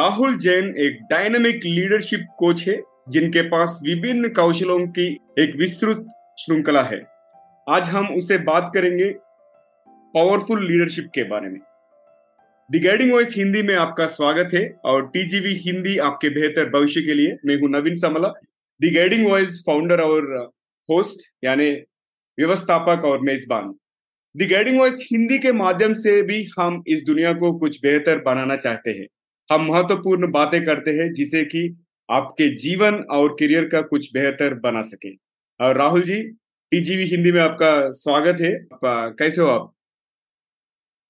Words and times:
राहुल 0.00 0.36
जैन 0.38 0.68
एक 0.78 1.00
dynamic 1.10 1.64
leadership 1.64 2.20
coach 2.38 2.62
है, 2.68 2.76
जिनके 3.08 3.40
पास 3.48 3.80
विभिन्न 3.84 4.28
कौशलों 4.28 4.78
की 4.88 5.06
एक 5.38 5.56
विस्तृत 5.56 6.06
श्रृंखला 6.40 6.82
है। 6.82 7.00
आज 7.66 7.88
हम 7.88 8.06
उसे 8.08 8.38
बात 8.38 8.70
करेंगे 8.74 9.10
पावरफुल 10.14 10.64
लीडरशिप 10.66 11.10
के 11.14 11.24
बारे 11.24 11.48
में। 11.48 11.60
दी 12.70 12.78
गाइडिंग 12.78 13.12
वॉइस 13.12 13.36
हिंदी 13.36 13.62
में 13.62 13.74
आपका 13.74 14.06
स्वागत 14.08 14.54
है, 14.54 14.64
और 14.84 15.06
टीजीवी 15.08 15.54
हिंदी 15.66 15.96
आपके 15.98 16.28
बेहतर 16.30 16.70
भविष्य 16.70 17.02
के 17.02 17.14
लिए 17.14 17.36
मैं 17.46 17.60
हूँ 17.60 17.70
Naveen 17.70 17.98
Samla. 17.98 18.32
The 18.80 18.94
guiding 18.96 19.28
voice 19.28 19.62
founder 19.66 20.00
और 20.00 20.34
होस्ट 20.88 21.30
यानी 21.44 21.70
व्यवस्थापक 22.38 23.04
और 23.04 23.20
मेजबान। 23.22 23.72
दी 24.34 24.46
गाइडिंग 24.46 24.80
वॉइस 24.80 25.08
हिंदी 25.12 25.38
के 25.38 25.52
माध्यम 25.54 25.94
से 26.00 26.20
भी 26.24 26.44
हम 26.58 26.82
इस 26.88 27.04
दुनिया 27.06 27.32
को 27.34 27.58
कुछ 27.58 27.80
बेहतर 27.82 28.22
बनाना 28.26 28.56
चाहते 28.58 28.90
हैं। 28.90 29.06
हम 29.52 29.72
महत्वपूर्ण 29.72 30.30
बातें 30.30 30.66
करते 30.66 30.90
हैं 30.90 31.12
जिसे 31.12 31.44
कि 31.44 31.76
आपके 32.10 32.56
जीवन 32.56 32.94
और 32.94 33.32
करियर 33.32 33.64
का 33.64 33.80
कुछ 33.80 34.12
बेहतर 34.12 34.54
बना 34.54 34.82
सके। 34.82 35.14
और 35.60 35.76
राहुल 35.76 36.02
जी 36.02 36.22
टीजीवी 36.70 37.04
हिंदी 37.04 37.32
में 37.32 37.40
आपका 37.40 37.90
स्वागत 37.90 38.40
है। 38.40 38.54
आप, 38.54 39.16
कैसे 39.18 39.40
हो 39.40 39.48
आप? 39.48 39.74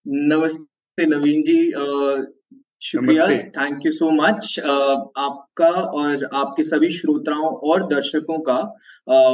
नमस्ते 0.06 1.06
नवीन 1.06 1.42
जी। 1.42 1.72
शुक्रिया। 2.82 3.26
थैंक 3.26 3.86
यू 3.86 3.92
सो 3.92 4.10
मच 4.10 4.60
आपका 5.18 5.68
और 5.68 6.28
आपके 6.34 6.62
सभी 6.62 6.88
श्रोताओं 6.90 7.46
और 7.70 7.86
दर्शकों 7.86 8.38
का 8.38 8.76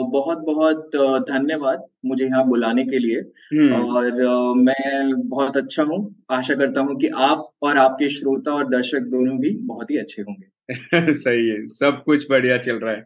बहुत 0.03 0.38
बहुत 0.38 0.91
धन्यवाद 1.30 1.84
मुझे 2.06 2.25
यहाँ 2.25 2.48
बुलाने 2.48 2.84
के 2.84 2.98
लिए। 2.98 3.20
हम्म। 3.53 3.72
और 3.72 4.12
मैं 4.55 5.28
बहुत 5.28 5.56
अच्छा 5.56 5.83
हूँ। 5.83 6.25
आशा 6.30 6.55
करता 6.55 6.80
हूँ 6.80 6.97
कि 6.97 7.08
आप 7.08 7.50
और 7.62 7.77
आपके 7.77 8.08
श्रोता 8.08 8.53
और 8.53 8.69
दर्शक 8.69 8.98
दोनों 8.98 9.38
भी 9.38 9.56
बहुत 9.62 9.91
ही 9.91 9.97
अच्छे 9.97 10.22
होंगे। 10.22 10.48
सही 11.12 11.48
है। 11.48 11.66
सब 11.66 12.03
कुछ 12.06 12.27
बढ़िया 12.31 12.58
चल 12.58 12.77
रहा 12.77 12.92
है। 12.92 13.05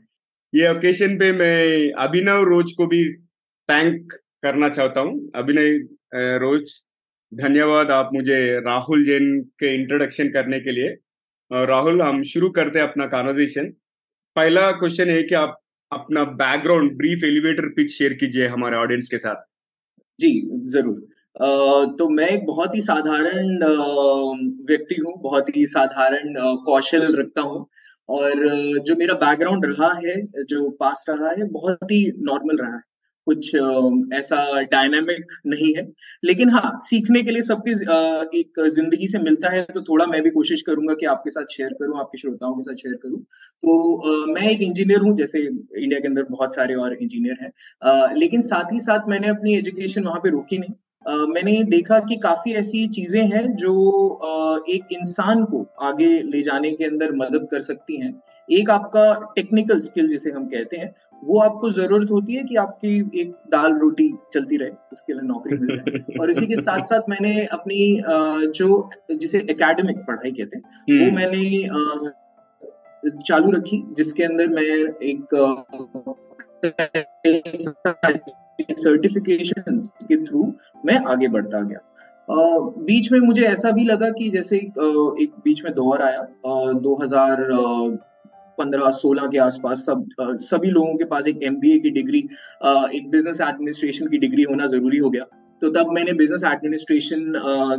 ये 0.54 0.70
ओकेशन 0.70 1.19
पे 1.19 1.32
मैं 1.32 1.92
अभिनव 1.92 2.42
रोज 2.42 2.72
को 2.72 2.86
भी 2.86 3.04
थैंक 3.69 4.12
करना 4.42 4.69
चाहता 4.69 5.00
हूँ। 5.00 5.30
अभिनव 5.34 5.88
रोज 6.14 6.70
धन्यवाद 7.33 7.91
आप 7.91 8.09
मुझे 8.14 8.39
राहुल 8.61 9.05
जैन 9.05 9.41
के 9.61 9.75
इंट्रोडक्शन 9.75 10.28
करने 10.28 10.59
के 10.61 10.70
लिए। 10.70 10.89
राहुल, 11.50 12.00
हम 12.03 12.22
शुरू 12.22 12.48
करते 12.50 12.78
हैं 12.78 12.87
अपना 12.89 13.06
कॉन्वर्जेशन 13.06 13.67
पहला 14.37 14.70
क्वेश्चन 14.72 15.09
है 15.09 15.22
कि 15.22 15.34
आप 15.34 15.56
अपना 15.92 16.25
background 16.41 16.97
brief 16.97 17.25
elevator 17.25 17.69
pitch 17.69 17.91
share 17.92 18.12
कीजिए 18.14 18.47
हमारे 18.48 18.77
ऑडियंस 18.77 19.09
के 19.11 19.19
साथ। 19.19 19.45
जी, 20.19 20.33
ज़रूर। 20.72 21.00
तो 21.98 22.09
मैं 22.09 22.28
एक 22.28 22.45
बहुत 22.47 22.75
ही 22.75 22.81
साधारण 22.81 23.59
व्यक्ति 24.67 24.94
हूँ, 24.97 25.15
बहुत 25.22 25.56
ही 25.56 25.67
साधारण 25.67 26.34
कौशल 26.67 27.17
रखता 27.17 27.42
हूँ। 27.42 27.67
और 28.09 28.47
जो 28.87 28.97
मेरा 28.97 29.15
बैकग्राउंड 29.17 29.67
रहा 29.67 29.92
है, 29.97 30.20
जो 30.44 30.69
पास 30.81 31.05
रहा 31.09 31.31
है, 31.31 31.48
बहुत 31.50 31.91
ही 31.92 32.06
नॉर्मल 32.22 32.56
रहा 32.56 32.75
है। 32.77 32.83
कुछ 33.31 33.55
ऐसा 34.14 34.61
डायनामिक 34.62 35.33
नहीं 35.47 35.73
है। 35.77 35.86
लेकिन 36.25 36.50
हाँ 36.50 36.78
सीखने 36.83 37.23
के 37.23 37.31
लिए 37.31 37.42
सबकी 37.42 37.72
एक 38.41 38.61
ज़िंदगी 38.75 39.06
से 39.06 39.19
मिलता 39.19 39.48
है 39.48 39.62
तो 39.64 39.83
थोड़ा 39.83 40.06
मैं 40.06 40.22
भी 40.22 40.31
कोशिश 40.31 40.62
करूँगा 40.62 40.95
कि 40.95 41.06
आपके 41.06 41.31
साथ 41.31 41.56
शेयर 41.56 41.72
करूँ 41.72 41.98
आपके 42.00 42.19
श्रोताओं 42.19 42.55
के 42.55 42.62
साथ 42.62 42.82
शेयर 42.82 42.94
करूँ। 43.03 43.21
तो 43.21 44.27
मैं 44.32 44.50
एक 44.50 44.62
इंजीनियर 44.62 45.00
हूँ 45.00 45.16
जैसे 45.16 45.41
इंडिया 45.41 46.00
के 46.00 46.09
अंदर 46.09 46.27
बहुत 46.31 46.54
सारे 46.54 46.75
और 46.75 46.94
इंजीनियर 46.94 47.37
हैं। 47.43 48.15
लेकिन 48.15 48.41
साथ 48.43 48.72
ही 48.72 48.78
साथ 48.81 49.09
मैंने 49.09 49.28
अपनी 49.28 49.56
एजुकेशन 49.59 50.04
वहाँ 50.04 50.21
पे 50.21 50.31
रोकी 50.31 50.59
नहीं। 50.59 50.75
Uh, 51.06 51.27
मैंने 51.28 51.62
देखा 51.65 51.99
कि 51.99 52.16
काफ़ी 52.16 52.53
ऐसी 52.53 52.87
चीज़ें 52.88 53.22
हैं 53.22 53.44
जो 53.56 53.71
uh, 54.25 54.69
एक 54.71 54.93
इंसान 54.93 55.44
को 55.44 55.65
आगे 55.83 56.09
ले 56.22 56.43
जाने 56.43 56.71
के 56.71 56.84
अंदर 56.84 57.12
मदद 57.12 57.47
कर 57.50 57.60
सकती 57.60 58.00
हैं। 58.00 58.12
एक 58.49 58.71
आपका 58.71 59.04
टेक्निकल 59.37 59.81
स्किल 59.81 60.09
जिसे 60.09 60.31
हम 60.31 60.44
कहते 60.47 60.77
हैं 60.77 60.88
वो 61.25 61.38
आपको 61.41 61.70
ज़रूरत 61.70 62.10
होती 62.10 62.34
है 62.34 62.42
कि 62.42 62.56
आपकी 62.56 62.97
एक 63.20 63.32
दाल 63.50 63.75
रोटी 63.78 64.12
चलती 64.32 64.56
रहे 64.56 64.70
उसके 64.92 65.12
लिए 65.12 65.22
नौकरी 65.22 65.58
मिल 65.58 65.76
जाए 65.76 66.19
और 66.20 66.31
इसी 66.31 66.47
के 66.47 66.60
साथ 66.60 66.82
साथ 66.84 67.08
मैंने 67.08 67.34
अपनी 67.53 67.81
जो 68.56 68.69
जिसे 69.12 69.38
एकेडमिक 69.50 69.98
पढ़ाई 70.06 70.32
कहते 70.32 70.56
हैं 70.56 70.64
वो 70.91 71.04
हम्म। 71.04 71.16
मैंने 71.16 71.42
चालू 73.22 73.50
रखी 73.50 73.82
जिसके 73.92 74.22
अंदर 74.22 74.48
मैं 74.50 74.64
एक 75.04 75.34
सर्टिफिकेशन 78.78 79.78
के 80.03 80.25
थ्रू 80.25 80.53
मैं 80.86 80.98
आगे 81.06 81.28
बढ़ता 81.28 81.60
गया 81.60 81.80
बीच 82.80 83.10
में 83.12 83.19
मुझे 83.20 83.42
ऐसा 83.44 83.70
भी 83.70 83.84
लगा 83.84 84.09
कि 84.10 84.28
जैसे 84.30 84.56
एक 84.56 85.32
बीच 85.44 85.64
में 85.64 85.72
दौर 85.75 86.03
आया 86.03 86.20
uh, 86.20 86.75
2000 86.82 87.98
पंद्रह 88.60 88.91
सोलह 88.97 89.26
के 89.26 89.38
आसपास 89.41 89.84
सब 89.87 90.06
सभी 90.44 90.71
लोगों 90.71 90.97
के 90.97 91.04
पास 91.06 91.26
एक 91.28 91.43
एमबीए 91.44 91.78
की 91.78 91.91
डिग्री 91.93 92.19
एक 92.94 93.10
बिज़नेस 93.10 93.41
एडमिनिस्ट्रेशन 93.43 94.06
की 94.06 94.19
डिग्री 94.21 94.43
होना 94.44 94.66
ज़रूरी 94.69 94.98
हो 94.98 95.10
गया 95.10 95.25
तो 95.62 95.69
तब 95.71 95.91
मैंने 95.93 96.12
बिज़नेस 96.15 96.44
एडमिनिस्ट्रेशन 96.47 97.32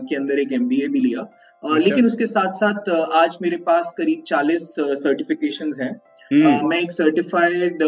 के 0.10 0.16
अंदर 0.16 0.40
एक 0.40 0.52
एमबीए 0.54 0.88
भी 0.88 1.00
लिया 1.00 1.22
अच्छा। 1.22 1.78
लेकिन 1.78 2.06
उसके 2.06 2.26
साथ 2.28 2.52
साथ 2.56 2.90
आज 3.16 3.38
मेरे 3.42 3.58
पास 3.66 3.94
करीब 3.98 4.24
चालीस 4.28 4.68
सर्टिफिकेशन 4.78 5.72
हैं 5.80 5.94
हम्म। 6.32 6.68
मैं 6.68 6.80
एक 6.80 6.92
सर्टिफाइड 6.92 7.84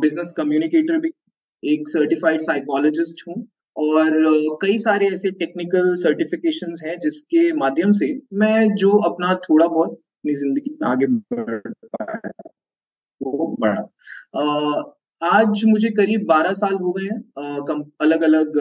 बिज़नेस 0.00 0.32
कम्युनिकेटर 0.36 0.98
भी 0.98 1.12
एक 1.62 1.88
सर्टिफाइड 1.88 2.40
साइकोलॉजिस्ट 2.40 3.28
हूँ 3.28 3.36
और 3.76 4.12
कई 4.62 4.76
सारे 4.78 5.06
ऐसे 5.06 5.30
टेक्निकल 5.36 5.94
सर्टिफिकेशन 5.96 6.74
हैं 6.84 6.98
जिसके 6.98 7.52
माध्यम 7.54 7.92
से 7.92 8.06
मैं 8.34 8.74
जो 8.76 8.90
अपना 9.08 9.34
थोड़ा 9.42 9.66
बहुत 9.66 9.98
अपनी 10.18 10.34
ज़िंदगी 10.34 10.76
में 10.82 10.88
आगे 10.88 11.06
बढ़ 11.06 11.72
पाया 11.84 12.30
वो 13.22 13.56
बढ़ा। 13.60 14.94
आज 15.22 15.62
मुझे 15.66 15.88
करीब 15.90 16.26
12 16.26 16.52
साल 16.52 16.74
हो 16.74 16.92
गए 16.92 17.04
हैं 17.04 17.86
अलग 18.00 18.22
अलग 18.22 18.52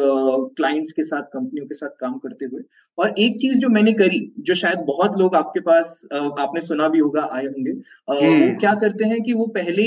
क्लाइंट्स 0.57 0.91
के 0.91 1.03
साथ 1.03 1.23
कंपनियों 1.33 1.65
के 1.65 1.73
साथ 1.73 1.89
काम 1.99 2.17
करते 2.17 2.45
हुए। 2.45 2.61
और 2.97 3.13
एक 3.19 3.35
चीज़ 3.39 3.57
जो 3.57 3.69
मैंने 3.69 3.91
करी 3.93 4.33
जो 4.39 4.55
शायद 4.55 4.79
बहुत 4.79 5.17
लोग 5.17 5.35
आपके 5.35 5.59
पास 5.59 6.07
आ, 6.13 6.17
आपने 6.17 6.61
सुना 6.61 6.87
भी 6.87 6.99
होगा 6.99 7.21
आए 7.31 7.45
होंगे। 7.45 7.71
वो 7.71 8.21
हम्म। 8.21 8.57
क्या 8.57 8.73
करते 8.73 9.05
हैं 9.05 9.21
कि 9.21 9.33
वो 9.33 9.47
पहले 9.47 9.83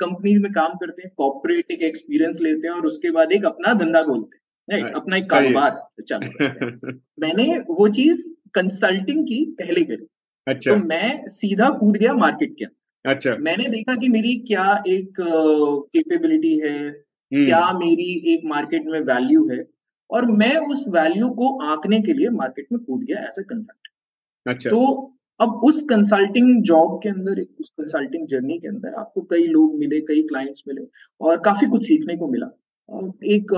कंपनी 0.00 0.38
में 0.38 0.52
काम 0.52 0.72
करते 0.74 1.02
हैं 1.02 1.12
कॉपरेट 1.16 1.70
एक 1.70 1.82
एक्सपीरियंस 1.82 2.38
लेते 2.40 2.68
हैं 2.68 2.74
और 2.74 2.86
उसके 2.86 3.10
बाद 3.10 3.32
एक 3.32 3.44
अपना 3.44 3.74
धंधा 3.74 4.02
खोलते 4.02 4.76
हैं 4.76 4.92
अपना 4.92 5.16
एक 5.16 5.30
कारोबार 5.30 6.02
चालू 6.08 6.28
मैंने 7.20 7.58
वो 7.70 7.88
चीज़ 7.88 8.32
कंसल्टिंग 8.54 9.24
की 9.24 9.44
पहले 9.58 9.84
करी। 9.84 10.06
अच्छा। 10.46 10.70
तो 10.70 10.76
मैं 10.86 11.26
सीधा 11.26 11.68
कूद 11.70 11.96
गया 11.96 12.14
मार्केट 12.14 12.54
के 12.58 12.64
अच्छा। 13.04 13.36
मैंने 13.36 13.68
देखा 13.68 13.94
कि 13.94 14.08
मेरी 14.08 14.34
क्या 14.38 14.82
एक 14.88 15.20
कैपेबिलिटी 15.20 16.56
uh, 16.56 16.64
है 16.64 16.88
हम्म। 16.88 17.44
क्या 17.44 17.72
मेरी 17.72 18.34
एक 18.34 18.42
मार्केट 18.44 18.86
में 18.86 19.00
वैल्यू 19.00 19.48
है 19.48 19.64
और 20.10 20.26
मैं 20.26 20.56
उस 20.56 20.84
वैल्यू 20.88 21.28
को 21.30 21.58
आंकने 21.62 22.00
के 22.00 22.12
लिए 22.12 22.28
मार्केट 22.28 22.66
में 22.72 22.80
कूद 22.84 23.04
गया 23.04 23.18
एज 23.18 23.38
ए 23.40 23.42
कंसल्टेंट 23.42 24.54
अच्छा। 24.54 24.70
तो 24.70 25.10
अब 25.40 25.60
उस 25.64 25.82
कंसल्टिंग 25.82 26.62
जॉब 26.62 27.00
के 27.02 27.08
अंदर 27.08 27.40
उस 27.60 27.68
कंसल्टिंग 27.68 28.26
जर्नी 28.26 28.58
के 28.58 28.68
अंदर 28.68 28.94
आपको 28.94 29.22
कई 29.22 29.46
लोग 29.46 29.78
मिले 29.78 30.00
कई 30.00 30.22
क्लाइंट्स 30.22 30.62
मिले 30.68 30.86
और 31.20 31.40
काफ़ी 31.40 31.66
कुछ 31.66 31.86
सीखने 31.86 32.16
को 32.16 32.28
मिला। 32.28 32.46
एक 32.88 33.52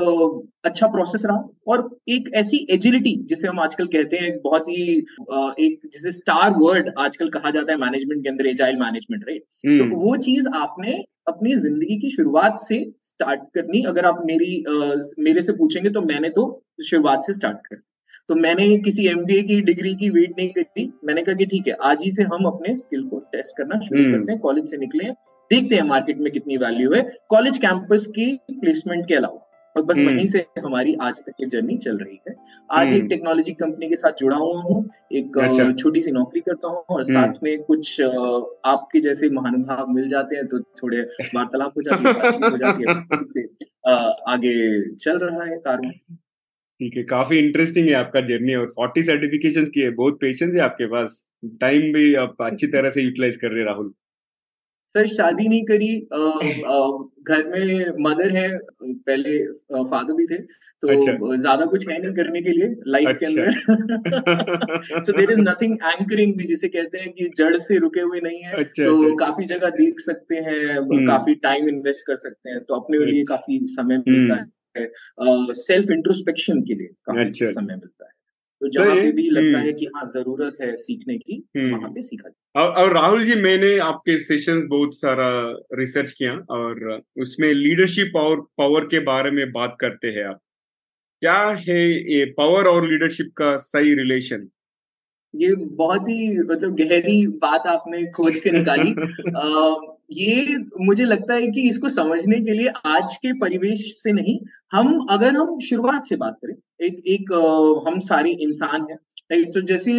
अच्छा 0.64 0.87
प्रोसेस 0.87 1.22
रहा 1.25 1.48
और 1.66 1.89
एक 2.09 2.28
ऐसी 2.34 2.66
एजिलिटी 2.71 3.15
जिसे 3.28 3.48
हम 3.48 3.60
आजकल 3.60 3.86
कहते 3.86 4.16
हैं 4.16 4.30
बहुत 4.42 4.68
ही 4.68 4.84
एक 5.59 5.89
जिसे 5.92 6.10
स्टार 6.10 6.54
वर्ड 6.59 6.91
आजकल 6.98 7.28
कहा 7.28 7.51
जाता 7.51 7.72
है 7.72 7.78
मैनेजमेंट 7.78 8.22
के 8.22 8.28
अंदर 8.28 8.47
एजाइल 8.47 8.77
मैनेजमेंट 8.77 9.24
राइट 9.24 9.42
तो 9.65 9.84
हम्म। 9.84 9.97
वो 9.97 10.16
चीज़ 10.18 10.48
आपने 10.54 11.03
अपनी 11.28 11.54
ज़िंदगी 11.56 11.97
की 11.97 12.10
शुरुआत 12.10 12.59
से 12.59 12.84
स्टार्ट 13.03 13.41
करनी 13.54 13.83
अगर 13.84 14.04
आप 14.04 14.22
मेरी 14.27 14.62
मेरे 15.21 15.42
से 15.42 15.53
पूछेंगे 15.53 15.91
तो 15.91 16.01
मैंने 16.03 16.28
तो 16.30 16.47
शुरुआत 16.84 17.24
से 17.24 17.33
स्टार्ट 17.33 17.66
कर 17.66 17.83
तो 18.28 18.34
मैंने 18.36 18.76
किसी 18.78 19.06
एमबीए 19.08 19.42
की 19.42 19.60
डिग्री 19.62 19.94
की 19.94 20.10
वेट 20.10 20.34
नहीं 20.38 20.50
करी 20.50 20.92
मैंने 21.04 21.22
कहा 21.22 21.34
कि 21.34 21.47
ठीक 21.47 21.68
है 21.68 21.76
आज 21.84 22.04
ही 22.04 22.10
से 22.10 22.22
हम 22.24 22.47
अपने 22.47 22.74
स्किल 22.74 23.03
को 23.08 23.18
टेस्ट 23.32 23.56
करना 23.58 23.80
शुरू 23.80 24.03
हम्म। 24.03 24.12
करते 24.12 24.32
हैं 24.32 24.41
कॉलेज 24.41 24.70
से 24.70 24.76
निकले 24.76 25.10
देखते 25.50 25.74
हैं 25.74 25.82
मार्केट 25.84 26.18
में 26.18 26.32
कितनी 26.32 26.56
वैल्यू 26.56 26.92
है 26.92 27.03
कॉलेज 27.30 27.58
कैंपस 27.58 28.06
की 28.10 28.32
प्लेसमेंट 28.53 29.06
के 29.08 29.14
अलावा 29.14 29.42
और 29.76 29.82
बस 29.82 29.98
हम्म। 29.98 30.08
वहीं 30.08 30.26
से 30.26 30.44
हमारी 30.58 30.94
आज 31.03 31.22
तक 31.24 31.32
की 31.38 31.47
जर्नी 31.47 31.76
चल 31.76 31.97
रही 31.97 32.18
है 32.28 32.34
आज 32.70 32.92
एक 32.94 33.04
टेक्नोलॉजी 33.04 33.53
हम्म। 33.53 33.64
कंपनी 33.64 33.88
के 33.88 33.97
साथ 33.97 34.12
जुड़ा 34.20 34.36
हुआ 34.36 34.62
हूँ 34.62 34.78
एक 35.12 35.38
अच्छा। 35.38 35.70
छोटी 35.74 36.00
सी 36.00 36.10
नौकरी 36.10 36.41
करता 36.41 36.68
हूँ 36.68 36.84
और 36.91 37.03
साथ 37.04 37.42
में 37.42 37.62
कुछ 37.62 38.00
आपके 38.00 39.00
जैसे 39.00 39.30
महानुभाव 39.30 39.91
मिल 39.91 40.08
जाते 40.08 40.36
हैं 40.36 40.47
तो 40.47 40.60
थोड़े 40.82 41.00
वार्तालाप 41.34 41.74
हो 41.76 41.82
जाती 41.82 42.04
है 42.04 42.50
हो 42.50 42.56
जाती 42.56 42.82
है 42.82 42.94
आगे 44.28 44.54
चल 44.94 45.18
रहा 45.18 45.44
है 45.44 45.58
कारवा 45.58 45.91
ठीक 46.81 46.97
है 46.97 47.03
काफ़ी 47.11 47.39
इंटरेस्टिंग 47.39 47.87
है 47.89 47.93
आपका 47.95 48.21
जर्नी 48.23 48.55
और 48.55 48.67
फोर्टी 48.77 49.03
सर्टिफिकेशन 49.03 49.65
की 49.75 49.81
है 49.81 49.91
बहुत 49.95 50.19
पेशेंस 50.21 50.55
है 50.55 50.61
आपके 50.61 50.87
पास 50.87 51.23
टाइम 51.61 51.93
भी 51.93 52.15
आप 52.23 52.43
अच्छी 52.43 52.67
तरह 52.67 52.91
से 52.91 53.03
यूटिलाइज 53.03 53.37
कर 53.37 53.51
रहे 53.51 53.65
राहुल 53.65 53.93
सर 54.95 55.07
शादी 55.07 55.47
नहीं 55.49 55.65
करी 55.65 55.89
आ, 56.15 56.19
आ, 56.19 56.77
घर 57.23 57.45
में 57.47 57.95
मदर 58.01 58.37
है 58.37 58.49
पहले 58.83 59.39
फादर 59.84 60.13
भी 60.13 60.27
थे 60.27 60.37
तो 60.83 60.89
अच्छा। 60.89 61.37
ज़्यादा 61.37 61.65
कुछ 61.67 61.89
है 61.89 61.99
नहीं 61.99 62.15
करने 62.15 62.43
के 62.43 62.51
लिए 62.51 62.69
लाइफ 62.87 63.09
अच्छा। 63.09 63.19
के 63.19 63.43
अंदर 63.43 65.03
so 65.03 65.13
there 65.13 65.31
is 65.31 65.41
nothing 65.41 65.77
anchoring 65.84 66.34
भी 66.34 66.45
जिसे 66.45 66.69
कहते 66.69 66.99
हैं 66.99 67.13
कि 67.13 67.28
जड़ 67.37 67.57
से 67.59 67.78
रुके 67.78 68.01
हुए 68.01 68.21
नहीं 68.21 68.43
है 68.43 68.53
अच्छा, 68.55 68.84
तो 68.84 69.03
अच्छा। 69.03 69.27
काफ़ी 69.27 69.45
जगह 69.47 69.71
देख 69.78 70.01
सकते 70.01 70.37
हैं 70.49 70.61
हम्म। 70.71 71.07
काफ़ी 71.07 71.34
टाइम 71.43 71.69
इन्वेस्ट 71.69 72.07
कर 72.07 72.17
सकते 72.19 72.51
हैं 72.51 72.61
तो 72.61 72.81
अपने 72.81 73.05
लिए 73.05 73.21
अच्छा। 73.21 73.34
काफ़ी 73.34 73.61
समय 73.71 73.99
मिलता 73.99 74.34
हम्म। 74.34 74.51
है 74.78 75.55
सेल्फ 75.55 75.91
इंट्रोस्पेक्शन 75.91 76.61
के 76.61 76.75
लिए 76.75 76.87
काफ़ी 76.87 77.21
अच्छा, 77.21 77.47
समय 77.47 77.75
मिलता 77.75 78.05
है। 78.05 78.17
तो 78.61 78.69
जहाँ 78.69 78.97
पे 78.97 79.13
भी 79.13 79.28
लगता 79.31 79.59
है 79.59 79.65
हम्म। 79.65 79.78
कि 79.78 79.87
हाँ 79.87 80.07
ज़रूरत 80.07 80.57
है 80.61 80.77
सीखने 80.77 81.19
की 81.19 81.49
हम्म। 81.57 81.77
वहाँ 81.77 81.91
पे 81.91 82.03
सीखा 82.03 82.31
और, 82.63 82.69
और 82.71 82.93
राहुल 82.95 83.25
जी 83.25 83.34
मैंने 83.34 83.78
आपके 83.78 84.19
सेशंस 84.19 84.65
बहुत 84.69 84.95
सारा 84.95 85.28
रिसर्च 85.75 86.13
किया 86.13 86.33
और 86.33 87.03
उसमें 87.21 87.53
लीडरशिप 87.55 88.17
और 88.17 88.41
पावर 88.41 88.84
के 88.84 89.01
बारे 89.01 89.31
में 89.31 89.53
बात 89.53 89.77
करते 89.81 90.09
हैं 90.09 90.25
आप। 90.25 90.41
क्या 91.21 91.57
है 91.69 92.15
ये 92.15 92.25
पावर 92.25 92.67
और 92.67 92.91
लीडरशिप 92.91 93.33
का 93.37 93.57
सही 93.57 93.95
रिलेशन 93.95 94.49
ये 95.34 95.55
बहुत 95.57 96.03
ही 96.03 96.39
मतलब 96.39 96.77
गहरी 96.77 97.27
बात 97.27 97.67
आपने 97.67 98.07
खोज 98.07 98.41
के 98.41 98.51
निकाली। 98.51 98.95
ये 100.10 100.56
मुझे 100.80 101.04
लगता 101.04 101.34
है 101.34 101.47
कि 101.47 101.68
इसको 101.68 101.88
समझने 101.88 102.41
के 102.41 102.53
लिए 102.53 102.68
आज 102.86 103.16
के 103.16 103.32
परिवेश 103.32 103.80
से 104.03 104.12
नहीं 104.12 104.38
हम 104.72 105.06
अगर 105.10 105.36
हम 105.36 105.58
शुरुआत 105.58 106.06
से 106.06 106.16
बात 106.16 106.38
करें 106.44 106.54
एक 106.86 107.03
एक 107.06 107.32
आ, 107.32 107.91
हम 107.91 108.00
सारे 108.00 108.30
इंसान 108.30 108.86
हैं 108.91 108.98
राइट 109.32 109.54
तो 109.54 109.60
जैसे 109.60 109.92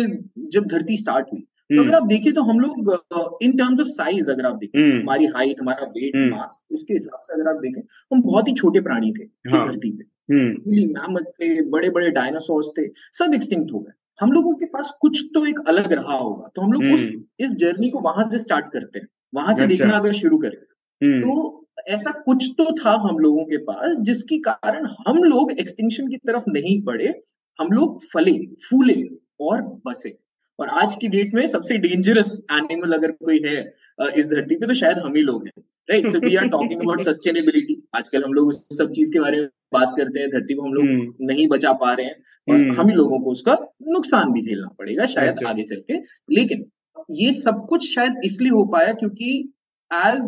जब 0.51 0.67
धरती 0.67 0.97
स्टार्ट 0.97 1.25
हुई 1.33 1.41
तो 1.41 1.81
अगर 1.81 1.93
हम्म। 1.93 2.03
आप 2.03 2.07
देखें 2.07 2.33
तो 2.33 2.41
हम 2.41 2.59
लोग 2.59 3.39
इन 3.43 3.57
टर्म्स 3.57 3.79
ऑफ़ 3.79 3.87
साइज़ 3.87 4.29
अगर 4.31 4.45
आप 4.45 4.55
देखें 4.55 4.79
हम्म। 4.81 4.99
हमारी 5.01 5.25
हाइट 5.25 5.61
हमारा 5.61 5.87
वेट 5.87 6.15
मास 6.15 6.63
हम्म। 6.63 6.75
उसके 6.75 6.93
हिसाब 6.93 7.21
से 7.23 7.33
अगर 7.33 7.49
आप 7.49 7.61
देखें 7.61 7.81
हम 8.11 8.21
बहुत 8.21 8.47
ही 8.47 8.53
छोटे 8.53 8.81
प्राणी 8.81 9.11
थे 9.11 9.23
हाँ, 9.23 9.67
धरती 9.67 9.91
पे। 9.91 10.03
मैमथ 10.85 11.23
थे 11.23 11.61
बड़े 11.69 11.89
बड़े 11.89 12.09
डायनासोर्स 12.11 12.71
थे 12.77 12.87
सब 13.13 13.33
एक्सटिंक्ट 13.33 13.73
हो 13.73 13.79
गए। 13.79 13.91
हम 14.21 14.31
लोगों 14.31 14.53
के 14.53 14.65
पास 14.65 14.97
कुछ 15.01 15.23
तो 15.33 15.45
एक 15.45 15.59
अलग 15.67 15.91
रहा 15.93 16.17
होगा 16.17 16.51
तो 16.55 16.61
हम 16.61 16.71
लोग 16.71 16.93
उस 16.93 17.11
इस 17.39 17.51
जर्नी 17.55 17.89
को 17.89 17.99
वहाँ 17.99 18.29
से 18.29 18.39
स्टार्ट 18.39 18.71
करते 18.73 18.99
हैं। 18.99 19.07
वहाँ 19.33 19.53
से 19.53 19.63
अच्छा। 19.63 19.75
देखना 19.75 19.97
अगर 19.97 20.11
शुरू 20.13 20.37
करें 20.37 20.57
हम्म। 21.01 21.21
तो 21.21 21.67
ऐसा 21.87 22.11
कुछ 22.21 22.49
तो 22.57 22.65
था 22.75 22.91
हम 23.01 23.17
लोगों 23.19 23.43
के 23.45 23.57
पास 23.65 23.99
जिसके 24.01 24.37
कारण 24.41 24.87
हम 25.07 25.23
लोग 25.23 25.51
एक्सटिंक्शन 25.51 26.07
की 26.07 26.17
तरफ़ 26.27 26.49
नहीं 26.49 26.81
बढ़े 26.83 27.13
हम 27.59 27.71
लोग 27.71 28.03
फले 28.05 28.37
फूले 28.69 29.01
और 29.41 29.61
बसे 29.85 30.17
और 30.59 30.67
आज 30.81 30.95
की 30.95 31.07
डेट 31.07 31.33
में 31.33 31.45
सबसे 31.47 31.77
डेंजरस 31.77 32.39
एनिमल 32.51 32.93
अगर 32.93 33.11
कोई 33.13 33.41
है 33.45 33.57
इस 34.15 34.27
धरती 34.27 34.55
पे 34.55 34.67
तो 34.67 34.73
शायद 34.73 34.97
हम 34.97 35.15
ही 35.15 35.21
लोग 35.21 35.45
हैं 35.45 35.63
right 35.89 36.07
so 36.07 36.19
we 36.19 36.35
are 36.35 36.47
talking 36.49 36.81
about 36.81 37.01
sustainability 37.01 37.81
आजकल 37.95 38.23
हम 38.23 38.33
लोग 38.33 38.47
उस 38.47 38.67
सब 38.77 38.91
चीज़ 38.91 39.13
के 39.13 39.19
बारे 39.19 39.39
में 39.41 39.47
बात 39.73 39.93
करते 39.97 40.19
हैं 40.19 40.29
धरती 40.29 40.53
को 40.53 40.63
हम 40.63 40.73
लोग 40.73 40.85
हम्म। 40.85 41.27
नहीं 41.27 41.47
बचा 41.47 41.73
पा 41.73 41.93
रहे 41.93 42.05
हैं 42.05 42.15
और 42.47 42.55
हम्म। 42.55 42.79
हम 42.79 42.89
ही 42.89 42.95
लोगों 42.95 43.19
को 43.19 43.31
उसका 43.31 43.57
नुकसान 43.89 44.31
भी 44.31 44.41
झेलना 44.41 44.67
पड़ेगा 44.79 45.05
शायद 45.05 45.29
अच्छा। 45.29 45.49
आगे 45.49 45.63
चल 45.63 45.81
के 45.87 45.99
लेकिन 46.29 46.65
ये 47.09 47.31
सब 47.33 47.65
कुछ 47.69 47.93
शायद 47.93 48.21
इसलिए 48.25 48.51
हो 48.51 48.63
पाया 48.65 48.93
क्योंकि 48.93 49.31
एज 49.91 50.23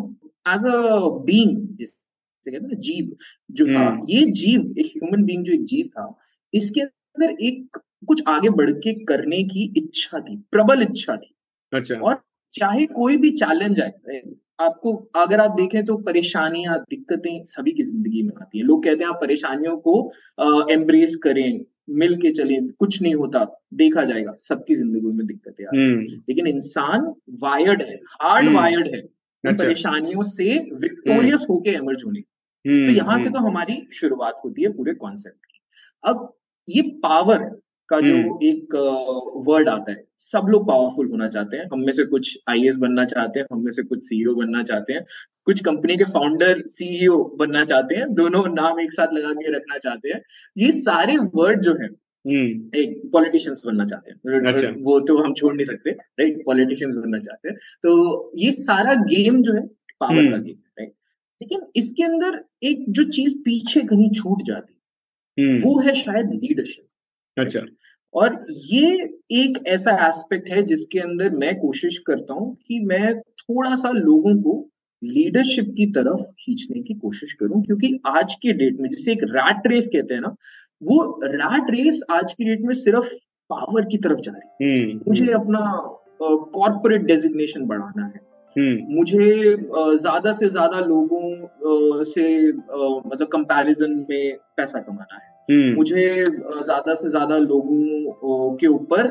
एज 0.48 0.66
अ 0.66 0.98
बींग 1.24 1.86
जीव 2.44 3.16
जो 3.50 3.66
था 3.66 3.78
हम्म। 3.78 4.06
ये 4.08 4.24
जीव 4.32 4.74
एक 4.78 4.86
ह्यूमन 4.86 5.24
बींग 5.24 5.44
जो 5.44 5.52
एक 5.52 5.64
जीव 5.64 5.86
था 5.86 6.14
इसके 6.52 6.80
अंदर 6.80 7.36
एक 7.42 7.78
कुछ 8.06 8.22
आगे 8.28 8.50
बढ़ 8.50 8.70
के 8.84 8.92
करने 9.04 9.42
की 9.44 9.72
इच्छा 9.76 10.20
थी 10.20 10.36
प्रबल 10.52 10.82
इच्छा 10.82 11.16
थी। 11.16 11.34
अच्छा। 11.72 11.94
और 11.94 12.20
चाहे 12.54 12.86
कोई 12.86 13.16
भी 13.16 13.30
चैलेंज 13.32 13.80
आए 13.80 14.20
आपको 14.60 14.94
अगर 15.16 15.40
आप 15.40 15.50
देखें 15.50 15.84
तो 15.84 15.96
परेशानियाँ 16.06 16.78
दिक्कतें 16.90 17.44
सभी 17.46 17.72
की 17.72 17.82
ज़िंदगी 17.82 18.22
में 18.22 18.32
आती 18.40 18.58
है। 18.58 18.64
लोग 18.64 18.84
कहते 18.84 19.04
हैं 19.04 19.10
आप 19.10 19.20
परेशानियों 19.20 19.76
को 19.86 19.94
एम्ब्रेस 20.72 21.16
करें 21.16 21.60
मिल 21.88 22.16
के 22.16 22.30
चले 22.30 22.58
कुछ 22.78 23.00
नहीं 23.02 23.14
होता 23.14 23.44
देखा 23.74 24.04
जाएगा 24.04 24.34
सबकी 24.38 24.74
ज़िंदगी 24.74 25.12
में 25.12 25.26
दिक्कतें 25.26 25.64
आती 25.64 25.76
हम्म। 25.76 26.22
लेकिन 26.28 26.46
इंसान 26.46 27.12
वायर्ड 27.42 27.82
है 27.82 27.94
हार्ड 28.22 28.46
हम्म। 28.46 28.58
वायर्ड 28.58 28.94
है 28.94 29.00
अच्छा। 29.00 29.64
परेशानियों 29.64 30.22
से 30.22 30.58
विक्टोरियस 30.74 31.40
हम्म। 31.40 31.52
होके 31.52 31.70
एमर्ज 31.70 32.02
होने 32.06 32.20
तो 32.64 32.92
यहाँ 32.92 33.18
से 33.18 33.30
तो 33.30 33.38
हमारी 33.38 33.86
शुरुआत 33.92 34.40
होती 34.44 34.62
है 34.62 34.72
पूरे 34.72 34.94
कॉन्सेप्ट 34.94 35.46
की 35.46 35.60
अब 36.04 36.32
ये 36.68 36.82
पावर 37.02 37.50
का 37.90 38.00
जो 38.00 38.38
एक 38.42 38.74
वर्ड 39.46 39.68
आता 39.68 39.92
है 39.92 40.02
सब 40.20 40.46
लोग 40.50 40.66
पावरफुल 40.68 41.08
होना 41.10 41.28
चाहते 41.28 41.56
हैं। 41.56 41.64
हम 41.72 41.80
में 41.84 41.92
से 41.92 42.04
कुछ 42.06 42.36
आई 42.48 42.68
बनना 42.78 43.04
चाहते 43.06 43.40
हैं 43.40 43.46
हम 43.52 43.62
में 43.64 43.70
से 43.70 43.82
कुछ 43.82 44.02
सीईओ 44.04 44.34
बनना 44.34 44.62
चाहते 44.62 44.92
हैं 44.92 45.04
कुछ 45.46 45.60
कंपनी 45.64 45.96
के 45.96 46.04
फाउंडर 46.12 46.62
सीईओ 46.68 47.22
बनना 47.38 47.64
चाहते 47.64 47.94
हैं 47.94 48.12
दोनों 48.14 48.44
नाम 48.54 48.80
एक 48.80 48.92
साथ 48.92 49.14
लगा 49.14 49.32
के 49.32 49.56
रखना 49.56 49.78
चाहते 49.78 50.08
हैं। 50.08 50.20
ये 50.56 50.70
सारे 50.72 51.16
वर्ड 51.34 51.62
जो 51.62 51.74
है 51.74 51.88
एक 52.76 53.00
पॉलिटिशियंस 53.12 53.62
बनना 53.66 53.84
चाहते 53.84 54.10
हैं। 54.10 54.40
अच्छा। 54.46 54.68
वो 54.80 54.98
तो 55.00 55.16
हम 55.18 55.34
छोड़ 55.34 55.54
नहीं 55.54 55.64
सकते 55.64 55.90
राइट 55.90 56.42
पॉलिटिशियंस 56.46 56.94
बनना 56.94 57.18
चाहते 57.18 57.48
हैं। 57.48 57.56
तो 57.82 58.32
ये 58.36 58.50
सारा 58.52 58.94
गेम 59.06 59.42
जो 59.42 59.52
है 59.52 59.66
पावर 60.00 60.30
का 60.30 60.36
गेम 60.38 60.56
है 60.56 60.72
राइट 60.78 60.92
लेकिन 61.40 61.60
इसके 61.76 62.02
अंदर 62.02 62.38
एक 62.62 62.84
जो 62.90 63.04
चीज़ 63.10 63.36
पीछे 63.40 63.80
कहीं 63.84 64.10
छूट 64.12 64.42
जाती 64.42 65.54
वो 65.62 65.78
है 65.78 65.94
शायद 65.94 66.30
लीडरशिप 66.34 66.84
अच्छा 67.40 67.60
और 68.14 68.46
ये 68.50 69.08
एक 69.32 69.58
ऐसा 69.66 69.90
एस्पेक्ट 70.08 70.48
है 70.48 70.62
जिसके 70.62 70.98
अंदर 70.98 71.30
मैं 71.30 71.54
कोशिश 71.60 71.98
करता 71.98 72.34
हूँ 72.34 72.54
कि 72.68 72.80
मैं 72.80 73.20
थोड़ा 73.20 73.74
सा 73.74 73.90
लोगों 73.90 74.34
को 74.42 74.68
लीडरशिप 75.02 75.74
की 75.76 75.86
तरफ़ 75.86 76.22
खींचने 76.38 76.82
की 76.82 76.94
कोशिश 76.94 77.32
करूँ 77.32 77.62
क्योंकि 77.64 78.00
आज 78.06 78.34
के 78.34 78.52
डेट 78.52 78.80
में 78.80 78.88
जिसे 78.90 79.12
एक 79.12 79.22
रैट 79.22 79.66
रेस 79.66 79.88
कहते 79.88 80.14
हैं 80.14 80.20
ना 80.20 80.34
वो 80.82 81.20
रैट 81.24 81.70
रेस 81.70 82.02
आज 82.10 82.32
की 82.32 82.44
डेट 82.44 82.60
में 82.60 82.74
सिर्फ़ 82.74 83.08
पावर 83.50 83.84
की 83.84 83.98
तरफ़ 83.98 84.20
जा 84.20 84.32
रही 84.32 84.68
है 84.70 84.82
हम्म, 84.84 85.00
मुझे। 85.08 85.32
अपना 85.32 85.60
कॉर्पोरेट 86.22 87.02
डेजिग्नेशन 87.02 87.64
बढ़ाना 87.66 88.06
है 88.06 88.20
हम्म। 88.56 88.94
मुझे 88.94 89.56
ज़्यादा 89.96 90.32
से 90.32 90.48
ज़्यादा 90.48 90.80
लोगों 90.80 92.04
से 92.04 92.52
मतलब 92.52 93.28
कंपैरिजन 93.32 94.06
में 94.10 94.36
पैसा 94.56 94.78
कमाना 94.78 95.14
है। 95.14 95.29
मुझे 95.50 96.24
ज़्यादा 96.26 96.94
से 96.94 97.08
ज़्यादा 97.10 97.36
लोगों 97.38 98.54
के 98.56 98.66
ऊपर 98.68 99.08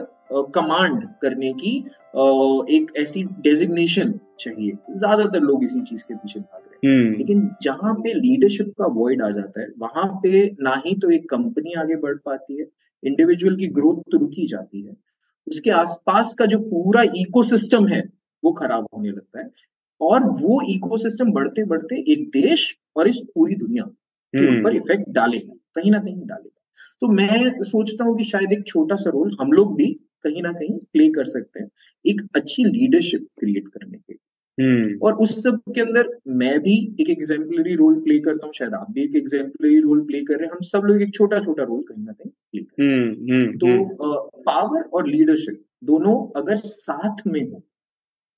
कमांड 0.55 1.03
करने 1.21 1.51
की 1.53 1.75
एक 2.75 2.91
ऐसी 2.97 3.23
डेजिग्नेशन 3.41 4.13
चाहिए। 4.39 4.77
ज़्यादातर 4.91 5.39
लोग 5.41 5.63
इसी 5.63 5.81
चीज़ 5.81 6.03
के 6.03 6.13
पीछे 6.15 6.39
भाग 6.39 6.61
रहे 6.61 6.91
हैं। 6.91 6.99
हम्म। 6.99 7.17
लेकिन 7.17 7.49
जहाँ 7.63 7.93
पे 7.95 8.13
लीडरशिप 8.13 8.73
का 8.79 8.87
वॉइड 8.93 9.21
आ 9.21 9.29
जाता 9.29 9.61
है 9.61 9.67
वहाँ 9.79 10.05
पे 10.23 10.45
ना 10.61 10.81
ही 10.85 10.95
तो 10.95 11.09
एक 11.11 11.29
कंपनी 11.29 11.73
आगे 11.79 11.95
बढ़ 11.97 12.15
पाती 12.25 12.59
है 12.59 12.65
इंडिविजुअल 13.03 13.55
की 13.55 13.67
ग्रोथ 13.69 14.01
तो 14.11 14.17
रुकी 14.17 14.45
जाती 14.47 14.81
है। 14.81 14.95
उसके 15.47 15.71
आसपास 15.71 16.33
का 16.39 16.45
जो 16.45 16.59
पूरा 16.59 17.01
इकोसिस्टम 17.17 17.87
है 17.87 18.01
वो 18.43 18.51
खराब 18.51 18.87
होने 18.95 19.09
लगता 19.09 19.39
है। 19.39 19.49
और 20.01 20.25
वो 20.41 20.61
इकोसिस्टम 20.71 21.31
बढ़ते 21.31 21.63
बढ़ते 21.65 22.03
एक 22.11 22.29
देश 22.33 22.75
और 22.97 23.07
इस 23.07 23.19
पूरी 23.35 23.55
दुनिया 23.55 23.83
के 23.83 24.45
हम्म। 24.45 24.59
ऊपर 24.59 24.75
इफ़ेक्ट 24.75 25.09
डालेगा। 25.09 25.53
कहीं 25.79 25.91
ना 25.91 25.99
कहीं 25.99 26.27
डालेगा 26.27 26.57
तो 27.01 27.07
मैं 27.09 27.63
सोचता 27.63 28.03
हूँ 28.03 28.17
कि 28.17 28.23
शायद 28.25 28.53
एक 28.53 28.65
छोटा 28.67 28.95
सा 28.97 29.09
रोल 29.09 29.35
हम 29.41 29.51
लोग 29.51 29.75
भी 29.75 29.91
कहीं 30.23 30.41
ना 30.43 30.51
कहीं 30.53 30.77
प्ले 30.93 31.09
कर 31.09 31.25
सकते 31.27 31.59
हैं 31.59 31.69
एक 32.05 32.21
अच्छी 32.35 32.63
लीडरशिप 32.65 33.27
क्रिएट 33.39 33.67
करने 33.67 33.97
के 33.97 34.17
हम्म। 34.57 34.97
और 35.01 35.13
उस 35.15 35.37
सब 35.43 35.59
के 35.75 35.81
अंदर 35.81 36.07
मैं 36.33 36.59
भी 36.59 36.75
एक 36.99 37.09
एग्जाम्पलरी 37.09 37.75
रोल 37.75 37.99
प्ले 38.01 38.17
करता 38.19 38.45
हूँ 38.45 38.53
शायद 38.53 38.73
आप 38.73 38.91
भी 38.91 39.03
एक 39.03 39.15
एग्जाम्पलरी 39.15 39.79
रोल 39.79 40.01
प्ले 40.05 40.21
कर 40.21 40.37
रहे 40.37 40.45
हैं 40.45 40.53
हम 40.53 40.61
सब 40.61 40.85
लोग 40.85 41.01
एक 41.01 41.13
छोटा 41.13 41.39
छोटा 41.39 41.63
रोल 41.63 41.81
कहीं 41.83 42.03
ना 42.05 42.11
कहीं 42.13 42.31
प्ले 42.51 42.61
कर 42.61 42.83
रहे 42.83 42.89
हैं 42.89 43.45
हम्म, 43.45 43.57
तो 43.57 44.41
पावर 44.41 44.81
और 44.83 45.07
लीडरशिप 45.07 45.63
दोनों 45.83 46.15
अगर 46.35 46.55
साथ 46.63 47.25
में 47.27 47.41
हो 47.41 47.59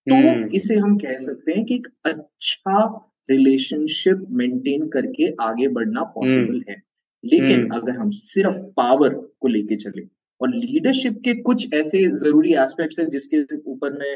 तो 0.07 0.15
हम्म। 0.17 0.49
इसे 0.55 0.75
हम 0.75 0.97
कह 0.97 1.17
सकते 1.19 1.51
हैं 1.51 1.65
कि 1.65 1.75
एक 1.75 1.87
अच्छा 2.05 2.85
रिलेशनशिप 3.29 4.25
मेंटेन 4.33 4.87
करके 4.89 5.33
आगे 5.41 5.67
बढ़ना 5.69 6.03
पॉसिबल 6.15 6.53
हम्म। 6.53 6.63
है 6.69 6.81
लेकिन 7.23 7.59
हम्म। 7.59 7.75
अगर 7.75 7.97
हम 7.97 8.09
सिर्फ़ 8.09 8.57
पावर 8.77 9.13
को 9.39 9.47
लेके 9.47 9.75
चले 9.75 10.07
और 10.41 10.49
लीडरशिप 10.49 11.21
के 11.25 11.33
कुछ 11.41 11.73
ऐसे 11.73 12.07
ज़रूरी 12.15 12.53
एस्पेक्ट्स 12.53 12.99
हैं 12.99 13.09
जिसके 13.09 13.55
ऊपर 13.71 13.97
मैं 13.99 14.13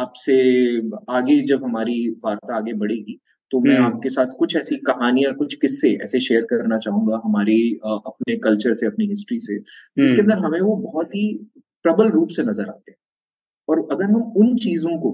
आपसे 0.00 0.36
आगे 1.10 1.40
जब 1.42 1.64
हमारी 1.64 2.10
वार्ता 2.24 2.56
आगे 2.56 2.72
बढ़ेगी 2.72 3.18
तो 3.50 3.60
मैं 3.60 3.76
आपके 3.78 4.08
साथ 4.08 4.26
कुछ 4.38 4.56
ऐसी 4.56 4.76
कहानियाँ 4.76 5.32
कुछ 5.34 5.54
किस्से 5.54 5.90
ऐसे 6.02 6.20
शेयर 6.20 6.42
करना 6.42 6.78
चाहूँगा 6.78 7.20
हमारी 7.24 7.58
अपने 7.86 8.36
कल्चर 8.36 8.72
से 8.72 8.86
अपनी 8.86 9.06
हिस्ट्री 9.06 9.38
से 9.40 9.58
जिसके 9.58 10.20
अंदर 10.20 10.38
हमें 10.38 10.60
वो 10.60 10.76
बहुत 10.76 11.14
ही 11.14 11.26
प्रबल 11.82 12.08
रूप 12.08 12.28
से 12.28 12.42
नज़र 12.42 12.68
आते 12.68 12.90
हैं। 12.90 12.98
और 13.68 13.88
अगर 13.92 14.04
हम 14.04 14.22
उन 14.36 14.56
चीज़ों 14.56 14.98
को 14.98 15.10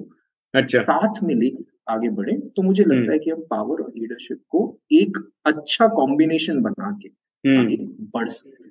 अच्छा। 0.54 0.82
साथ 0.82 1.22
में 1.22 1.34
लेके 1.34 1.71
आगे 1.92 2.08
बढ़े 2.12 2.36
तो 2.56 2.62
मुझे 2.62 2.84
लगता 2.84 2.96
हम्म। 2.96 3.12
है 3.12 3.18
कि 3.18 3.30
हम 3.30 3.40
पावर 3.50 3.82
और 3.82 3.92
लीडरशिप 3.92 4.40
को 4.50 4.60
एक 4.92 5.18
अच्छा 5.46 5.88
कॉम्बिनेशन 5.94 6.60
बना 6.62 6.90
के 7.02 7.08
हम्म। 7.44 7.60
आगे 7.60 7.76
बढ़ 8.14 8.28
सकते 8.30 8.64
हैं 8.64 8.70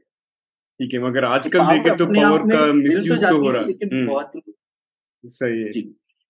ठीक 0.80 0.94
है 0.94 1.00
मगर 1.02 1.26
आजकल 1.26 1.66
देखे 1.66 1.96
तो 1.96 2.06
पावर 2.08 2.48
का 2.48 2.66
मिसयूज 2.74 3.24
तो, 3.24 3.30
तो 3.30 3.38
हो 3.38 3.52
रहा 3.52 3.62
है 3.62 3.68
लेकिन 3.68 3.90
हम्म। 3.94 4.08
बहुत 4.08 4.36
ही 4.36 4.42
सही 5.24 5.62
है 5.62 5.70
जी 5.72 5.82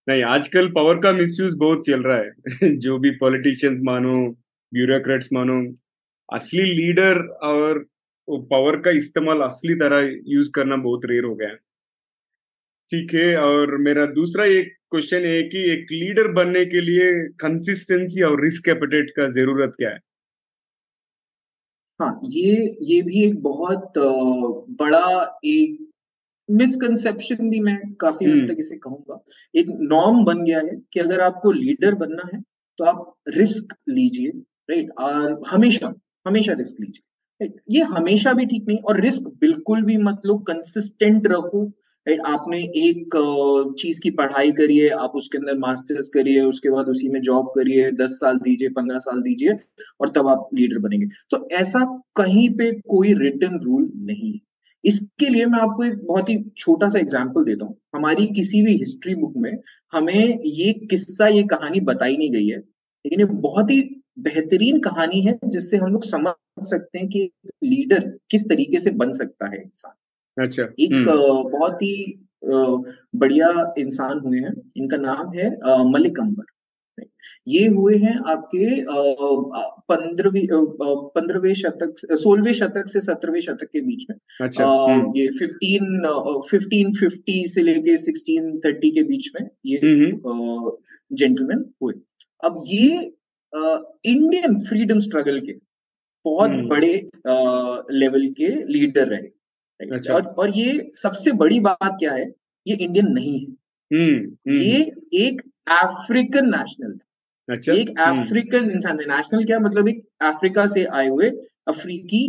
नहीं 0.07 0.23
आजकल 0.25 0.67
पावर 0.71 0.97
का 0.97 1.11
मिसयूज 1.13 1.55
बहुत 1.57 1.85
चल 1.85 2.03
रहा 2.03 2.17
है 2.17 2.75
जो 2.79 2.97
भी 2.99 3.11
पॉलिटिशियंस 3.17 3.79
मानो 3.83 4.15
ब्यूरोक्रेट्स 4.71 5.29
मानो 5.33 5.57
असली 6.29 6.63
लीडर 6.73 7.21
और 7.45 7.85
पावर 8.49 8.77
का 8.81 8.91
इस्तेमाल 8.95 9.41
असली 9.41 9.75
तरह 9.75 10.09
यूज़ 10.27 10.49
करना 10.51 10.75
बहुत 10.79 11.05
रेयर 11.05 11.23
हो 11.23 11.35
गया 11.35 11.55
ठीक 12.91 13.13
है 13.13 13.35
और 13.37 13.77
मेरा 13.77 14.05
दूसरा 14.05 14.45
एक 14.45 14.73
क्वेश्चन 14.91 15.25
है 15.25 15.41
कि 15.43 15.59
एक 15.71 15.91
लीडर 15.91 16.27
बनने 16.31 16.65
के 16.65 16.81
लिए 16.81 17.11
कंसिस्टेंसी 17.39 18.21
और 18.21 18.41
रिस्क 18.43 18.67
एपेटेट 18.69 19.09
का 19.09 19.27
ज़रूरत 19.29 19.73
क्या 19.77 19.89
है? 19.89 19.99
हाँ 21.99 22.19
ये 22.23 22.77
ये 22.81 23.01
भी 23.01 23.23
एक 23.23 23.41
बहुत 23.41 23.93
बड़ा 24.81 25.39
एक 25.45 25.77
मिसकंसेप्शन 26.49 27.49
भी 27.49 27.59
मैं 27.59 27.77
काफ़ी 27.93 28.25
हद 28.25 28.31
हम्म। 28.31 28.47
तक 28.47 28.59
इसे 28.59 28.77
कहूँगा। 28.77 29.23
एक 29.55 29.67
नॉर्म 29.69 30.23
बन 30.25 30.43
गया 30.43 30.59
है 30.59 30.75
कि 30.93 30.99
अगर 30.99 31.19
आपको 31.21 31.51
लीडर 31.51 31.95
बनना 31.95 32.29
है 32.33 32.41
तो 32.79 32.85
आप 32.85 33.13
रिस्क 33.37 33.75
लीजिए 33.89 34.31
राइट 34.69 34.89
और 34.99 35.41
हमेशा 35.49 35.93
हमेशा 36.27 36.53
रिस्क 36.53 36.81
लीजिए। 36.81 37.49
ये 37.69 37.83
हमेशा 37.83 38.33
भी 38.33 38.45
ठीक 38.45 38.67
नहीं 38.67 38.79
और 38.79 38.99
रिस्क 39.01 39.27
बिल्कुल 39.41 39.81
भी 39.81 39.97
मत 39.97 40.21
लो 40.25 40.37
कंसिस्टेंट 40.47 41.27
रहो। 41.27 41.71
राइट 42.07 42.19
आपने 42.25 42.57
एक 42.77 43.15
चीज़ 43.79 43.99
की 44.01 44.09
पढ़ाई 44.11 44.51
करिए 44.51 44.87
आप 44.89 45.11
उसके 45.15 45.37
अंदर 45.37 45.57
मास्टर्स 45.59 46.09
करिए 46.09 46.41
उसके 46.43 46.69
बाद 46.69 46.87
उसी 46.89 47.09
में 47.09 47.19
जॉब 47.21 47.51
करिए 47.55 47.91
दस 47.93 48.11
साल 48.13 48.37
दीजिए, 48.39 48.69
पंद्रह 48.69 48.99
साल 48.99 49.21
दीजिए 49.21 49.53
और 50.01 50.09
तब 50.09 50.27
आप 50.27 50.49
लीडर 50.55 50.79
बनेंगे। 50.79 51.07
तो 51.31 51.47
ऐसा 51.53 51.79
कहीं 52.15 52.49
पे 52.57 52.71
कोई 52.89 53.13
रिटर्न 53.15 53.59
रूल 53.63 53.91
नहीं। 54.03 54.39
इसके 54.83 55.29
लिए 55.29 55.45
मैं 55.45 55.59
आपको 55.59 55.83
एक 55.83 56.03
बहुत 56.05 56.29
ही 56.29 56.37
छोटा 56.57 56.89
सा 56.89 56.99
एग्ज़ाम्पल 56.99 57.43
देता 57.45 57.65
हूँ। 57.65 57.77
हमारी 57.95 58.25
किसी 58.35 58.61
भी 58.61 58.75
हिस्ट्री 58.77 59.15
बुक 59.15 59.33
में 59.37 59.51
हमें 59.93 60.39
ये 60.45 60.73
किस्सा, 60.89 61.27
ये 61.27 61.43
कहानी 61.45 61.79
बताई 61.81 62.17
नहीं 62.17 62.31
गई 62.31 62.47
है, 62.47 62.57
लेकिन 62.57 63.19
ये 63.19 63.25
बहुत 63.25 63.71
ही 63.71 63.81
बेहतरीन 64.19 64.79
कहानी 64.81 65.21
है 65.21 65.39
जिससे 65.45 65.77
हम 65.77 65.91
लोग 65.93 66.03
समझ 66.05 66.33
सकते 66.65 66.99
हैं 66.99 67.07
कि 67.09 67.29
लीडर 67.63 68.07
किस 68.31 68.49
तरीके 68.49 68.79
से 68.79 68.91
बन 68.93 69.11
सकता 69.13 69.49
है 69.49 69.61
इंसान। 69.61 69.93
अच्छा 70.37 70.63
एक 70.63 70.93
हम्म। 70.93 71.49
बहुत 71.51 71.81
ही 71.81 71.95
बढ़िया 72.43 73.49
इंसान 73.77 74.19
हुए 74.19 74.39
हैं 74.39 74.53
इनका 74.77 74.97
नाम 74.99 75.31
है 75.33 75.49
मलिक 75.89 76.19
अंबर 76.19 76.45
ये 77.47 77.67
हुए 77.67 77.95
हैं 77.97 78.15
आपके 78.29 78.65
पंद्रहवीं 79.89 80.45
पंद्रहवें 81.15 81.53
शतक 81.53 81.93
सोलहवें 82.13 82.53
शतक 82.53 82.87
से 82.87 83.01
सत्रहवें 83.01 83.39
शतक 83.41 83.69
के 83.73 83.81
बीच 83.81 84.05
में 84.09 84.17
अच्छा, 84.41 84.65
हम्म। 84.65 85.11
ये 85.15 85.27
फिफ्टीन 85.39 86.05
फिफ्टीन 86.49 86.91
फिफ्टी 86.93 87.45
से 87.47 87.61
लेके 87.61 87.97
सिक्सटीन 87.97 88.59
थर्टी 88.65 88.91
के 88.91 89.03
बीच 89.03 89.31
में 89.35 89.49
ये 89.65 89.79
जेंटलमैन 89.79 91.57
हम्म। 91.57 91.69
हुए 91.81 91.93
अब 92.43 92.63
ये 92.67 93.11
इंडियन 94.05 94.57
फ्रीडम 94.65 94.99
स्ट्रगल 94.99 95.39
के 95.39 95.53
बहुत 96.25 96.51
बड़े 96.69 96.93
लेवल 97.93 98.27
के 98.37 98.49
लीडर 98.73 99.07
रहे 99.07 99.29
अच्छा। 99.81 100.13
और 100.13 100.25
और 100.39 100.49
ये 100.55 100.91
सबसे 100.95 101.31
बड़ी 101.33 101.59
बात 101.59 101.95
क्या 101.99 102.13
है? 102.13 102.25
ये 102.65 102.75
इंडियन 102.75 103.07
नहीं 103.11 103.39
है। 103.39 103.47
ये 104.55 104.79
एक 105.19 105.41
अफ्रीकन 105.71 106.49
नेशनल 106.49 106.91
था। 106.91 107.53
अच्छा 107.53 107.73
एक 107.73 107.99
अफ्रीकन 107.99 108.69
इंसान 108.71 108.99
है। 108.99 109.05
नेशनल 109.07 109.45
क्या 109.45 109.59
मतलब 109.59 109.87
एक 109.89 110.03
अफ्रीका 110.23 110.65
से 110.65 110.83
आए 110.97 111.07
हुए 111.07 111.29
अफ्रीकी 111.67 112.21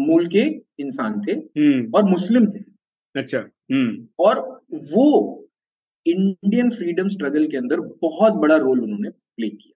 मूल 0.00 0.26
के 0.26 0.42
इंसान 0.80 1.20
थे 1.20 1.32
हम्म। 1.32 1.90
और 1.94 2.04
मुस्लिम 2.04 2.46
थे। 2.46 2.58
अच्छा 3.14 3.38
और 4.18 4.40
वो 4.92 5.04
इंडियन 6.06 6.70
फ्रीडम 6.70 7.08
स्ट्रगल 7.08 7.46
के 7.46 7.56
अंदर 7.56 7.80
बहुत 8.02 8.32
बड़ा 8.42 8.56
रोल 8.56 8.80
उन्होंने 8.80 9.10
प्ले 9.10 9.48
किया। 9.48 9.74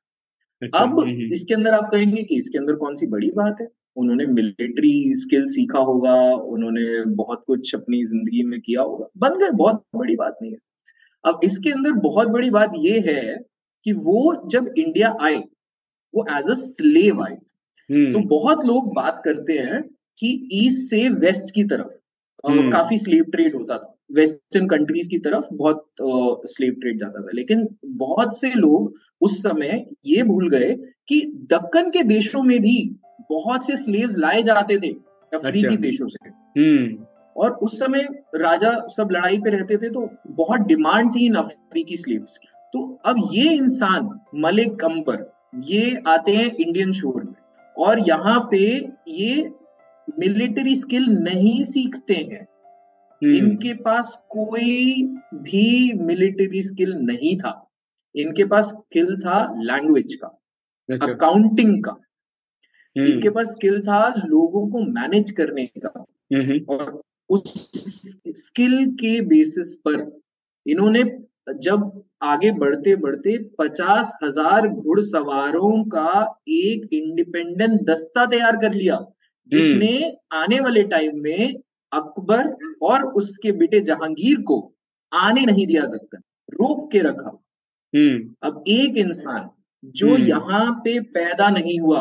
अच्छा, 0.63 0.79
अब 0.79 1.31
इसके 1.33 1.55
अंदर 1.55 1.71
आप 1.71 1.89
कहेंगे 1.93 2.23
कि 2.23 2.37
इसके 2.39 2.59
अंदर 2.59 2.75
कौन 2.75 2.95
सी 2.95 3.07
बड़ी 3.07 3.31
बात 3.31 3.61
है? 3.61 3.67
उन्होंने 3.97 4.27
मिलिट्री 4.27 4.93
स्किल 5.17 5.45
सीखा 5.47 5.79
होगा 5.81 6.15
उन्होंने 6.55 7.05
बहुत 7.15 7.43
कुछ 7.47 7.75
अपनी 7.75 8.05
ज़िंदगी 8.05 8.43
में 8.43 8.61
किया 8.61 8.83
होगा। 8.83 9.07
बन 9.19 9.39
गए 9.39 9.51
बहुत 9.57 9.83
बड़ी 9.97 10.17
बात 10.17 10.37
नहीं 10.43 10.53
है। 10.53 10.59
अब 11.25 11.41
इसके 11.45 11.71
अंदर 11.71 11.93
बहुत 12.03 12.29
बड़ी 12.29 12.51
बात 12.51 12.73
यह 12.79 13.05
है 13.09 13.37
कि 13.87 13.93
वो 13.93 14.49
जब 14.51 14.73
इंडिया 14.79 15.15
आए 15.23 15.37
वो 16.15 16.27
एज 16.31 16.51
अ 16.51 16.55
स्लेव 16.55 17.23
आए। 17.23 17.35
तो 17.91 18.19
बहुत 18.29 18.65
लोग 18.65 18.95
बात 18.95 19.23
करते 19.25 19.53
हैं 19.59 19.83
कि 20.19 20.49
ईस्ट 20.55 20.91
से 20.91 21.09
वेस्ट 21.09 21.55
की 21.55 21.65
तरफ़ 21.65 21.93
हम्म। 22.45 22.71
काफ़ी 22.71 22.99
स्लेव 22.99 23.25
ट्रेड 23.25 23.55
होता 23.55 23.77
था। 23.79 23.89
वेस्टर्न 24.13 24.67
कंट्रीज़ 24.69 25.09
की 25.11 25.19
तरफ़ 25.19 25.47
बहुत 25.53 25.87
स्लेव 26.47 26.73
ट्रेड 26.73 26.99
जाता 26.99 27.23
था। 27.23 27.31
लेकिन 27.35 27.67
बहुत 27.87 28.39
से 28.41 28.51
लोग 28.55 28.95
उस 29.21 29.39
समय 29.43 29.87
ये 30.07 30.23
भूल 30.23 30.49
गए 30.51 30.73
कि 31.09 31.21
दक्कन 31.51 31.91
के 31.91 32.03
देशों 32.05 32.43
में 32.43 32.59
भी 32.61 32.77
बहुत 33.31 33.67
से 33.67 33.77
स्लेव्स 33.77 34.17
लाए 34.19 34.43
जाते 34.43 34.77
थे 34.77 34.91
अफ्रीकी 35.33 35.67
अच्छा। 35.67 35.77
देशों 35.77 36.09
से 36.09 36.29
हम्म। 36.29 37.07
और 37.37 37.53
उस 37.53 37.79
समय 37.79 38.09
राजा 38.35 38.73
सब 38.89 39.09
लड़ाई 39.13 39.39
पे 39.39 39.51
रहते 39.51 39.77
थे 39.77 39.91
तो 39.91 40.11
बहुत 40.27 40.61
डिमांड 40.61 41.15
थी 41.15 41.27
इन 41.27 41.35
अफ्रीकी 41.35 41.97
स्लेव्स 41.97 42.39
की 42.39 42.49
तो 42.75 43.01
अब 43.05 43.17
ये 43.33 43.53
इंसान 43.53 44.09
मलिक 44.35 44.85
अंबर 44.85 45.31
ये 45.55 46.03
आते 46.07 46.33
हैं 46.33 46.55
इंडियन 46.57 46.93
शोर 46.93 47.23
में 47.25 47.35
और 47.77 47.99
यहाँ 47.99 48.49
पे 48.51 48.65
ये 49.09 49.51
मिलिट्री 50.19 50.77
स्किल 50.77 51.07
नहीं 51.09 51.63
सीखते 51.65 52.15
हैं 52.15 52.47
हम्म। 53.23 53.35
इनके 53.35 53.73
पास 53.75 54.25
कोई 54.29 55.03
भी 55.35 55.93
मिलिट्री 55.99 56.63
स्किल 56.63 56.93
नहीं 56.93 57.37
था 57.37 57.59
इनके 58.15 58.45
पास 58.45 58.69
स्किल 58.69 59.17
था 59.17 59.55
लैंग्वेज 59.59 60.15
का 60.15 60.39
अकाउंटिंग 60.89 61.75
अच्छा। 61.77 61.93
का। 61.93 62.01
इनके 62.97 63.31
पास 63.31 63.53
स्किल 63.53 63.81
था 63.83 64.07
लोगों 64.17 64.67
को 64.71 64.81
मैनेज 64.93 65.31
करने 65.31 65.67
का 65.77 66.05
हम्म, 66.35 66.59
और 66.69 67.03
उस 67.31 67.43
स्किल 68.39 68.85
के 68.95 69.21
बेसिस 69.21 69.75
पर 69.77 70.07
इन्होंने 70.67 71.03
जब 71.63 72.03
आगे 72.23 72.51
बढ़ते 72.53 72.95
बढ़ते 72.97 73.37
पचास 73.59 74.13
हज़ार 74.25 74.69
घुड़सवारों 74.69 75.85
का 75.85 76.43
एक 76.49 76.89
इंडिपेंडेंट 76.93 77.81
दस्ता 77.83 78.27
तैयार 78.27 78.57
कर 78.57 78.75
लिया 78.75 78.99
जिसने 79.51 79.93
हम्म। 79.97 80.39
आने 80.39 80.61
वाले 80.61 80.83
टाइम 80.83 81.23
में 81.23 81.55
अकबर 81.93 82.55
और 82.83 83.05
उसके 83.13 83.53
बेटे 83.53 83.81
जहांगीर 83.81 84.41
को 84.41 84.59
आने 85.13 85.45
नहीं 85.47 85.67
दिया 85.67 85.83
दक्कन 85.87 86.23
रोक 86.53 86.91
के 86.93 86.99
रखा 86.99 87.39
हम्म। 87.93 88.35
अब 88.43 88.65
एक 88.69 88.97
इंसान 88.97 89.49
जो 89.95 90.15
हम्म। 90.15 90.27
यहाँ 90.27 90.73
पे 90.85 90.99
पैदा 91.17 91.49
नहीं 91.51 91.79
हुआ। 91.81 92.01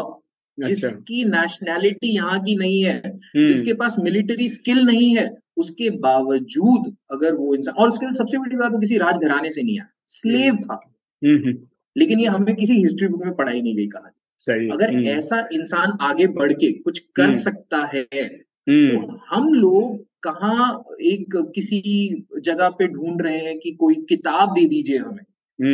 जिसकी 0.60 1.26
नेशनैलिटी 1.26 2.16
यहाँ 2.16 2.40
की 2.40 2.56
नहीं 2.56 2.84
है 2.84 3.20
हम्म। 3.36 3.46
जिसके 3.48 3.74
पास 3.74 3.96
मिलिट्री 4.00 4.50
स्किल 4.50 4.80
नहीं 4.80 5.18
है 5.18 5.38
उसके 5.58 5.90
बावजूद 5.90 6.96
अगर 7.12 7.34
वो 7.34 7.56
इंसान 7.56 7.76
और 7.76 7.88
उसके 7.88 8.14
सबसे 8.14 8.38
बड़ी 8.38 8.56
बात 8.56 8.72
वो 8.72 8.80
किसी 8.80 8.98
राजघराने 8.98 9.50
से 9.50 9.64
नहीं 9.64 9.80
आया 9.80 9.90
स्लेव 10.08 10.56
था। 10.56 10.94
हम्म। 11.26 11.58
लेकिन 11.98 12.20
ये 12.20 12.26
हमें 12.26 12.56
किसी 12.56 12.74
हिस्ट्री 12.74 13.08
बुक 13.08 13.26
में 13.26 13.36
पढ़ाई 13.36 13.62
नहीं 13.62 13.76
गई 13.76 13.88
कहानी। 13.88 14.22
सही 14.38 14.70
अगर 14.70 14.94
हम्म। 14.94 15.06
ऐसा 15.06 15.48
इंसान 15.54 15.98
आगे 16.02 16.28
बढ़ 16.28 16.54
के 16.54 16.72
कुछ 16.72 17.00
कर 17.00 17.32
सकता 17.32 17.92
है 17.96 18.04
तो 18.70 19.18
हम 19.30 19.54
लोग 19.54 20.06
कहा 20.28 20.84
एक 21.02 21.52
किसी 21.56 21.82
जगह 22.42 22.70
पे 22.70 22.88
ढूंढ 22.88 23.22
रहे 23.22 23.38
हैं 23.38 23.60
कि 23.60 23.72
कोई 23.72 23.96
किताब 24.10 24.50
दे 24.50 24.66
दीजिए 24.66 24.98
हमें। 24.98 25.24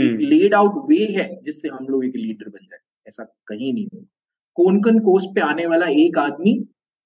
एक 0.03 0.17
लेड 0.21 0.53
आउट 0.53 0.89
वे 0.89 0.97
है 0.97 1.41
जिससे 1.41 1.69
हम 1.69 1.87
लोग 1.89 2.05
एक 2.05 2.15
लीडर 2.15 2.49
बन 2.49 2.65
जाए। 2.65 2.79
ऐसा 3.07 3.23
कहीं 3.23 3.73
नहीं 3.73 3.85
होगा। 3.85 4.07
कोनकन 4.57 4.99
कोस्ट 5.01 5.29
पे 5.35 5.41
आने 5.41 5.65
वाला 5.65 5.87
एक 5.99 6.17
आदमी 6.17 6.53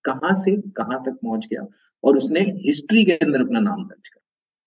कहाँ 0.06 0.34
से 0.36 0.56
कहाँ 0.78 1.02
तक 1.06 1.18
पहुँच 1.24 1.48
गया 1.48 1.66
और 2.04 2.18
उसने 2.18 2.40
हिस्ट्री 2.66 3.04
के 3.04 3.16
अंदर 3.18 3.42
अपना 3.42 3.60
नाम 3.60 3.84
दर्ज 3.84 4.08
कर 4.08 4.20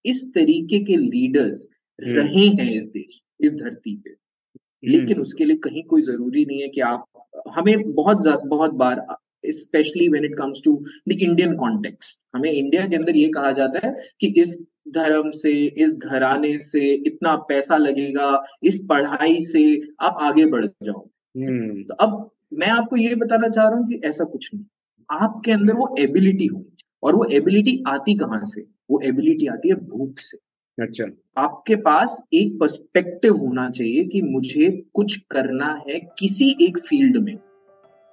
इस 0.04 0.24
तरीके 0.34 0.78
के 0.84 0.96
लीडर्स 0.96 1.66
हम्म। 1.98 2.16
रहे 2.16 2.46
हैं 2.48 2.70
इस 2.70 2.84
देश 2.86 3.20
इस 3.40 3.52
धरती 3.52 3.96
पे 3.96 4.10
हम्म। 4.10 4.92
लेकिन 4.92 5.20
उसके 5.20 5.44
लिए 5.44 5.56
कहीं 5.64 5.82
कोई 5.84 6.02
ज़रूरी 6.02 6.44
नहीं 6.44 6.60
है 6.62 6.68
कि 6.68 6.80
आप 6.82 7.06
हमें 7.48 7.92
बहुत 7.92 8.26
बहुत 8.46 8.74
बार 8.74 9.06
specially 9.52 10.08
when 10.08 10.24
it 10.24 10.36
comes 10.38 10.60
to 10.64 10.76
the 11.08 11.12
Indian 11.12 11.54
context 11.56 12.20
हमें 12.34 12.50
इंडिया 12.50 12.86
के 12.86 12.96
अंदर 12.96 13.16
ये 13.16 13.28
कहा 13.28 13.50
जाता 13.52 13.86
है 13.86 13.92
कि 14.20 14.32
इस 14.36 14.56
धर्म 14.94 15.30
से 15.32 15.52
इस 15.82 15.96
घराने 15.96 16.58
से 16.60 16.92
इतना 17.06 17.34
पैसा 17.48 17.76
लगेगा 17.76 18.30
इस 18.62 18.78
पढ़ाई 18.88 19.38
से 19.42 19.64
आप 20.00 20.16
आगे 20.20 20.46
बढ़ 20.46 20.66
जाओ 20.66 21.00
हम्म। 21.34 21.82
तो 21.82 21.94
अब 21.96 22.30
मैं 22.54 22.66
आपको 22.66 22.96
ये 22.96 23.14
बताना 23.14 23.48
चाह 23.48 23.68
रहा 23.68 23.78
हूँ 23.78 23.88
कि 23.88 24.00
ऐसा 24.04 24.24
कुछ 24.24 24.50
नहीं। 24.54 24.64
आपके 25.10 25.52
अंदर 25.52 25.74
वो 25.74 25.96
एबिलिटी 25.98 26.46
होनी 26.46 26.76
और 27.02 27.14
वो 27.14 27.24
एबिलिटी 27.24 27.82
आती 27.88 28.14
कहाँ 28.14 28.40
से? 28.44 28.60
वो 28.90 29.00
एबिलिटी 29.00 29.46
आती 29.46 29.68
है 29.68 29.74
भूख 29.74 30.18
से। 30.18 30.38
अच्छा। 30.82 31.04
आपके 31.42 31.76
पास 31.76 32.22
एक 32.32 32.58
पर्सपेक्टिव 32.60 33.36
होना 33.36 33.70
चाहिए 33.70 34.04
कि 34.04 34.22
मुझे 34.22 34.82
कुछ 34.94 35.16
करना 35.30 35.82
है 35.88 36.00
किसी 36.18 36.56
एक 36.62 36.78
फ़ील्ड 36.78 37.16
में। 37.16 37.38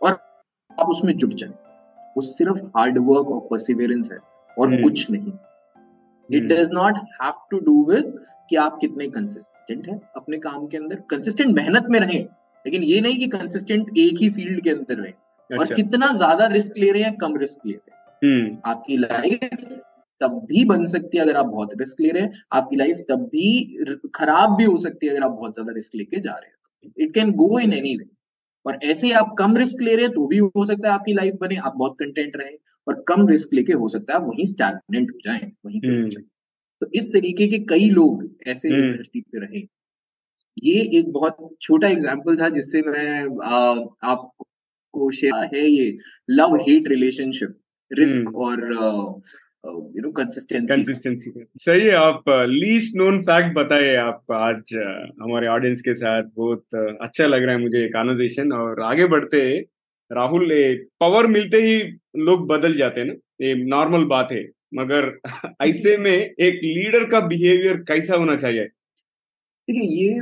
और 0.01 0.11
आप 0.79 0.87
उसमें 0.89 1.17
जुट 1.17 1.33
जाए। 1.33 1.49
वो 2.15 2.21
सिर्फ़ 2.21 2.57
हार्डवर्क 2.57 3.27
और 3.27 3.39
परसिवियरेंस 3.51 4.09
है 4.11 4.17
और 4.59 4.73
हम्म। 4.73 4.83
कुछ 4.83 5.11
नहीं। 5.11 5.33
It 6.37 6.43
does 6.43 6.69
not 6.73 6.93
have 6.95 7.33
to 7.51 7.59
do 7.59 7.85
with 7.85 8.23
कि 8.49 8.55
आप 8.55 8.77
कितने 8.81 9.07
कंसिस्टेंट 9.07 9.87
हैं 9.87 10.01
अपने 10.15 10.37
काम 10.37 10.67
के 10.67 10.77
अंदर। 10.77 10.95
कंसिस्टेंट 10.95 11.55
मेहनत 11.55 11.85
में 11.89 11.99
रहें। 11.99 12.27
लेकिन 12.65 12.83
ये 12.83 12.99
नहीं 13.01 13.17
कि 13.19 13.27
कंसिस्टेंट 13.27 13.97
एक 13.97 14.17
ही 14.17 14.29
फ़ील्ड 14.29 14.63
के 14.63 14.69
अंदर 14.69 14.95
रहें। 14.95 15.11
अच्छा। 15.11 15.57
और 15.57 15.73
कितना 15.73 16.07
ज़्यादा 16.13 16.47
रिस्क 16.47 16.77
ले 16.77 16.91
रहे 16.91 17.03
हैं 17.03 17.15
कम 17.17 17.37
रिस्क 17.37 17.65
ले 17.65 17.73
रहे 17.73 17.91
हैं। 17.91 17.99
हम्म। 18.23 18.57
आपकी 18.65 18.97
लाइफ 18.97 19.79
तब 20.21 20.39
भी 20.45 20.63
बन 20.65 20.85
सकती 20.85 21.17
है 21.17 21.23
अगर 21.23 21.35
आप 21.35 21.45
बहुत 21.45 21.69
रिस्क 21.77 22.01
ले 22.01 22.09
रहे 22.09 22.23
हैं। 22.23 22.41
आपकी 22.53 22.75
लाइफ 22.75 22.97
तब 23.09 23.21
भी 23.25 24.07
खराब 24.15 24.55
भी 24.57 24.63
हो 24.63 24.75
सकती 24.77 25.07
है 25.07 25.13
अगर 25.13 25.23
आप 25.23 25.31
बहुत 25.31 25.53
ज़्यादा 25.53 25.73
रिस्क 25.73 25.95
लेके 25.95 26.19
जा 26.19 26.31
रहे 26.31 26.49
हैं। 26.49 26.91
It 26.97 27.13
can 27.13 27.31
go 27.33 27.59
in 27.59 27.73
any 27.73 27.95
way 27.97 28.05
और 28.65 28.79
ऐसे 28.83 29.07
ही 29.07 29.13
आप 29.13 29.35
कम 29.39 29.57
रिस्क 29.57 29.81
ले 29.81 29.95
रहे 29.95 30.05
हैं 30.05 30.13
तो 30.13 30.27
भी 30.27 30.37
हो 30.37 30.65
सकता 30.65 30.87
है 30.87 30.93
आपकी 30.93 31.13
लाइफ 31.13 31.37
बने 31.41 31.55
आप 31.55 31.73
बहुत 31.77 31.95
कंटेंट 31.99 32.37
रहे। 32.37 32.55
और 32.87 33.03
कम 33.07 33.27
रिस्क 33.27 33.53
लेके 33.53 33.73
हो 33.73 33.87
सकता 33.87 34.13
है 34.13 34.19
आप 34.19 34.27
वहीं 34.27 34.45
स्टैगनेंट 34.45 35.11
हो 35.11 35.19
जाए 35.25 35.51
वहीं 35.65 35.79
हो 35.79 36.09
जाए। 36.09 36.23
तो 36.81 36.87
इस 36.93 37.11
तरीके 37.13 37.47
के 37.47 37.57
कई 37.69 37.89
लोग 37.89 38.23
ऐसे 38.47 38.67
इस 38.69 38.73
हम्म। 38.73 38.91
धरती 38.93 39.21
पे 39.21 39.39
रहे। 39.39 39.59
ये 40.61 40.81
एक 40.99 41.11
बहुत 41.11 41.37
छोटा 41.61 41.87
एग्ज़ाम्पल 41.87 42.35
था 42.37 42.49
जिससे 42.49 42.81
मैं 42.81 43.21
आपको 44.09 45.09
शेयर 45.11 45.55
है 45.55 45.65
ये 45.67 45.97
लव 46.29 46.55
हेट 46.61 46.87
रिलेशनशिप 46.87 47.57
रिस्क 47.91 48.35
और 48.37 48.63
यू 49.65 50.01
नो 50.01 50.11
कंसिस्टेंसी 50.11 50.73
कंसिस्टेंसी 50.73 51.31
सही 51.59 51.81
है 51.81 51.93
आप 51.95 52.23
लीस्ट 52.49 52.95
नोन 52.97 53.21
फैक्ट 53.21 53.55
बताए 53.55 53.95
आप 53.95 54.31
आज 54.31 54.73
हमारे 55.21 55.47
ऑडियंस 55.47 55.81
के 55.81 55.93
साथ। 55.93 56.23
बहुत 56.35 56.63
अच्छा 57.01 57.27
लग 57.27 57.43
रहा 57.43 57.55
है 57.55 57.61
मुझे 57.61 57.87
कॉन्वर्जेशन 57.89 58.51
और 58.53 58.81
आगे 58.83 59.05
बढ़ते 59.07 59.41
राहुल 60.11 60.49
पावर 60.99 61.27
मिलते 61.27 61.57
ही 61.61 61.77
लोग 62.25 62.47
बदल 62.47 62.73
जाते 62.77 62.99
हैं 63.01 63.07
ना 63.07 63.13
ये 63.45 63.53
नॉर्मल 63.65 64.03
बात 64.05 64.31
है। 64.31 64.43
मगर 64.75 65.05
ऐसे 65.61 65.97
में 65.97 66.11
एक 66.11 66.59
लीडर 66.63 67.05
का 67.09 67.19
बिहेवियर 67.27 67.77
कैसा 67.87 68.15
होना 68.15 68.35
चाहिए? 68.35 68.67
देखिए 69.67 69.83
ये 69.95 70.13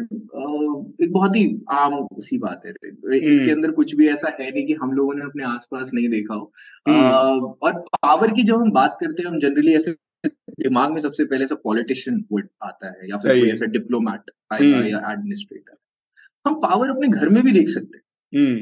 एक 1.01 1.11
बहुत 1.11 1.35
ही 1.35 1.43
आम 1.73 2.07
सी 2.19 2.37
बात 2.37 2.61
है 2.65 2.71
इसके 2.71 3.35
हम्म। 3.35 3.51
अंदर 3.51 3.71
कुछ 3.71 3.95
भी 3.95 4.07
ऐसा 4.07 4.35
है 4.39 4.49
नहीं 4.51 4.65
कि 4.67 4.73
हम 4.73 4.91
लोगों 4.91 5.13
ने 5.13 5.25
अपने 5.25 5.43
आसपास 5.43 5.91
नहीं 5.93 6.09
देखा 6.09 6.33
हो 6.33 6.51
हम्म। 6.87 7.53
और 7.61 7.79
पावर 7.97 8.33
की 8.33 8.43
जब 8.43 8.61
हम 8.61 8.71
बात 8.71 8.97
करते 9.01 9.23
हैं 9.23 9.29
हम 9.29 9.39
जनरली 9.39 9.75
ऐसे 9.75 9.95
दिमाग 10.25 10.91
में 10.91 10.99
सबसे 10.99 11.25
पहले 11.25 11.45
सब 11.45 11.61
पॉलिटिशियन 11.63 12.23
वर्ड 12.31 12.47
आता 12.63 12.87
है 12.89 13.09
या 13.09 13.17
फिर 13.17 13.39
कोई 13.39 13.51
ऐसा 13.51 13.65
डिप्लोमैट 13.67 14.31
आएगा 14.51 14.75
हम्म। 14.75 14.87
या 14.87 15.11
एडमिनिस्ट्रेटर 15.11 15.77
हम 16.45 16.59
पावर 16.61 16.89
अपने 16.89 17.07
घर 17.07 17.29
में 17.29 17.43
भी 17.43 17.51
देख 17.51 17.69
सकते 17.69 17.97
हैं 17.97 18.57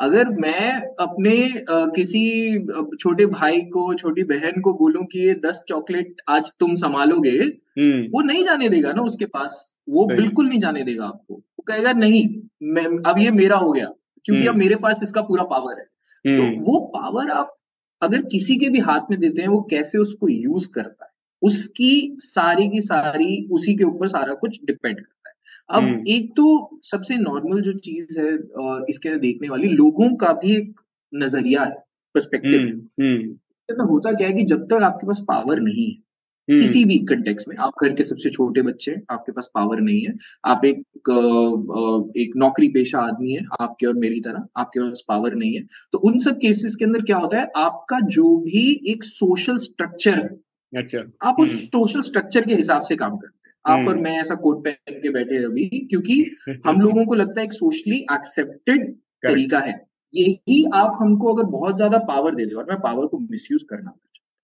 अगर 0.00 0.28
मैं 0.36 0.70
अपने 1.00 1.32
आ, 1.70 1.86
किसी 1.86 2.22
छोटे 2.96 3.26
भाई 3.28 3.60
को 3.70 3.82
छोटी 3.94 4.22
बहन 4.24 4.60
को 4.60 4.72
बोलूँ 4.74 5.04
कि 5.06 5.20
ये 5.20 5.34
दस 5.44 5.62
चॉकलेट 5.68 6.22
आज 6.28 6.50
तुम 6.60 6.74
संभालोगे 6.74 7.30
हम्म। 7.30 8.06
वो 8.12 8.22
नहीं 8.22 8.44
जाने 8.44 8.68
देगा 8.68 8.92
ना 8.92 9.02
उसके 9.02 9.26
पास 9.28 9.58
वो 9.88 10.06
बिल्कुल 10.06 10.48
नहीं 10.48 10.60
जाने 10.60 10.82
देगा 10.84 11.04
आपको 11.06 11.34
वो 11.34 11.64
कहेगा 11.68 11.92
नहीं 11.94 12.24
मैं 12.70 12.86
अब 13.02 13.18
ये 13.18 13.30
मेरा 13.32 13.56
हो 13.56 13.70
गया 13.72 13.92
क्योंकि 14.24 14.42
अब 14.42 14.48
हम्म। 14.48 14.58
मेरे 14.58 14.76
पास 14.78 15.02
इसका 15.02 15.22
पूरा 15.22 15.44
पावर 15.46 15.78
है 15.78 15.84
तो 15.84 16.42
हम्म। 16.42 16.60
वो 16.62 16.78
पावर 16.94 17.30
आप 17.32 17.56
अगर 18.02 18.22
किसी 18.28 18.56
के 18.56 18.68
भी 18.68 18.78
हाथ 18.80 19.10
में 19.10 19.18
देते 19.20 19.42
हैं 19.42 19.48
वो 19.48 19.60
कैसे 19.70 19.98
उसको 19.98 20.28
यूज़ 20.28 20.68
करता 20.68 21.04
है 21.04 21.10
उसकी 21.42 22.16
सारी 22.20 22.68
की 22.68 22.80
सारी 22.82 23.48
उसी 23.52 23.74
के 23.74 23.84
ऊपर 23.84 24.08
सारा 24.08 24.34
कुछ 24.36 24.58
डिपेंड 24.64 24.96
करता 24.96 25.14
है 25.18 25.19
अब 25.70 25.82
हम्म। 25.82 26.02
एक 26.08 26.30
तो 26.36 26.44
सबसे 26.84 27.16
नॉर्मल 27.18 27.60
जो 27.62 27.72
चीज़ 27.80 28.18
है 28.20 28.32
इसके 28.88 29.16
देखने 29.18 29.48
वाली 29.48 29.68
लोगों 29.74 30.14
का 30.16 30.32
भी 30.34 30.56
एक 30.56 30.80
नज़रिया 31.12 31.62
है 31.62 31.74
पर्सपेक्टिव 32.14 32.60
हम्म, 32.60 33.02
हम्म। 33.02 33.88
होता 33.88 34.12
क्या 34.12 34.28
है 34.28 34.34
कि 34.34 34.44
जब 34.44 34.64
तक 34.66 34.82
आपके 34.82 35.06
पास 35.06 35.24
पावर 35.28 35.60
नहीं 35.60 35.86
है 35.86 35.98
किसी 36.48 36.84
भी 36.84 36.96
कंटेक्स 36.98 37.44
में 37.48 37.56
आप 37.56 37.82
घर 37.82 37.92
के 37.94 38.02
सबसे 38.02 38.30
छोटे 38.30 38.62
बच्चे 38.62 38.94
आपके 39.10 39.32
पास 39.32 39.50
पावर 39.54 39.80
नहीं 39.80 40.00
है 40.00 40.14
आप 40.44 40.64
एक 40.64 40.78
एक 42.18 42.32
नौकरी 42.36 42.68
पेशा 42.68 43.00
आदमी 43.00 43.32
है 43.32 43.44
आपके 43.60 43.86
और 43.86 43.94
मेरी 43.96 44.20
तरह 44.20 44.46
आपके 44.56 44.80
पास 44.80 45.04
पावर 45.08 45.34
नहीं 45.34 45.54
है 45.54 45.62
तो 45.92 45.98
उन 45.98 46.18
सब 46.18 46.38
केसेस 46.38 46.76
के 46.76 46.84
अंदर 46.84 47.02
क्या 47.02 47.16
होता 47.16 47.40
है 47.40 47.46
आपका 47.56 48.00
जो 48.08 48.36
भी 48.38 48.64
एक 48.88 49.04
सोशल 49.04 49.58
स्ट्रक्चर 49.58 50.18
है 50.18 50.28
अच्छा। 50.72 50.98
आप 51.22 51.36
उस 51.40 51.64
सोशल 51.64 51.98
हम्म। 51.98 52.02
स्ट्रक्चर 52.02 52.40
के 52.40 52.54
हिसाब 52.54 52.82
से 52.82 52.96
काम 52.96 53.16
करते 53.16 53.48
हैं। 53.48 53.74
आप 53.74 53.88
और 53.88 53.94
हम्म। 53.94 54.04
मैं 54.04 54.20
ऐसा 54.20 54.34
कोट 54.34 54.64
पहन 54.64 55.00
के 55.00 55.08
बैठे 55.08 55.44
अभी 55.44 55.68
क्योंकि 55.90 56.36
हम 56.66 56.80
लोगों 56.80 57.04
को 57.04 57.14
लगता 57.14 57.40
है 57.40 57.46
एक 57.46 57.52
सोशली 57.52 57.96
एक्सेप्टेड 57.96 58.92
तरीका 59.22 59.58
है। 59.58 59.86
यही 60.14 60.64
आप 60.74 60.98
हमको 61.00 61.34
अगर 61.34 61.42
बहुत 61.42 61.76
ज़्यादा 61.76 61.98
पावर 61.98 62.34
दे 62.34 62.46
दे 62.46 62.54
और 62.54 62.66
मैं 62.70 62.80
पावर 62.80 63.06
को 63.06 63.18
मिसयूज 63.18 63.62
करना 63.62 63.94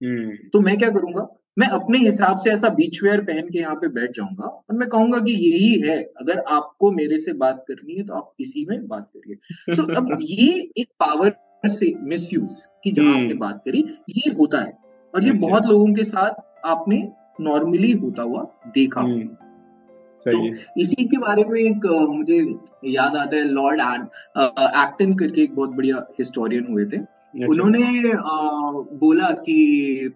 हम्म। 0.03 0.37
तो 0.53 0.61
मैं 0.61 0.79
क्या 0.79 0.91
करूँगा? 0.91 1.29
मैं 1.59 1.67
अपने 1.67 1.99
हिसाब 1.99 2.37
से 2.37 2.51
ऐसा 2.51 2.69
बीच 2.69 3.03
वेयर 3.03 3.21
पहन 3.21 3.49
के 3.49 3.59
यहाँ 3.59 3.75
पे 3.75 3.89
बैठ 3.89 4.11
जाऊँगा 4.11 4.47
और 4.47 4.77
मैं 4.77 4.89
कहूँगा 4.89 5.19
कि 5.19 5.33
यही 5.33 5.89
है 5.89 6.03
अगर 6.03 6.39
आपको 6.39 6.91
मेरे 6.91 7.19
से 7.19 7.33
बात 7.33 7.65
करनी 7.69 7.95
है 7.95 8.05
तो 8.05 8.15
आप 8.15 8.33
इसी 8.41 8.67
में 8.71 8.87
बात 8.89 9.11
करिए। 9.17 9.37
सो 9.75 9.83
so, 9.83 9.97
अब 9.97 10.17
ये 10.21 10.71
एक 10.79 10.89
पावर 11.01 11.35
से 11.65 11.95
मिसयूज 12.01 12.67
की 12.85 12.93
जहाँ 12.93 13.15
आपने 13.15 13.35
बात 13.35 13.63
करी 13.65 13.85
ये 14.09 14.33
होता 14.33 14.61
है। 14.61 14.86
और 15.17 15.25
ये 15.25 15.31
अच्छा। 15.31 15.47
बहुत 15.47 15.67
लोगों 15.67 15.93
के 15.95 16.05
साथ 16.05 16.43
आपने 16.67 16.97
नॉर्मली 17.41 17.93
होता 17.95 18.23
हुआ 18.23 18.43
देखा 18.75 19.01
हम्म, 19.01 19.29
सही 20.17 20.51
तो 20.51 20.81
इसी 20.81 21.05
के 21.09 21.19
बारे 21.19 21.45
में 21.45 21.61
एक 21.61 21.87
मुझे 22.11 22.39
याद 22.91 23.17
आता 23.17 23.37
है 23.37 23.45
लॉर्ड 23.51 23.81
एक्टन 23.81 25.15
करके 25.15 25.43
एक 25.43 25.55
बहुत 25.55 25.71
बढ़िया 25.71 26.05
हिस्टोरियन 26.19 26.67
हुए 26.71 26.85
थे 26.85 26.97
अच्छा। 26.97 27.47
उन्होंने 27.47 28.13
आ, 28.13 28.37
बोला 29.01 29.31
कि 29.41 29.57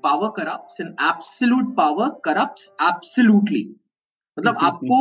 power 0.03 0.29
corrupt 0.37 0.81
and 0.81 0.91
absolute 0.91 1.75
power 1.77 2.09
corrupt 2.25 2.83
absolutely 2.83 3.65
मतलब 4.37 4.57
आपको 4.63 5.01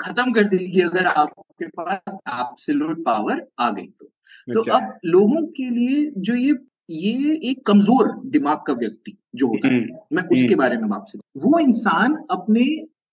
खत्म 0.00 0.32
कर 0.32 0.48
देगी 0.48 0.80
अगर 0.80 1.06
आपके 1.06 1.66
पास 1.80 2.18
एब्सोल्यूट 2.30 3.04
पावर 3.04 3.46
आ 3.58 3.70
गई 3.70 3.86
तो 3.86 4.12
तो 4.48 4.60
अच्छा। 4.60 4.72
अब 4.72 4.98
लोगों 5.04 5.46
के 5.56 5.68
लिए 5.70 6.10
जो 6.18 6.34
ये 6.34 6.52
ये 6.88 7.40
एक 7.50 7.64
कमज़ोर 7.66 8.12
दिमाग 8.26 8.58
का 8.66 8.72
व्यक्ति 8.72 9.16
जो 9.36 9.46
होता 9.46 9.68
है। 9.68 9.74
हम्म, 9.74 9.96
मैं 10.12 10.22
उसके 10.22 10.44
हम्म। 10.44 10.56
बारे 10.56 10.76
में 10.76 10.88
आपसे 10.96 11.18
वो 11.40 11.58
इंसान 11.58 12.16
अपने 12.30 12.64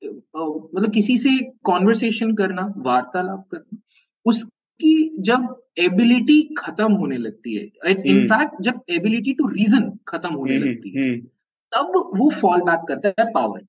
मतलब 0.06 0.92
किसी 0.92 1.18
से 1.18 1.38
कॉन्वर्सेशन 1.64 2.34
करना 2.36 2.74
वार्तालाप 2.78 3.48
करना 3.52 3.78
उसकी 4.26 4.94
जब 5.20 5.48
एबिलिटी 5.80 6.42
खत्म 6.58 6.92
होने 6.94 7.18
लगती 7.18 7.56
है 7.56 7.64
इनफैक्ट 7.92 8.54
हम्म। 8.54 8.64
जब 8.64 8.82
एबिलिटी 8.90 9.34
टू 9.34 9.48
रीजन 9.48 9.92
खत्म 10.08 10.34
होने 10.34 10.58
लगती 10.58 10.90
है 10.90 11.16
तब 11.72 11.92
वो 12.16 12.30
फॉल 12.30 12.62
बैक 12.62 12.86
करता 12.88 13.14
है 13.20 13.32
पावर 13.32 13.66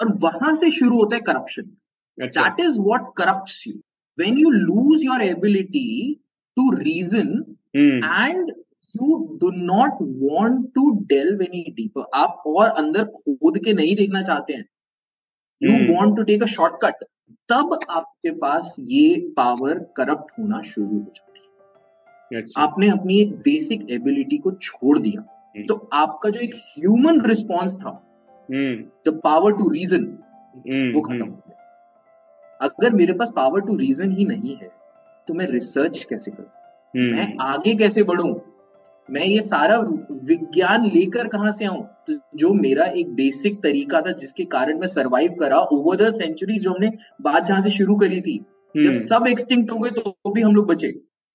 और 0.00 0.12
वहाँ 0.22 0.54
से 0.54 0.70
शुरू 0.70 0.96
होता 0.96 1.16
है 1.16 1.22
corruption 1.22 1.70
that 2.18 2.60
is 2.60 2.78
what 2.80 3.12
corrupt 3.16 3.66
you 3.66 3.74
when 4.18 4.38
you 4.38 4.50
lose 4.50 5.04
your 5.04 5.22
ability 5.22 5.88
to 6.56 6.70
reason 6.72 7.32
and 7.76 8.52
you 8.98 9.16
do 9.40 9.50
not 9.56 10.02
want 10.22 10.66
to 10.74 10.90
delve 11.06 11.42
any 11.42 11.62
deeper 11.76 12.10
आप 12.14 12.42
और 12.46 12.68
अंदर 12.68 13.04
खोद 13.16 13.58
के 13.64 13.72
नहीं 13.72 13.94
देखना 13.96 14.22
चाहते 14.22 14.52
हैं। 14.52 14.64
You 15.60 15.94
want 15.94 16.16
to 16.16 16.22
take 16.22 16.42
a 16.42 16.46
shortcut 16.46 17.04
तब 17.48 17.78
आपके 17.90 18.30
पास 18.36 18.76
ये 18.80 19.18
पावर 19.36 19.78
करप्ट 19.96 20.38
होना 20.38 20.60
शुरू 20.62 20.86
हो 20.88 20.98
जाती 20.98 21.40
है। 21.40 22.40
अच्छा। 22.40 22.62
आपने 22.62 22.88
अपनी 22.88 23.20
एक 23.20 23.32
बेसिक 23.42 23.90
एबिलिटी 23.90 24.38
को 24.38 24.50
छोड़ 24.52 24.98
दिया। 24.98 25.22
Hmm. 25.48 25.66
तो 25.68 25.74
आपका 25.92 26.30
जो 26.30 26.40
एक 26.40 26.54
ह्यूमन 26.54 27.20
रिस्पॉन्स 27.20 27.76
था 27.76 27.90
द 28.48 29.20
पावर 29.24 29.52
टू 29.52 29.68
रीजन 29.68 30.04
वो 30.94 31.00
खत्म 31.00 31.16
hmm. 31.16 31.28
हो 31.28 31.36
गया। 31.36 32.58
अगर 32.60 32.94
मेरे 32.94 33.12
पास 33.12 33.32
पावर 33.36 33.60
टू 33.60 33.76
रीजन 33.76 34.12
ही 34.12 34.24
नहीं 34.24 34.56
है 34.56 34.70
तो 35.28 35.34
मैं 35.34 35.46
रिसर्च 35.46 36.02
कैसे 36.04 36.30
करूँ? 36.30 36.46
Hmm. 36.46 37.16
मैं 37.16 37.36
आगे 37.44 37.74
कैसे 37.74 38.02
बढ़ूं? 38.02 38.34
मैं 39.10 39.24
ये 39.24 39.40
सारा 39.42 39.78
विज्ञान 40.24 40.84
लेकर 40.86 41.28
कहा 41.28 41.50
से 41.50 41.64
आऊँ? 41.64 41.82
तो 42.06 42.18
जो 42.36 42.52
मेरा 42.54 42.84
एक 42.94 43.14
बेसिक 43.14 43.62
तरीका 43.62 44.00
था 44.00 44.12
जिसके 44.14 44.44
कारण 44.54 44.78
मैं 44.78 44.86
सरवाइव 44.86 45.36
करा 45.40 45.58
ओवर 45.72 45.96
द 45.96 46.10
सेंचुरी 46.14 46.58
जो 46.58 46.70
हमने 46.70 46.90
बात 47.22 47.46
जहाँ 47.46 47.60
से 47.60 47.70
शुरू 47.70 47.96
करी 47.96 48.20
थी 48.20 48.36
जब 48.74 48.82
हम्म। 48.82 48.98
सब 48.98 49.26
एक्सटिंक्ट 49.28 49.70
हो 49.72 49.78
गए 49.78 49.90
तो 49.90 50.32
भी 50.32 50.40
हम 50.40 50.54
लोग 50.54 50.66
बचे। 50.66 50.88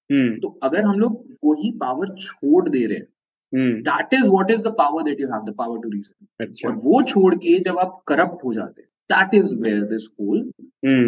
हम्म। 0.09 0.39
तो 0.39 0.47
अगर 0.63 0.83
हम 0.83 0.99
लोग 0.99 1.23
वही 1.45 1.71
पावर 1.71 2.15
छोड़ 2.19 2.69
दे 2.69 2.85
रहे 2.85 2.97
हैं 2.97 3.81
that 3.81 4.13
is 4.13 4.27
what 4.27 4.51
is 4.51 4.61
the 4.63 4.73
power 4.77 5.03
that 5.03 5.21
you 5.21 5.27
have 5.27 5.43
the 5.51 5.55
power 5.57 5.79
to 5.79 5.89
reason 5.89 6.67
और 6.67 6.75
वो 6.83 7.01
छोड़ 7.03 7.33
के 7.35 7.57
जब 7.59 7.79
आप 7.79 8.01
करप्ट 8.07 8.43
हो 8.45 8.53
जाते 8.53 8.81
that 9.09 9.33
is 9.35 9.55
where 9.59 9.81
this 9.85 10.07
whole 10.19 10.51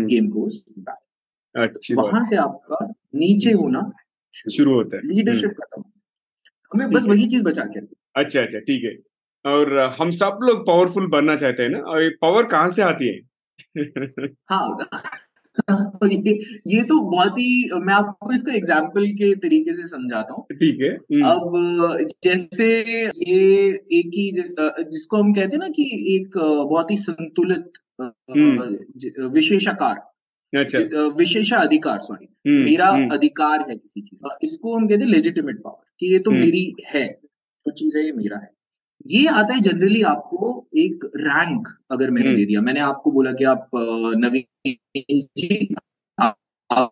game 0.08 0.30
goes 0.30 0.62
back 0.80 1.80
वहाँ 1.98 2.24
से 2.24 2.36
आपका 2.36 2.86
नीचे 3.16 3.52
होना 3.54 3.92
शुरू 4.36 4.74
होता 4.74 4.98
है। 4.98 5.02
Leadership 5.06 5.50
hmm. 5.50 5.64
खत्म। 5.64 5.84
हमें 6.76 6.90
बस 6.92 7.04
वही 7.08 7.28
चीज़ 7.28 7.44
बचा 7.44 7.64
के 7.68 7.80
अच्छा 8.16 8.42
अच्छा 8.42 8.60
ठीक 8.62 8.84
है। 8.84 8.96
और 9.46 9.78
हम 9.98 10.12
सब 10.14 10.40
लोग 10.44 10.66
पावरफुल 10.68 11.08
बनना 11.10 11.36
चाहते 11.38 11.64
हैं 11.64 11.70
ना? 11.70 11.80
और 11.80 12.02
ये 12.04 12.10
पावर 12.22 12.46
कहाँ 12.52 12.70
से 12.72 12.82
आती 12.84 13.08
है? 13.08 13.20
हाँ 14.52 14.78
ये 16.04 16.32
ये 16.68 16.82
तो 16.84 17.00
बहुत 17.12 17.38
ही 17.40 17.70
मैं 17.82 17.94
आपको 17.94 18.32
इसको 18.34 18.52
एग्ज़ाम्पल 18.52 19.06
के 19.20 19.34
तरीके 19.44 19.74
से 19.74 19.86
समझाता 19.88 20.34
हूँ। 20.34 20.44
ठीक 20.54 20.82
है 20.82 20.90
हम्म। 20.90 21.24
अब 21.26 22.08
जैसे 22.24 22.68
ये 22.80 23.70
एक 23.94 24.10
ही 24.16 24.32
जिस, 24.36 24.50
जिसको 24.50 25.18
हम 25.18 25.34
कहते 25.34 25.56
हैं 25.56 25.60
ना 25.60 25.70
कि 25.78 25.86
एक 26.16 26.38
बहुत 26.38 26.92
ही 26.92 26.96
संतुलित 26.98 27.80
हम्म। 28.02 29.30
विशेषाकार 29.34 29.96
अच्छा। 30.54 30.80
विशेषाधिकार 31.18 32.00
सॉरी 32.02 32.28
हम्म, 32.48 32.64
मेरा 32.64 32.88
अधिकार 33.14 33.66
है 33.70 33.76
किसी 33.76 34.02
चीज़ 34.02 34.22
का। 34.24 34.38
इसको 34.44 34.76
हम 34.76 34.88
कहते 34.88 35.04
हैं 35.04 35.12
लेजिटिमेट 35.12 35.62
पावर 35.62 35.84
कि 36.00 36.12
ये 36.14 36.20
तो 36.20 36.32
मेरी 36.32 36.66
है 36.88 37.08
जो 37.66 37.72
चीज़ 37.72 37.98
है 37.98 38.04
ये 38.06 38.12
मेरा 38.12 38.38
है। 38.38 38.50
ये 39.08 39.26
आता 39.28 39.54
है 39.54 39.60
जनरली 39.62 40.02
आपको 40.04 40.68
एक 40.78 41.06
रैंक 41.18 41.68
अगर 41.92 42.12
मैंने 42.12 42.28
हम्म। 42.28 42.38
दे 42.38 42.46
दिया। 42.46 42.62
मैंने 42.62 42.80
आपको 42.80 43.12
बोला 43.12 43.32
कि 43.34 43.44
आप 43.44 43.70
नवीन 44.18 45.28
जी 45.38 45.76
आप 46.20 46.92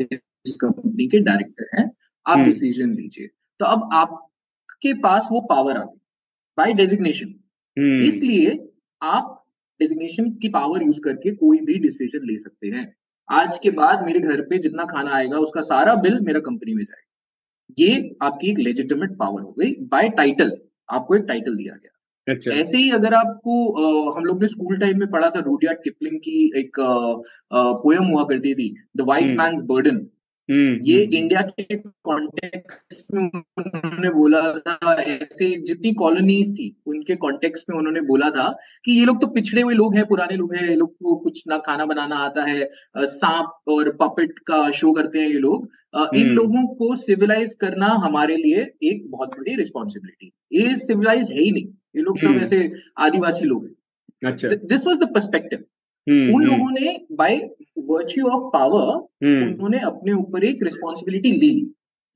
इस 0.00 0.56
कंपनी 0.56 1.06
के 1.08 1.18
डायरेक्टर 1.20 1.68
हैं 1.78 1.90
आप 2.26 2.38
डिसीज़न 2.38 2.84
हम्म। 2.84 2.96
लीजिए। 2.96 3.26
तो 3.60 3.64
अब 3.66 3.88
आपके 3.92 4.92
पास 5.00 5.28
वो 5.32 5.40
पावर 5.40 5.76
आ 5.76 5.84
गई 5.84 6.00
बाय 6.58 6.72
डेजिग्नेशन 6.72 7.34
इसलिए 8.06 8.58
आप 9.02 9.38
डेजिग्नेशन 9.80 10.30
की 10.32 10.48
पावर 10.48 10.82
यूज़ 10.82 11.00
करके 11.00 11.30
कोई 11.34 11.58
भी 11.58 11.78
डिसीज़न 11.78 12.26
ले 12.26 12.36
सकते 12.38 12.68
हैं। 12.68 12.94
आज 13.28 13.58
के 13.58 13.70
बाद 13.70 14.04
मेरे 14.06 14.20
घर 14.20 14.40
पे 14.40 14.58
जितना 14.58 14.84
खाना 14.84 15.14
आएगा 15.16 15.38
उसका 15.38 15.60
सारा 15.60 15.94
बिल 15.94 16.18
मेरा 16.20 16.40
कंपनी 16.40 16.74
में 16.74 16.84
जाएगा। 16.84 17.11
ये 17.78 18.16
आपकी 18.22 18.50
एक 18.50 18.58
लेजिटिमेट 18.58 19.16
पावर 19.18 19.42
हो 19.42 19.54
गई. 19.58 19.72
बाय 19.90 20.08
टाइटल 20.08 20.56
आपको 20.88 21.16
एक 21.16 21.24
टाइटल 21.28 21.56
दिया 21.56 21.74
गया। 21.74 21.88
अच्छा। 22.26 22.50
ऐसे 22.50 22.78
ही 22.78 22.90
अगर 22.90 23.14
आपको 23.14 23.54
आ, 23.72 24.16
हम 24.16 24.24
लोग 24.24 24.42
ने 24.42 24.48
स्कूल 24.48 24.78
टाइम 24.78 24.98
में 24.98 25.10
पढ़ा 25.10 25.30
था 25.30 25.40
रूडियार्ड 25.40 25.78
किपलिंग 25.84 26.18
की 26.18 26.52
एक 26.56 26.76
पोयम 27.52 28.04
हुआ 28.04 28.24
करती 28.24 28.54
थी 28.54 28.74
द 28.96 29.00
वाइट 29.00 29.36
मैन 29.38 29.60
बर्डन 29.66 30.06
ये 30.50 31.02
इंडिया 31.02 31.40
के 31.40 31.76
कॉन्टेक्स्ट 31.76 33.06
में 33.14 33.22
उन्होंने 33.22 34.10
बोला 34.10 34.40
था 34.58 34.94
ऐसे 35.02 35.48
जितनी 35.62 35.92
कॉलोनीज 35.92 36.52
थी 36.52 36.82
उनके 36.86 37.16
कॉन्टेक्स्ट 37.16 37.70
में 37.70 37.76
उन्होंने 37.78 38.00
बोला 38.00 38.30
था 38.30 38.56
कि 38.84 38.92
ये 38.92 39.04
लोग 39.04 39.20
तो 39.20 39.26
पिछड़े 39.26 39.62
हुए 39.62 39.74
लोग 39.74 39.94
हैं 39.94 40.06
पुराने 40.06 40.36
लोग 40.36 40.54
हैं 40.54 40.68
ये 40.68 40.74
लोग 40.74 40.94
को 40.94 41.16
कुछ 41.16 41.42
ना 41.48 41.58
खाना 41.58 41.84
बनाना 41.84 42.16
आता 42.16 42.42
है 42.42 42.70
सांप 42.98 43.54
और 43.68 43.90
पपेट 44.02 44.38
का 44.38 44.70
शो 44.70 44.92
करते 44.92 45.20
हैं 45.20 45.28
ये 45.28 45.38
लोग। 45.38 45.68
इन 46.16 46.28
लोगों 46.28 46.66
को 46.74 46.96
सिविलाइज 46.96 47.54
करना 47.54 47.86
हमारे 47.86 48.36
लिए 48.36 48.70
एक 48.82 49.10
बहुत 49.10 49.28
बड़ी 49.28 49.56
रिस्पॉन्सिबिलिटी 49.56 50.32
ये 50.52 50.74
सिविलाइज 50.74 51.30
है 51.30 51.40
ही 51.40 51.50
नहीं। 51.52 51.66
ये 51.96 52.02
लोग 52.02 52.18
सब 52.18 52.38
ऐसे 52.42 52.70
आदिवासी 52.98 53.44
लोग 53.44 53.64
हैं। 53.64 53.74
दिस 54.66 54.86
वॉज़ 54.86 54.98
द 54.98 55.14
परस्पेक्टिव 55.14 55.58
हम्म, 55.58 55.81
उन 56.06 56.14
हम्म। 56.14 56.44
लोगों 56.44 56.70
ने 56.70 56.96
बाय 57.12 57.36
वर्च्यू 57.80 58.26
ऑफ़ 58.28 58.42
पावर 58.52 58.94
उन्होंने 59.24 59.78
अपने 59.80 60.12
ऊपर 60.12 60.44
एक 60.44 60.62
रिस्पॉन्सिबिलिटी 60.62 61.30
ली। 61.32 61.52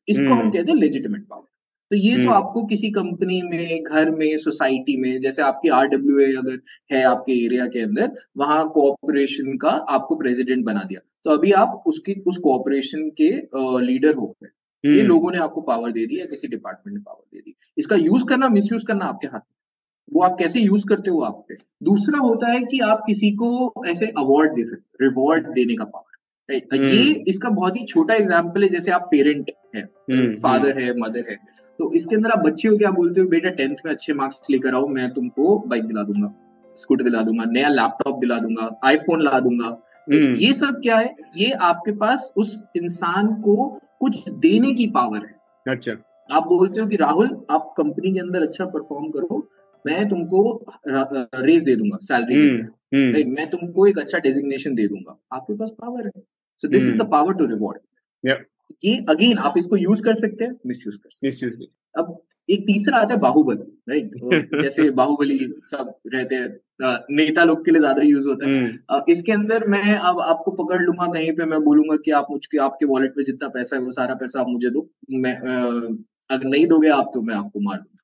इसको 0.09 0.25
हम 0.25 0.39
हम्म। 0.41 0.51
कहते 0.51 0.73
हैं 0.73 0.79
लेजिटिमेट 0.79 1.27
पावर 1.27 1.45
तो 1.91 1.97
ये 1.97 2.17
तो 2.17 2.31
आपको 2.31 2.65
किसी 2.67 2.91
कंपनी 2.91 3.41
में 3.43 3.83
घर 3.83 4.11
में 4.11 4.37
सोसाइटी 4.37 4.97
में 4.97 5.21
जैसे 5.21 5.43
आपकी 5.43 5.69
आर 5.69 5.87
डब्ल्यू 5.89 6.39
अगर 6.39 6.59
है 6.93 7.03
आपके 7.05 7.33
एरिया 7.45 7.67
के 7.67 7.81
अंदर 7.81 8.11
वहाँ 8.37 8.69
कोऑपरेशन 8.69 9.57
का 9.57 9.71
आपको 9.91 10.17
प्रेसिडेंट 10.17 10.65
बना 10.65 10.83
दिया। 10.85 11.01
तो 11.25 11.31
अभी 11.31 11.53
आप 11.53 11.83
उसकी 11.87 12.15
उस 12.27 12.39
कोऑपरेशन 12.39 13.09
के 13.21 13.31
लीडर 13.87 14.15
हो 14.15 14.27
गए। 14.27 14.95
ये 14.95 15.03
लोगों 15.03 15.31
ने 15.33 15.39
आपको 15.39 15.61
पावर 15.61 15.93
दे 15.93 16.07
दी 16.07 16.21
या 16.21 16.27
किसी 16.27 16.49
डिपार्टमेंट 16.49 16.97
ने 16.97 17.03
पावर 17.03 17.25
दे 17.33 17.41
दी 17.41 17.55
इसका 17.79 17.97
यूज़ 17.97 18.25
करना 18.25 18.49
मिस 18.49 18.85
करना 18.89 19.05
आपके 19.05 19.27
हाथ 19.27 19.41
में 19.41 19.56
वो 20.13 20.23
आप 20.23 20.37
कैसे 20.39 20.61
यूज़ 20.61 20.87
करते 20.89 21.11
हो 21.11 21.21
आप 21.21 21.45
पे? 21.49 21.57
दूसरा 21.83 22.19
होता 22.19 22.49
है 22.49 22.61
कि 22.63 22.79
आप 22.81 23.03
किसी 23.07 23.31
को 23.33 23.85
ऐसे 23.89 24.07
अवार्ड 24.19 24.55
दे 24.55 24.65
सकते 24.65 25.05
रिवॉर्ड 25.05 25.47
देने 25.55 25.75
का 25.77 25.85
पावर 25.85 26.05
हम्म। 26.75 26.85
ये 26.85 27.25
इसका 27.29 27.49
बहुत 27.51 27.77
ही 27.77 27.85
छोटा 27.85 28.15
एग्ज़ाम्पल 28.15 28.63
है 28.63 28.69
जैसे 28.69 28.91
आप 28.91 29.09
पेरेंट 29.11 29.51
है 29.77 29.83
फादर 29.83 30.13
हम्म, 30.13 30.73
हम्म। 30.73 30.81
है 30.81 30.93
मदर 30.99 31.31
है 31.31 31.37
तो 31.79 31.91
इसके 31.93 32.17
अंदर 32.17 32.31
आप 32.31 32.39
बच्चे 32.39 32.69
हो 32.69 32.77
क्या 32.77 32.91
बोलते 32.91 33.21
हो? 33.21 33.27
बेटा 33.29 33.51
टेंथ 33.51 33.77
में 33.87 33.93
अच्छे 33.93 34.15
मार्क्स 34.15 34.43
लेकर 34.51 34.75
आओ 34.75 34.87
मैं 34.89 35.11
तुमको 35.11 35.59
बाइक 35.69 35.85
दिला 35.85 36.03
दूँगा 36.03 36.33
स्कूटर 36.77 37.05
दिला 37.05 37.23
दूँगा 37.23 37.45
नया 37.45 37.69
लैपटॉप 37.69 38.19
दिला 38.21 38.39
दूँगा 38.39 38.71
आईफोन 38.85 39.23
ला 39.23 39.41
दूँगा। 39.41 39.77
ये 40.11 40.53
सब 40.53 40.81
क्या 40.83 40.97
है? 40.97 41.15
ये 41.37 41.51
आपके 41.51 41.93
पास 41.97 42.33
उस 42.37 42.63
इंसान 42.77 43.35
को 43.43 43.67
कुछ 44.01 44.29
देने 44.31 44.73
की 44.75 44.87
पावर 44.91 45.27
है। 45.27 45.75
अच्छा। 45.75 45.93
आप 46.31 46.47
बोलते 46.47 46.81
हो 46.81 46.87
कि 46.87 46.97
राहुल 46.97 47.29
आप 47.51 47.75
कंपनी 47.77 48.13
के 48.13 48.21
अंदर 48.21 48.43
अच्छा 48.43 48.65
परफॉर्म 48.67 49.11
करो 49.11 49.39
मैं 49.87 50.09
तुमको 50.09 50.41
रेज 50.87 51.63
दे 51.63 51.77
दूँगा 51.77 51.99
सैलरी 52.03 52.37
हम्म, 52.37 52.67
हम्म। 52.95 53.33
मैं 53.33 53.49
तुमको 53.51 53.87
एक 53.87 53.99
अच्छा 53.99 54.19
डेजिग्नेशन 54.19 54.75
दे 54.75 54.87
दूँगा। 54.89 55.19
आपके 55.33 55.55
पास 55.55 55.71
पावर 55.81 56.07
है। 56.07 56.23
So 56.61 56.69
this 56.69 56.89
is 56.89 56.97
the 56.97 57.09
power 57.11 57.35
to 57.35 57.47
reward 57.47 58.35
ये 58.85 58.95
अगेन 59.11 59.39
आप 59.39 59.55
इसको 59.59 59.77
यूज़ 59.77 60.03
कर 60.05 60.15
सकते 60.15 60.45
हैं 60.45 60.55
मिस 60.67 60.87
यूज़ 60.87 60.99
कर 60.99 61.11
सकते 61.11 61.27
हैं। 61.47 61.67
अब 61.95 62.17
एक 62.49 62.61
तीसरा 62.67 62.99
आता 62.99 63.15
है 63.15 63.21
बाहुबली 63.21 63.63
राइट 63.89 64.11
जैसे 64.63 64.91
बाहुबली 64.93 65.39
सब 65.65 65.93
रहते 66.15 66.35
हैं 66.35 67.05
नेता 67.17 67.45
लोग 67.45 67.65
के 67.65 67.71
लिए 67.71 67.81
ज़्यादा 67.81 68.03
यूज़ 68.03 68.29
होता 68.29 68.49
है। 68.49 68.57
हम्म। 68.57 69.13
इसके 69.13 69.33
अंदर 69.33 69.67
मैं 69.69 69.95
अब 69.95 70.21
आपको 70.23 70.51
पकड़ 70.63 70.81
लूँगा 70.81 71.07
कहीं 71.13 71.33
पे 71.37 71.45
मैं 71.45 71.63
बोलूँगा 71.65 71.97
कि 72.05 72.11
आप 72.11 72.27
मुझके 72.31 72.59
आपके 72.65 72.87
वॉलेट 72.87 73.15
में 73.19 73.25
जितना 73.25 73.49
पैसा 73.49 73.77
है 73.77 73.83
वो 73.83 73.91
सारा 73.91 74.15
पैसा 74.15 74.41
आप 74.41 74.47
मुझे 74.49 74.71
दो। 74.71 74.89
मैं 75.19 75.35
अगर 76.31 76.45
नहीं 76.45 76.67
दोगे 76.67 76.89
आप 76.91 77.11
तो 77.15 77.23
मैं 77.23 77.35
आपको 77.35 77.61
मार 77.61 77.79
दूँगा। 77.79 77.96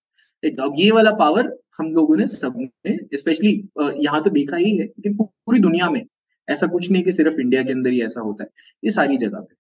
अब 0.45 0.75
ये 0.79 0.91
वाला 0.91 1.11
पावर 1.11 1.59
हम 1.79 1.93
लोगों 1.93 2.17
ने 2.17 2.27
सबने 2.27 3.17
स्पेशली 3.17 3.69
यहाँ 3.97 4.23
तो 4.23 4.31
देखा 4.31 4.57
ही 4.57 4.71
है 4.71 4.85
लेकिन 4.85 5.17
पूरी 5.17 5.61
दुनिया 5.61 5.91
में 5.91 6.07
ऐसा 6.49 6.67
कुछ 6.67 6.91
नहीं 6.91 7.03
कि 7.03 7.13
सिर्फ़ 7.13 7.41
इंडिया 7.41 7.63
के 7.63 7.73
अंदर 7.73 7.91
ही 7.91 8.03
ऐसा 8.03 8.21
होता 8.21 8.45
है। 8.45 8.51
ये 8.85 8.91
सारी 8.91 9.17
जगह 9.17 9.41
पे। 9.41 9.57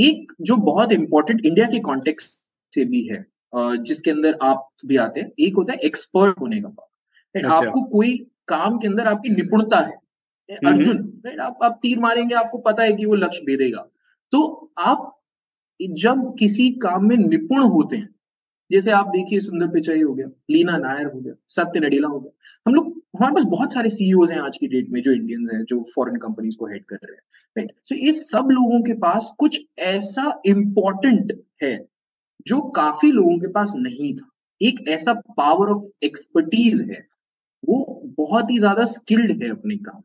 एक 0.00 0.32
जो 0.40 0.56
बहुत 0.56 0.92
इंपॉर्टेंट 0.92 1.46
इंडिया 1.46 1.66
के 1.66 1.80
कॉन्टेक्स्ट 1.80 2.42
से 2.74 2.84
भी 2.84 3.02
है 3.02 3.26
जिसके 3.56 4.10
अंदर 4.10 4.38
आप 4.42 4.68
भी 4.86 4.96
आते 4.96 5.20
हैं 5.20 5.32
एक 5.38 5.54
होता 5.54 5.72
है 5.72 5.78
एक्सपर्ट 5.78 6.40
होने 6.40 6.62
का 6.62 6.68
पावर 6.68 7.44
अच्छा। 7.44 7.54
आपको 7.54 7.82
कोई 7.82 8.26
काम 8.48 8.78
के 8.78 8.88
अंदर 8.88 9.06
आपकी 9.06 9.28
निपुणता 9.28 9.78
है। 9.78 9.92
हम्म, 9.92 10.68
हम्म। 10.68 10.76
अर्जुन 10.76 11.38
आप 11.40 11.58
आप 11.62 11.78
तीर 11.82 11.98
मारेंगे 11.98 12.34
आपको 12.34 12.58
पता 12.58 12.82
है 12.82 12.92
कि 12.92 13.06
वो 13.06 13.14
लक्ष्य 13.14 13.42
भेदेगा। 13.44 13.86
तो 14.32 14.72
आप 14.78 15.20
जब 15.82 16.34
किसी 16.38 16.70
काम 16.70 17.08
में 17.08 17.16
निपुण 17.16 17.58
होते 17.58 17.96
हैं 17.96 18.14
जैसे 18.70 18.90
आप 18.92 19.06
देखिए 19.08 19.40
सुंदर 19.40 19.66
पिचाई 19.68 20.00
हो 20.00 20.14
गया 20.14 20.26
लीना 20.50 20.76
नायर 20.78 21.06
हो 21.06 21.20
गया 21.20 21.34
सत्य 21.48 21.80
नडीला 21.80 22.08
हो 22.08 22.18
गया। 22.20 22.32
हम 22.66 22.74
लोग 22.74 22.92
हमारे 23.16 23.34
पास 23.34 23.44
बहुत 23.50 23.72
सारे 23.72 23.88
सीईओ 23.88 24.24
हैं 24.24 24.38
आज 24.40 24.56
की 24.56 24.66
डेट 24.68 24.90
में 24.90 25.00
जो 25.02 25.12
इंडियंस 25.12 25.50
हैं 25.54 25.62
जो 25.64 25.82
फॉरेन 25.94 26.16
कंपनीज़ 26.18 26.56
को 26.56 26.66
हेड 26.66 26.84
कर 26.84 26.96
रहे 26.96 27.14
हैं 27.14 27.22
राइट 27.56 27.72
सो 27.84 27.94
इस 28.08 28.28
सब 28.30 28.48
लोगों 28.52 28.80
के 28.82 28.92
पास 28.98 29.30
कुछ 29.38 29.60
ऐसा 29.86 30.40
इंपॉर्टेंट 30.46 31.32
है 31.62 31.76
जो 32.46 32.60
काफ़ी 32.76 33.10
लोगों 33.12 33.38
के 33.38 33.48
पास 33.52 33.72
नहीं 33.76 34.14
था। 34.14 34.28
एक 34.60 34.84
ऐसा 34.88 35.12
पावर 35.36 35.70
ऑफ़ 35.70 35.84
एक्सपर्टीज 36.04 36.80
है 36.90 37.06
वो 37.62 37.78
बहुत 38.18 38.50
ही 38.50 38.58
ज़्यादा 38.58 38.84
स्किल्ड 38.86 39.42
है 39.42 39.50
अपने 39.50 39.76
काम 39.78 40.02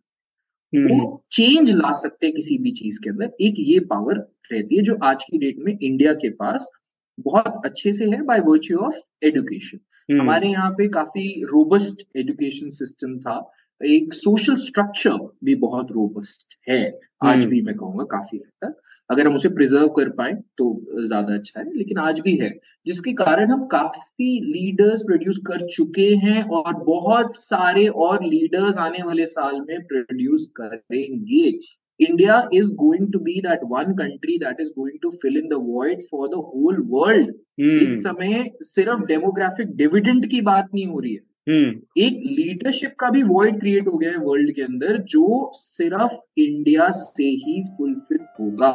वो 0.74 1.24
चेंज 1.32 1.70
हम्म। 1.70 1.82
ला 1.82 1.92
सकते 1.92 2.26
हैं 2.26 2.36
किसी 2.36 2.58
भी 2.58 2.72
चीज़ 2.72 3.00
के 3.00 3.10
अंदर। 3.10 3.32
एक 3.42 3.56
ये 3.60 3.80
पावर 3.90 4.18
रहती 4.52 4.76
है 4.76 4.84
जो 4.84 4.98
आज 5.04 5.24
की 5.24 5.38
डेट 5.38 5.60
में 5.60 5.72
इंडिया 5.74 6.14
के 6.14 6.30
पास 6.36 6.70
बहुत 7.18 7.62
अच्छे 7.66 7.92
से 7.92 8.06
है 8.06 8.22
बाय 8.24 8.40
वर्च्यू 8.40 8.78
ऑफ़ 8.78 8.96
एजुकेशन 9.24 10.20
हमारे 10.20 10.48
यहाँ 10.48 10.70
पे 10.72 10.88
काफ़ी 10.88 11.28
रोबस्ट 11.44 12.08
एजुकेशन 12.18 12.70
सिस्टम 12.70 13.18
था। 13.20 13.38
एक 13.82 14.14
सोशल 14.14 14.56
स्ट्रक्चर 14.56 15.18
भी 15.44 15.56
बहुत 15.56 15.92
रोबस्ट 15.92 16.58
है। 16.70 16.82
आज 17.24 17.36
हम्म। 17.36 17.50
भी 17.50 17.62
मैं 17.62 17.76
कहूँगा 17.76 18.04
काफ़ी 18.04 18.38
हद 18.38 18.68
तक। 18.68 18.82
अगर 19.10 19.28
हम 19.28 19.36
उसे 19.36 19.50
प्रिजर्व 19.50 19.88
कर 19.88 20.10
पाए 20.10 20.34
तो 20.58 20.68
ज़्यादा 21.06 21.34
अच्छा 21.34 21.60
है 21.60 21.78
लेकिन 21.78 21.98
आज 21.98 22.20
भी 22.20 22.36
है। 22.38 22.50
जिसके 22.86 23.14
कारण 23.14 23.52
हम 23.52 23.66
काफ़ी 23.68 24.40
लीडर्स 24.44 25.02
प्रोड्यूस 25.02 25.38
कर 25.48 25.66
चुके 25.68 26.08
हैं 26.26 26.44
और 26.50 26.74
बहुत 26.84 27.36
सारे 27.36 27.88
और 27.88 28.24
लीडर्स 28.24 28.78
आने 28.78 29.04
वाले 29.04 29.26
साल 29.26 29.60
में 29.62 29.86
प्रोड्यूस 29.88 30.48
करेंगे। 30.62 31.52
India 32.00 32.48
is 32.52 32.72
going 32.72 33.12
to 33.12 33.20
be 33.20 33.42
that 33.42 33.60
one 33.64 33.96
country 33.96 34.38
that 34.40 34.60
is 34.60 34.72
going 34.72 35.00
to 35.02 35.12
fill 35.22 35.36
in 35.38 35.48
the 35.48 35.60
void 35.60 36.04
for 36.10 36.28
the 36.28 36.42
whole 36.42 36.80
world. 36.96 37.30
Hmm. 37.60 37.80
इस 37.82 38.02
समय 38.04 38.50
सिर्फ़ 38.64 39.06
डेमोग्राफिक 39.08 39.76
डिविडेंड 39.76 40.26
की 40.32 40.42
बात 40.42 40.68
नहीं 40.74 40.86
हो 40.88 41.00
रही 41.00 41.14
है 41.14 41.22
hmm. 41.50 41.70
एक 41.98 42.22
लीडरशिप 42.40 42.96
का 43.00 43.10
भी 43.10 43.22
वॉइड 43.24 43.60
क्रिएट 43.60 43.88
हो 43.88 43.98
गया 43.98 44.12
है 44.12 44.18
वर्ल्ड 44.18 44.52
के 44.56 44.62
अंदर 44.62 44.98
जो 45.14 45.52
सिर्फ़ 45.56 46.18
इंडिया 46.38 46.90
से 46.96 47.30
ही 47.46 47.64
फुलफिल 47.78 48.20
होगा 48.40 48.74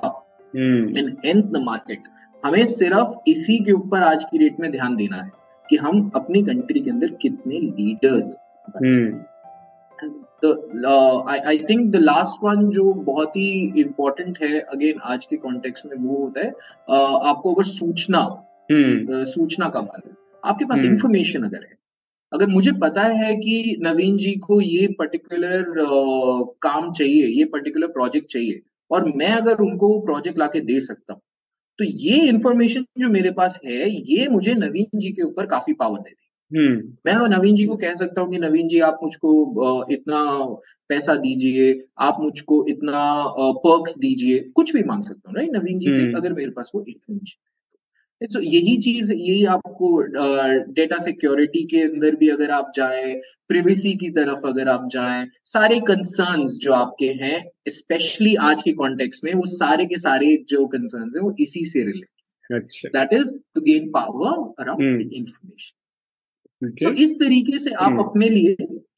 एंड 0.57 1.17
हेंस 1.27 1.49
द 1.49 1.63
मार्केट 1.65 2.09
हमें 2.45 2.65
सिर्फ़ 2.65 3.31
इसी 3.31 3.59
के 3.65 3.73
ऊपर 3.73 4.03
आज 4.03 4.25
की 4.25 4.39
डेट 4.39 4.61
में 4.61 4.71
ध्यान 4.71 4.97
देना 4.97 5.23
है 5.23 5.31
कि 5.71 5.77
हम 5.77 6.11
अपनी 6.15 6.43
कंट्री 6.43 6.81
के 6.81 6.91
अंदर 6.91 7.11
कितने 7.23 7.59
leaders 7.61 8.37
I 10.45 11.59
think 11.71 11.91
the 11.93 11.97
last 11.97 12.45
one 12.45 12.69
जो 12.71 12.93
बहुत 12.93 13.37
ही 13.37 13.51
इम्पोर्टेंट 13.81 14.39
है 14.43 14.61
अगेन 14.61 15.01
आज 15.05 15.27
के 15.27 15.37
कॉन्टेक्स्ट 15.37 15.87
में 15.87 15.97
वो 15.99 16.17
होता 16.17 16.41
है 16.41 16.51
uh, 16.51 17.27
आपको 17.27 17.55
अगर 17.55 17.63
सूचना 17.63 18.23
hmm. 18.73 19.25
सूचना 19.25 19.69
का 19.69 19.81
मान 19.81 20.15
आपके 20.45 20.65
पास 20.65 20.85
इंफॉर्मेशन 20.85 21.39
hmm. 21.39 21.47
अगर 21.47 21.65
है 21.65 21.79
अगर 22.33 22.47
मुझे 22.47 22.73
पता 22.73 23.03
है 23.03 23.35
कि 23.37 23.77
नवीन 23.83 24.17
जी 24.17 24.35
को 24.39 24.61
ये 24.61 24.87
पर्टिकुलर 24.99 25.81
uh, 25.81 26.47
काम 26.63 26.93
चाहिए 26.93 27.27
ये 27.27 27.45
पर्टिकुलर 27.45 27.87
प्रोजेक्ट 27.87 28.33
चाहिए 28.33 28.61
और 28.91 29.13
मैं 29.17 29.33
अगर 29.33 29.61
उनको 29.61 29.99
प्रोजेक्ट 30.01 30.39
लाके 30.39 30.61
दे 30.61 30.81
सकता 30.81 31.13
हूँ 31.13 31.23
तो 31.79 31.85
ये 31.85 32.17
इन्फॉर्मेशन 32.29 32.85
जो 32.99 33.09
मेरे 33.09 33.31
पास 33.31 33.59
है 33.65 33.91
ये 33.91 34.29
मुझे 34.29 34.55
नवीन 34.55 34.99
जी 35.01 35.13
के 35.13 35.23
ऊपर 35.23 35.47
काफ़ी 35.47 35.73
पावर 35.73 35.99
देती 35.99 36.30
हम्म। 36.51 36.77
मैं 37.07 37.29
नवीन 37.29 37.57
जी 37.57 37.65
को 37.67 37.77
कह 37.77 37.95
सकता 37.95 38.21
हूँ 38.21 38.31
कि 38.31 38.39
नवीन 38.39 38.69
जी 38.69 38.81
आप 38.83 38.99
मुझको 39.03 39.33
इतना 39.93 40.23
पैसा 40.91 41.15
दीजिए 41.19 41.73
आप 42.01 42.17
मुझको 42.21 42.65
इतना 42.69 43.03
पर्क्स 43.65 43.99
दीजिए 43.99 44.39
कुछ 44.55 44.73
भी 44.75 44.83
मांग 44.85 45.03
सकता 45.03 45.29
हूँ 45.29 45.37
राइट 45.37 45.51
नवीन 45.55 45.79
जी 45.79 45.91
से 45.91 46.03
अगर 46.17 46.33
मेरे 46.33 46.51
पास 46.51 46.71
वो 46.75 46.85
इन्फॉर्मेशन 46.89 47.39
तो 48.21 48.41
यही 48.43 48.77
चीज़ 48.77 49.13
यही 49.13 49.45
आपको 49.45 49.91
डेटा 50.73 50.97
सिक्योरिटी 50.99 51.63
के 51.67 51.83
अंदर 51.83 52.17
भी 52.17 52.29
अगर 52.29 52.51
आप 52.51 52.73
जाएँ 52.77 53.15
प्रिवेसी 53.51 53.93
की 53.95 54.11
तरफ़ 54.11 54.47
अगर 54.47 54.69
आप 54.69 54.89
जाएँ 54.93 55.27
सारे 55.45 55.79
कंसर्न्स 55.87 56.59
जो 56.63 56.73
आपके 56.75 57.07
हैं 57.23 57.43
स्पेशली 57.71 58.35
आज 58.43 58.63
के 58.63 58.73
कॉन्टेक्स्ट 58.75 59.25
में 59.25 59.33
वो 59.35 59.47
सारे 59.53 59.87
के 59.87 59.99
सारे 59.99 60.37
जो 60.49 60.67
कंसर्न्स 60.69 61.17
हैं 61.17 61.23
वो 61.23 61.35
इसी 61.41 61.65
से 61.65 61.85
related 61.85 62.93
that 62.97 63.13
is 63.13 63.35
to 63.55 63.61
gain 63.63 63.91
power 63.91 64.39
around 64.59 65.01
information 65.03 65.80
तो 66.65 66.93
इस 66.93 67.15
तरीके 67.15 67.59
से 67.59 67.71
आप 67.71 67.93
hmm. 67.93 68.09
अपने 68.09 68.29
लिए 68.29 68.51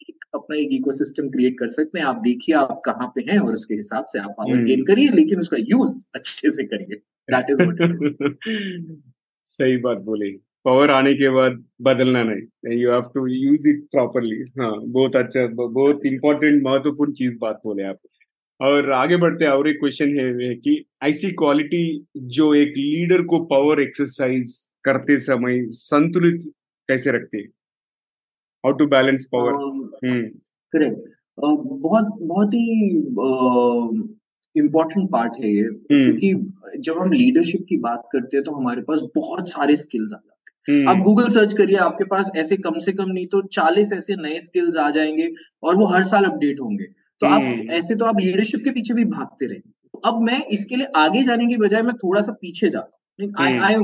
एक 0.08 0.24
अपना 0.34 0.56
एक 0.56 0.68
इकोसिस्टम 0.72 1.28
क्रिएट 1.28 1.56
कर 1.58 1.68
सकते 1.68 1.98
हैं। 1.98 2.06
आप 2.06 2.16
देखिए 2.16 2.54
आप 2.54 2.82
कहाँ 2.84 3.12
पे 3.16 3.20
हैं 3.20 3.38
और 3.38 3.52
उसके 3.52 3.74
हिसाब 3.74 4.04
से 4.04 4.18
आप 4.18 4.30
पावर 4.30 4.64
गेन 4.64 4.78
hmm. 4.78 4.88
करिए 4.88 5.08
लेकिन 5.08 5.38
उसका 5.38 5.56
यूज़ 5.60 6.04
अच्छे 6.14 6.50
से 6.50 6.64
करिए। 6.64 6.96
दैट 7.34 7.46
इज़ 7.50 7.58
सही 9.46 9.76
बात 9.76 9.98
बोली। 9.98 10.30
पावर 10.64 10.90
आने 10.90 11.14
के 11.14 11.30
बाद 11.30 11.64
बदलना 11.80 12.22
नहीं। 12.22 12.78
You 12.78 12.90
have 12.90 13.00
to 13.00 13.26
use 13.26 13.68
it 13.68 13.82
properly 13.82 14.36
हाँ 14.36 14.82
बहुत 14.86 15.16
अच्छा 15.16 15.46
बहुत 15.46 16.06
इंपॉर्टेंट 16.06 16.62
महत्वपूर्ण 16.62 17.12
चीज़ 17.12 17.38
बात 17.38 17.60
बोले 17.64 17.82
आप। 17.82 17.98
और 18.60 18.92
आगे 18.92 19.16
बढ़ते 19.16 19.46
और 19.46 19.68
एक 19.68 19.76
क्वेश्चन 19.76 20.08
है 20.08 20.54
कि 20.54 20.84
ऐसी 21.02 21.30
क्वालिटी 21.30 22.06
जो 22.16 22.54
एक 22.54 22.68
लीडर 22.68 23.22
को 23.22 23.44
पावर 23.44 23.80
एक्सरसाइज 23.80 24.70
करते 24.84 25.18
समय 25.18 25.66
संतुलित 25.68 26.52
कैसे 26.88 27.12
रखती 27.12 27.38
है? 27.38 27.44
How 28.64 28.72
to 28.72 28.86
balance 28.86 29.26
power 29.34 29.54
correct 30.72 31.08
बहुत 31.38 32.08
बहुत 32.22 32.54
ही 32.54 32.90
इम्पोर्टेंट 34.56 35.10
पार्ट 35.10 35.32
है 35.40 35.50
ये। 35.54 35.62
हम्म। 35.62 36.02
क्योंकि 36.04 36.80
जब 36.80 36.98
हम 36.98 37.12
लीडरशिप 37.12 37.64
की 37.68 37.76
बात 37.76 38.08
करते 38.12 38.36
हैं 38.36 38.44
तो 38.44 38.52
हमारे 38.52 38.82
पास 38.82 39.00
बहुत 39.16 39.48
सारे 39.48 39.76
स्किल्स 39.76 40.12
आ 40.12 40.16
जाते 40.16 40.72
हैं। 40.72 40.86
आप 40.86 40.96
गूगल 40.96 41.22
हम्म। 41.22 41.34
सर्च 41.34 41.54
करिए 41.54 41.76
आपके 41.76 42.04
पास 42.04 42.30
ऐसे 42.36 42.56
कम 42.56 42.78
से 42.78 42.92
कम 42.92 43.10
नहीं 43.10 43.26
तो 43.26 43.42
चालीस 43.42 43.92
ऐसे 43.92 44.16
नए 44.16 44.40
स्किल्स 44.40 44.76
आ 44.76 44.90
जाएँगे 44.90 45.28
और 45.62 45.76
वो 45.76 45.86
हर 45.86 46.02
साल 46.02 46.24
अपडेट 46.24 46.60
होंगे। 46.60 46.84
तो 47.20 47.26
आप 47.26 47.40
हम्म। 47.40 47.70
ऐसे 47.70 47.94
तो 47.94 48.04
आप 48.04 48.18
लीडरशिप 48.20 48.60
के 48.64 48.70
पीछे 48.70 48.94
भी 48.94 49.04
भागते 49.04 49.46
रहेंगे 49.46 49.72
अब 50.04 50.20
मैं 50.20 50.44
इसके 50.46 50.76
लिए 50.76 50.86
आगे 50.96 51.22
जाने 51.22 51.46
की 51.46 51.56
बजाय 51.56 51.82
मैं 51.82 51.94
थोड़ा 51.96 52.20
सा 52.20 52.32
पीछे 52.32 52.68
जाता 52.70 52.90
हूँ। 52.94 53.01
आई 53.20 53.74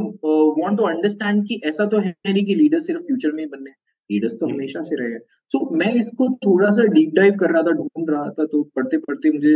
टू 0.76 0.84
अंडरस्टैंड 0.84 1.46
कि 1.48 1.60
ऐसा 1.64 1.86
तो 1.86 1.98
है 1.98 2.14
नहीं 2.26 2.44
कि 2.44 2.54
लीडर 2.54 2.78
सिर्फ़ 2.78 3.02
फ्यूचर 3.02 3.32
में 3.32 3.40
ही 3.40 3.46
बनने 3.46 3.70
लीडर्स 4.10 4.34
तो 4.40 4.46
हम्म। 4.46 4.54
हमेशा 4.54 4.82
से 4.82 4.96
रहे 4.96 5.18
सो 5.18 5.58
so, 5.58 5.78
मैं 5.78 5.92
इसको 5.94 6.28
थोड़ा 6.46 6.70
सा 6.70 6.82
डीप 6.82 7.10
डाइव 7.14 7.36
कर 7.36 7.50
रहा 7.50 7.62
था 7.62 7.70
ढूंढ 7.70 8.10
रहा 8.10 8.30
था 8.30 8.44
तो 8.44 8.62
पढ़ते 8.76 8.98
पढ़ते 8.98 9.30
मुझे 9.30 9.52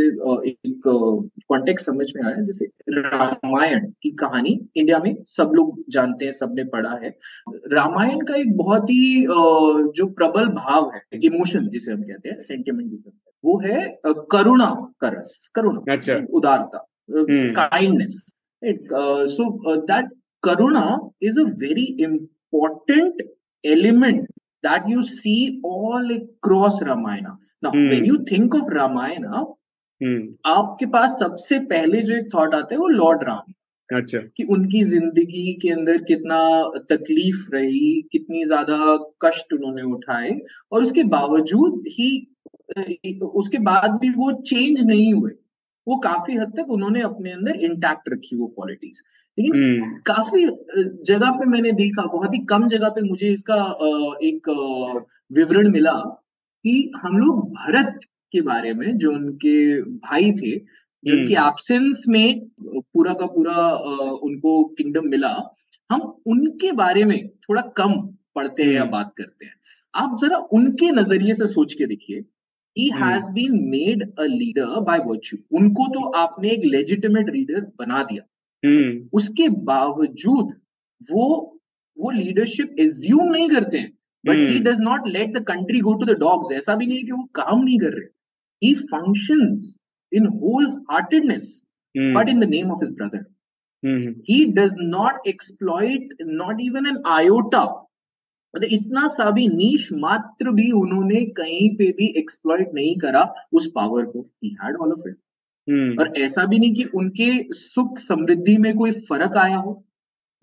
एक 0.49 0.81
कॉन्टेक्स्ट 1.47 1.85
समझ 1.85 2.05
में 2.15 2.23
आया 2.23 2.43
जैसे 2.45 2.65
रामायण 2.89 3.87
की 4.03 4.11
कहानी 4.11 4.59
इंडिया 4.75 4.99
में 4.99 5.15
सब 5.23 5.51
लोग 5.55 5.83
जानते 5.89 6.25
हैं 6.25 6.31
सबने 6.31 6.63
पढ़ा 6.63 6.99
है। 7.03 7.09
रामायण 7.73 8.21
का 8.21 8.35
एक 8.35 8.57
बहुत 8.57 8.83
ही 8.83 9.25
जो 9.97 10.05
प्रबल 10.05 10.47
भाव 10.47 10.91
है 10.95 11.19
इमोशन 11.23 11.67
जिसे 11.69 11.91
हम 11.91 12.01
कहते 12.01 12.29
हैं 12.29 12.39
सेंटिमेंट 12.39 12.89
जिसे 12.91 13.11
वो 13.43 13.59
है 13.59 13.99
करुणा 14.31 14.93
का 15.01 15.09
रस 15.09 15.51
करुणा 15.55 15.93
अच्छा। 15.93 16.13
उदारता 16.33 16.87
kindness 17.11 18.33
so 18.63 19.75
that 19.91 20.09
Karuna 20.43 20.85
is 21.23 21.39
a 21.39 21.43
very 21.59 21.85
important 22.03 23.21
element 23.63 24.27
that 24.63 24.87
you 24.87 25.03
see 25.05 25.59
all 25.63 26.11
across 26.11 26.81
Ramayana. 26.81 27.37
Now, 27.61 27.71
hmm. 27.71 27.89
when 27.89 28.05
you 28.05 28.23
think 28.23 28.53
of 28.53 28.69
Ramayana, 28.69 29.43
hmm. 30.01 30.21
आपके 30.45 30.85
पास 30.93 31.17
सबसे 31.19 31.59
पहले 31.65 32.01
जो 32.01 32.15
एक 32.15 32.29
थॉट 32.33 32.55
आता 32.55 32.73
है 32.73 32.79
वो 32.79 32.87
लॉर्ड 32.89 33.23
राम 33.23 33.53
अच्छा 33.89 34.19
कि 34.37 34.43
उनकी 34.55 34.83
ज़िंदगी 34.83 35.53
के 35.61 35.69
अंदर 35.69 35.97
कितना 36.03 36.39
तकलीफ़ 36.91 37.47
रही 37.53 38.01
कितनी 38.11 38.43
ज़्यादा 38.45 38.77
कष्ट 39.25 39.53
उन्होंने 39.53 39.81
उठाए 39.93 40.31
और 40.71 40.81
उसके 40.81 41.03
बावजूद 41.13 41.83
ही 41.97 42.09
उसके 43.39 43.57
बाद 43.67 43.99
भी 44.01 44.09
वो 44.09 44.31
चेंज 44.41 44.81
नहीं 44.85 45.13
हुए 45.13 45.31
वो 45.87 45.95
काफ़ी 45.99 46.35
हद 46.35 46.51
तक 46.57 46.71
उन्होंने 46.71 47.01
अपने 47.01 47.31
अंदर 47.31 47.59
इंटैक्ट 47.61 48.09
रखी 48.09 48.35
वो 48.35 48.47
क्वालिटीज 48.49 49.01
लेकिन 49.37 49.55
हम्म। 49.55 49.97
काफ़ी 50.05 50.45
जगह 51.05 51.31
पे 51.31 51.45
मैंने 51.45 51.71
देखा 51.73 52.05
बहुत 52.07 52.33
ही 52.33 52.39
कम 52.45 52.67
जगह 52.67 52.89
पे 52.89 53.01
मुझे 53.01 53.31
इसका 53.31 53.55
एक 54.23 54.49
विवरण 55.31 55.69
मिला 55.71 55.93
कि 56.65 56.91
हम 56.97 57.17
लोग 57.17 57.41
भरत 57.53 57.99
के 58.33 58.41
बारे 58.41 58.73
में 58.73 58.97
जो 58.97 59.11
उनके 59.11 59.81
भाई 59.81 60.31
थे 60.33 60.55
जो 61.03 61.15
उनकी 61.15 61.33
एब्सेंस 61.37 62.05
हम्म। 62.07 62.13
में 62.13 62.81
पूरा 62.93 63.13
का 63.13 63.25
पूरा 63.27 63.67
उनको 64.23 64.63
किंगडम 64.73 65.07
मिला 65.07 65.35
हम 65.89 66.01
उनके 66.27 66.71
बारे 66.73 67.03
में 67.05 67.17
थोड़ा 67.27 67.61
कम 67.77 67.99
पढ़ते 68.35 68.63
हैं 68.63 68.71
या 68.71 68.81
हम्म। 68.81 68.91
बात 68.91 69.13
करते 69.17 69.45
हैं 69.45 69.53
आप 69.93 70.17
जरा 70.21 70.37
उनके 70.53 70.89
नज़रिए 70.91 71.33
से 71.33 71.47
सोच 71.47 71.73
के 71.73 71.85
देखिए 71.85 72.23
he 72.77 72.89
has 72.89 73.31
been 73.31 73.59
made 73.69 74.03
a 74.19 74.23
leader 74.23 74.79
by 74.81 74.99
virtue 74.99 75.57
उनको 75.57 75.87
तो 75.87 76.09
आपने 76.17 76.49
एक 76.49 76.61
लेजिटिमेट 76.65 77.29
लीडर 77.29 77.61
बना 77.79 78.03
दिया। 78.03 78.23
Hmm. 78.63 79.09
उसके 79.13 79.49
बावजूद 79.49 80.53
वो 81.11 81.59
वो 81.97 82.11
लीडरशिप 82.11 82.75
एज्यूम 82.79 83.31
नहीं 83.31 83.49
करते 83.49 83.77
हैं। 83.77 83.97
But 84.25 84.37
he 84.37 84.59
does 84.59 84.81
not 84.81 85.07
let 85.07 85.33
the 85.33 85.43
country 85.43 85.79
go 85.79 85.93
to 85.93 86.05
the 86.05 86.17
dogs 86.19 86.51
ऐसा 86.51 86.75
भी 86.75 86.85
नहीं 86.85 86.97
है 86.97 87.03
कि 87.03 87.11
वो 87.11 87.23
काम 87.35 87.63
नहीं 87.63 87.79
कर 87.79 87.93
रहे। 87.93 88.05
He 88.61 88.73
function 88.75 89.59
in 90.11 90.25
wholeheartedness 90.91 91.67
but 91.95 92.29
in 92.29 92.39
the 92.39 92.43
name 92.43 92.71
of 92.71 92.83
his 92.83 92.93
brother 92.93 93.25
he 94.29 94.45
does 94.45 94.75
not 94.79 95.27
exploit 95.27 96.13
not 96.21 96.61
even 96.61 96.87
an 96.87 97.01
iota 97.07 97.82
मतलब 98.53 98.69
इतना 98.71 99.07
सा 99.07 99.29
भी 99.31 99.47
नीच 99.47 99.87
मात्र 99.93 100.51
भी 100.51 100.69
उन्होंने 100.71 101.23
कहीं 101.37 101.69
पे 101.77 101.91
भी 101.91 102.07
एक्सप्लॉइट 102.17 102.73
नहीं 102.73 102.95
करा 102.97 103.23
उस 103.53 103.71
पावर 103.75 104.05
को। 104.05 104.21
He 104.43 104.49
had 104.63 104.77
all 104.77 104.91
of 104.91 105.07
it 105.09 105.99
और 105.99 106.13
ऐसा 106.17 106.45
भी 106.45 106.59
नहीं 106.59 106.73
कि 106.75 106.83
उनके 106.95 107.31
सुख 107.53 107.97
समृद्धि 107.99 108.57
में 108.57 108.73
कोई 108.77 108.91
फ़र्क 109.09 109.37
आया 109.37 109.57
हो। 109.57 109.83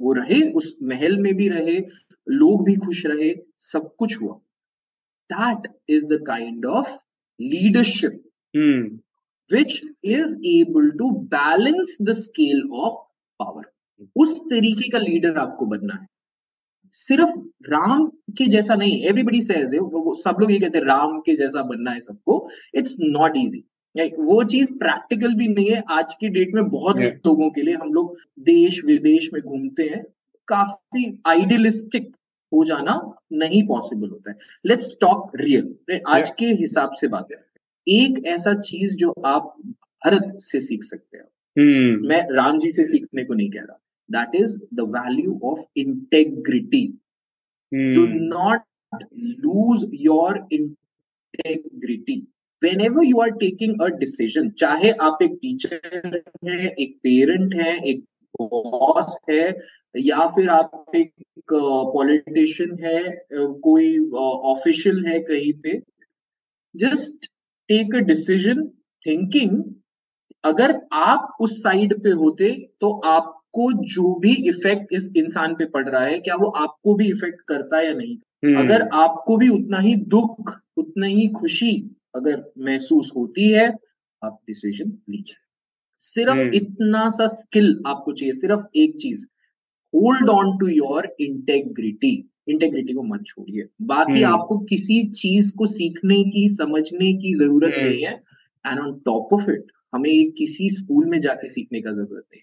वो 0.01 0.12
रहे 0.12 0.40
उस 0.53 0.77
महल 0.83 1.16
में 1.16 1.35
भी 1.35 1.49
रहे 1.49 1.79
लोग 2.27 2.64
भी 2.66 2.77
खुश 2.77 3.05
रहे 3.07 3.33
सब 3.59 3.90
कुछ 3.99 4.20
हुआ। 4.23 4.35
That 5.31 5.73
is 5.88 6.07
the 6.07 6.20
kind 6.27 6.66
of 6.66 6.90
leadership 7.40 8.23
which 9.51 9.81
is 10.05 10.37
able 10.46 10.90
to 10.99 11.11
balance 11.35 11.96
the 12.03 12.12
scale 12.12 12.62
of 12.75 12.94
power 13.40 13.70
उस 14.16 14.38
तरीके 14.40 14.88
का 14.90 14.99
लीडर 14.99 15.37
आपको 15.38 15.66
बनना 15.66 15.94
है। 15.94 16.07
सिर्फ़ 16.92 17.40
राम 17.70 18.07
के 18.07 18.46
जैसा 18.46 18.74
नहीं 18.74 19.03
एवरीबडी 19.03 19.42
से 19.42 19.55
सब 20.22 20.37
लोग 20.40 20.53
ये 20.53 20.59
कहते 20.59 20.79
हैं 20.79 20.85
राम 20.85 21.20
के 21.20 21.37
जैसा 21.37 21.62
बनना 21.62 21.90
है 21.90 22.00
सबको 22.00 22.48
इट्स 22.74 22.96
नॉट 23.00 23.33
इजी 23.37 23.64
वो 24.00 24.44
चीज़ 24.44 24.72
प्रैक्टिकल 24.72 25.35
भी 25.35 25.48
नहीं 25.48 25.70
है 25.70 25.83
आज 25.90 26.14
की 26.20 26.29
डेट 26.29 26.55
में 26.55 26.68
बहुत 26.68 26.96
yeah. 26.96 27.09
लोगों 27.09 27.50
के 27.50 27.62
लिए 27.62 27.74
हम 27.74 27.92
लोग 27.92 28.16
देश 28.38 28.85
विदेश 28.85 29.31
में 29.35 29.42
घूमते 29.42 29.83
हैं 29.83 30.05
काफ़ी 30.48 31.22
आइडियलिस्टिक 31.26 32.16
हो 32.53 32.64
जाना 32.64 33.14
नहीं 33.33 33.66
पॉसिबल 33.66 34.09
होता 34.09 34.31
है। 34.31 34.38
लेट्स 34.66 34.88
टॉक 35.00 35.33
रियल 35.37 35.74
आज 36.09 36.31
के 36.31 36.46
हिसाब 36.46 36.92
से 36.92 37.09
बात 37.09 37.29
है 37.33 37.44
एक 37.88 38.26
ऐसा 38.26 38.55
चीज़ 38.55 38.96
जो 38.96 39.11
आप 39.11 39.57
भारत 39.66 40.37
से 40.40 40.61
सीख 40.61 40.83
सकते 40.83 41.18
हैं। 41.18 41.24
hmm. 41.24 42.09
मैं 42.09 42.35
राम 42.35 42.59
जी 42.59 42.70
से 42.70 42.87
सीखने 42.87 43.24
को 43.24 43.35
नहीं 43.35 43.50
कह 43.50 43.61
रहा। 43.61 43.81
That 44.11 44.35
is 44.35 44.59
the 44.73 44.87
value 44.87 45.38
of 45.42 45.59
integrity 45.77 46.94
hmm. 47.73 47.94
do 47.94 48.07
not 48.07 48.64
lose 49.12 49.87
your 49.92 50.46
integrity 50.51 52.27
whenever 52.62 53.03
you 53.03 53.20
are 53.20 53.33
taking 53.42 53.77
a 53.81 53.90
decision 53.90 54.51
चाहे 54.59 54.90
आप 55.09 55.23
एक 55.23 55.38
टीचर 55.42 56.14
हैं 56.44 56.68
एक 56.68 56.96
पेरेंट 57.03 57.55
हैं 57.55 57.75
एक 57.83 58.05
बॉस 58.40 59.16
है 59.31 59.44
या 59.94 60.27
फिर 60.35 60.49
आप 60.49 60.96
एक 60.96 61.12
पॉलिटिशियन 61.53 62.77
है 62.85 63.03
कोई 63.66 63.99
ऑफिशियल 64.53 65.05
है 65.07 65.18
कहीं 65.20 65.53
पे 65.62 65.81
just 66.75 67.27
take 67.68 67.94
a 67.94 68.01
decision 68.07 68.66
thinking 69.07 69.62
अगर 70.44 70.81
आप 70.92 71.37
उस 71.40 71.62
साइड 71.62 72.03
पे 72.03 72.11
होते 72.23 72.51
तो 72.81 72.92
आप 73.07 73.39
आपको 73.55 73.73
जो 73.85 74.15
भी 74.15 74.33
इफ़ेक्ट 74.49 74.93
इस 74.93 75.11
इंसान 75.17 75.55
पे 75.55 75.65
पड़ 75.65 75.89
रहा 75.89 76.05
है 76.05 76.19
क्या 76.21 76.35
वो 76.35 76.49
आपको 76.57 76.95
भी 76.95 77.09
इफ़ेक्ट 77.11 77.41
करता 77.49 77.79
है 77.79 77.87
या 77.87 77.95
नहीं? 77.95 78.17
हम्म। 78.45 78.59
अगर 78.59 78.83
आपको 78.95 79.37
भी 79.37 79.49
उतना 79.49 79.79
ही 79.79 79.95
दुख 80.09 80.53
उतना 80.77 81.07
ही 81.07 81.27
खुशी 81.29 81.73
अगर 82.17 82.43
महसूस 82.59 83.13
होती 83.17 83.49
है 83.51 83.67
आप 84.23 84.39
डिसीज़न 84.47 84.91
लीजिए। 85.11 85.37
सिर्फ़ 86.01 86.31
हम्म। 86.31 86.51
इतना 86.55 87.09
सा 87.11 87.27
स्किल 87.27 87.83
आपको 87.87 88.13
चाहिए 88.13 88.33
सिर्फ़ 88.33 88.61
एक 88.77 88.97
चीज़ 89.01 89.27
hold 89.95 90.31
on 90.31 90.57
to 90.59 90.67
your 90.69 91.17
integrity 91.21 92.15
integrity 92.49 92.93
को 92.93 93.03
मत 93.03 93.25
छोड़िए। 93.27 93.67
बाकी 93.83 94.23
हम्म। 94.23 94.35
आपको 94.35 94.59
किसी 94.59 95.03
चीज़ 95.17 95.53
को 95.57 95.67
सीखने 95.67 96.23
की 96.25 96.49
समझने 96.49 97.13
की 97.13 97.35
ज़रूरत 97.35 97.73
नहीं 97.77 98.03
है। 98.05 98.13
And 98.65 98.81
on 98.81 98.93
top 99.05 99.35
of 99.35 99.51
it 99.51 99.67
हमें 99.95 100.31
किसी 100.31 100.69
स्कूल 100.71 101.07
में 101.07 101.21
जाके 101.21 101.49
सीखने 101.49 101.81
का 101.81 101.93
ज़रूरत 101.93 102.25
नहीं 102.33 102.43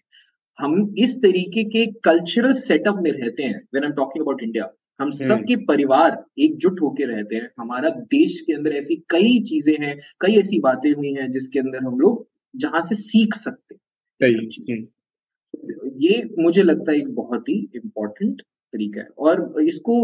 हम 0.60 0.96
इस 0.98 1.16
तरीके 1.18 1.64
के 1.64 1.86
कल्चरल 2.04 2.54
सेटअप 2.54 3.00
में 3.02 3.12
रहते 3.12 3.44
हैं 3.44 3.60
when 3.74 3.84
I 3.84 3.90
am 3.90 3.96
talking 3.96 4.24
about 4.24 4.44
India 4.44 4.64
हम 5.00 5.08
हम्म। 5.08 5.28
सबके 5.28 5.56
परिवार 5.66 6.26
एकजुट 6.40 6.82
होकर 6.82 7.08
रहते 7.08 7.36
हैं। 7.36 7.50
हमारा 7.60 7.90
देश 7.90 8.40
के 8.42 8.54
अंदर 8.54 8.72
ऐसी 8.72 8.96
कई 9.10 9.40
चीज़ें 9.40 9.76
हैं 9.86 9.98
कई 10.22 10.38
ऐसी 10.38 10.60
बातें 10.60 10.92
हुई 10.92 11.14
हैं 11.14 11.30
जिसके 11.32 11.60
अंदर 11.60 11.84
हम 11.84 12.00
लोग 12.00 12.28
जहाँ 12.56 12.82
से 12.82 12.96
सीख 12.96 13.34
सकते 13.34 13.76
हैं। 13.76 14.88
ये 15.98 16.30
मुझे 16.40 16.64
लगता 16.64 16.92
है 16.92 16.98
एक 16.98 17.14
बहुत 17.16 17.50
ही 17.50 17.58
इम्पोर्टेंट 17.76 18.42
तरीका 18.74 19.02
है। 19.02 19.08
और 19.20 19.62
इसको 19.62 19.96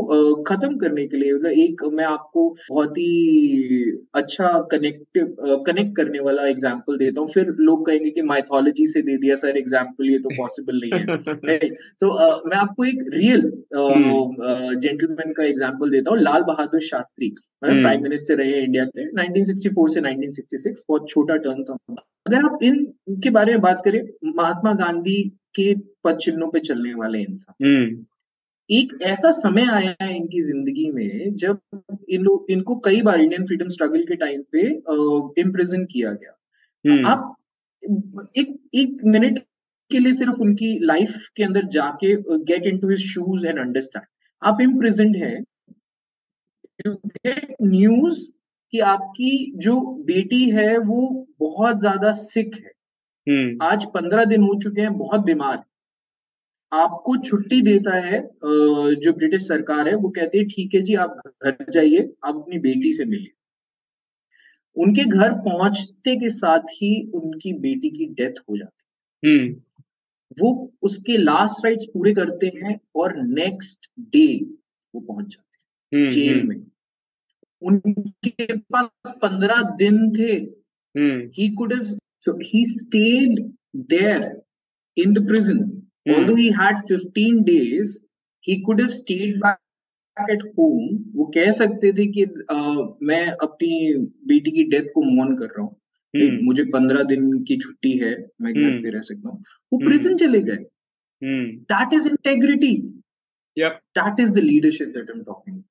खत्म 0.43 0.77
करने 0.77 1.05
के 1.07 1.17
लिए 1.17 1.33
मतलब 1.33 1.51
एक 1.59 1.83
मैं 1.93 2.05
आपको 2.05 2.49
बहुत 2.69 2.97
ही 2.97 3.83
अच्छा 4.15 4.47
कनेक्ट 4.71 5.19
कनेक्ट 5.67 5.95
करने 5.97 6.19
वाला 6.19 6.47
एग्जांपल 6.47 6.97
देता 6.97 7.21
हूँ। 7.21 7.29
फिर 7.29 7.53
लोग 7.59 7.85
कहेंगे 7.87 8.09
कि 8.09 8.21
माइथोलॉजी 8.21 8.85
से 8.87 9.01
दे 9.01 9.17
दिया 9.17 9.35
सर 9.35 9.57
एग्जांपल 9.57 10.09
ये 10.09 10.19
तो 10.19 10.29
पॉसिबल 10.37 10.79
नहीं 10.79 10.99
है 10.99 11.35
राइट 11.45 11.77
तो 11.99 12.11
मैं 12.49 12.57
आपको 12.57 12.85
एक 12.85 13.03
रियल 13.13 13.41
जेंटलमैन 13.73 15.33
का 15.37 15.43
एग्जांपल 15.43 15.91
देता 15.91 16.11
हूँ 16.11 16.19
Lal 16.19 16.43
Bahadur 16.43 16.81
Shastri. 16.81 17.33
Prime 17.61 17.87
hmm. 17.87 18.03
Minister 18.03 18.35
रहे 18.35 18.61
इंडिया 18.61 18.85
के 18.85 19.05
1964 19.11 19.87
से 19.87 20.01
1966 20.01 20.83
बहुत 20.89 21.09
छोटा 21.09 21.35
टर्न 21.37 21.63
था। 21.63 21.77
अगर 22.27 22.45
आप 22.45 22.59
इनके 22.63 23.29
बारे 23.29 23.51
में 23.51 23.61
बात 23.61 23.81
करें 23.85 24.01
महात्मा 24.35 24.73
गांधी 24.73 25.21
के 25.55 25.73
पद 26.03 26.17
चिन्हों 26.17 26.49
पे 26.49 26.59
चलने 26.59 26.93
वाले 26.93 27.19
इंसान। 27.19 27.65
हम्म। 27.65 28.05
एक 28.69 28.93
ऐसा 29.01 29.31
समय 29.31 29.65
आया 29.71 29.95
है 30.01 30.15
इनकी 30.17 30.41
ज़िंदगी 30.41 30.91
में 30.91 31.35
जब 31.35 31.59
इन 32.09 32.21
लोग 32.21 32.45
इनको 32.49 32.75
कई 32.75 33.01
बार 33.01 33.19
इंडियन 33.21 33.45
फ्रीडम 33.45 33.67
स्ट्रगल 33.67 34.03
के 34.03 34.15
टाइम 34.15 34.41
पे 34.51 34.61
इम्प्रिजन 35.41 35.85
किया 35.85 36.11
गया। 36.11 36.37
हम्म। 36.85 37.07
आप 37.07 37.35
एक 38.37 38.55
एक 38.75 38.97
मिनट 39.05 39.39
के 39.91 39.99
लिए 39.99 40.13
सिर्फ़ 40.13 40.35
उनकी 40.35 40.79
लाइफ 40.85 41.15
के 41.35 41.43
अंदर 41.43 41.65
जाके 41.65 42.15
get 42.43 42.63
into 42.77 42.89
his 42.89 42.99
shoes 42.99 43.47
and 43.47 43.59
understand 43.59 44.05
आप 44.41 44.61
इम्प्रिजेंट 44.61 45.15
है। 45.15 45.33
यू 46.87 46.93
गेट 46.93 47.55
न्यूज़ 47.61 48.31
कि 48.71 48.79
आपकी 48.79 49.53
जो 49.57 49.79
बेटी 50.05 50.49
है 50.49 50.77
वो 50.77 51.27
बहुत 51.39 51.79
ज़्यादा 51.79 52.11
सिक 52.11 52.55
है। 52.55 52.71
हम्म। 53.27 53.57
आज 53.61 53.85
पंद्रह 53.85 54.25
दिन 54.25 54.41
हो 54.41 54.59
चुके 54.61 54.81
हैं 54.81 54.97
बहुत 54.97 55.21
बीमार। 55.21 55.57
है 55.57 55.72
आपको 56.73 57.15
छुट्टी 57.17 57.61
देता 57.61 57.99
है 57.99 58.19
जो 58.95 59.13
ब्रिटिश 59.13 59.47
सरकार 59.47 59.87
है 59.87 59.95
वो 59.95 60.09
कहती 60.09 60.37
है 60.37 60.43
ठीक 60.45 60.75
है 60.75 60.81
जी 60.81 60.95
आप 60.95 61.21
घर 61.43 61.65
जाइए 61.69 62.13
आप 62.25 62.35
अपनी 62.35 62.59
बेटी 62.59 62.93
से 62.93 63.05
मिलिए। 63.05 63.33
उनके 64.75 65.03
घर 65.03 65.33
पहुँचते 65.33 66.15
के 66.15 66.29
साथ 66.29 66.59
ही 66.59 67.11
उनकी 67.13 67.53
बेटी 67.53 67.89
की 67.89 68.05
डेथ 68.05 68.39
हो 68.49 68.57
जाती 68.57 68.87
है। 69.27 69.37
हम्म। 69.37 69.55
वो 70.39 70.73
उसके 70.81 71.17
लास्ट 71.17 71.65
राइट्स 71.65 71.85
पूरे 71.93 72.13
करते 72.13 72.47
हैं 72.47 72.79
और 72.95 73.21
नेक्स्ट 73.23 73.89
डे 73.99 74.45
वो 74.95 75.01
पहुँच 75.01 75.25
जाते 75.25 75.97
हैं 75.97 76.09
जेल 76.09 76.39
हम्म, 76.39 76.39
हम्म। 76.39 76.49
में। 76.49 76.65
उनके 77.61 78.57
पास 78.57 78.89
पंद्रह 79.07 79.61
दिन 79.75 80.11
थे। 80.11 80.33
He 81.41 81.49
could 81.49 81.73
he 82.43 82.65
stayed 82.65 83.53
there 83.75 84.41
in 84.97 85.13
the 85.13 85.27
prison 85.27 85.82
Hmm. 86.05 86.13
Although 86.13 86.35
he 86.35 86.51
had 86.51 86.79
15 86.87 87.43
days, 87.43 88.03
he 88.39 88.63
could 88.65 88.79
have 88.79 88.91
stayed 88.91 89.39
back 89.39 89.59
at 90.17 90.41
home. 90.57 91.03
वो 91.15 91.25
कह 91.35 91.51
सकते 91.51 91.91
थे 91.93 92.07
कि 92.17 92.25
मैं 93.05 93.25
अपनी 93.43 93.93
बेटी 94.27 94.51
की 94.51 94.63
डेथ 94.69 94.91
को 94.95 95.01
मौन 95.01 95.35
कर 95.37 95.45
रहा 95.45 95.61
हूँ 95.61 95.75
hmm. 96.13 96.43
मुझे 96.43 96.63
पंद्रह 96.63 97.03
दिन 97.03 97.43
की 97.43 97.57
छुट्टी 97.57 97.97
है 97.97 98.13
मैं 98.41 98.53
घर 98.53 98.69
hmm. 98.69 98.83
पे 98.83 98.89
रह 98.89 99.01
सकता 99.01 99.29
हूँ 99.29 99.43
वो 99.73 99.79
प्रिजन 99.79 100.09
hmm. 100.09 100.19
चले 100.19 100.41
गए 100.41 100.65
that 101.71 101.93
is 101.93 102.07
integrity 102.07 102.75
that 103.57 104.19
is 104.19 104.31
the 104.31 104.37
leadership 104.37 104.87
that 104.87 105.09
I 105.09 105.17
am 105.17 105.23
talking 105.23 105.61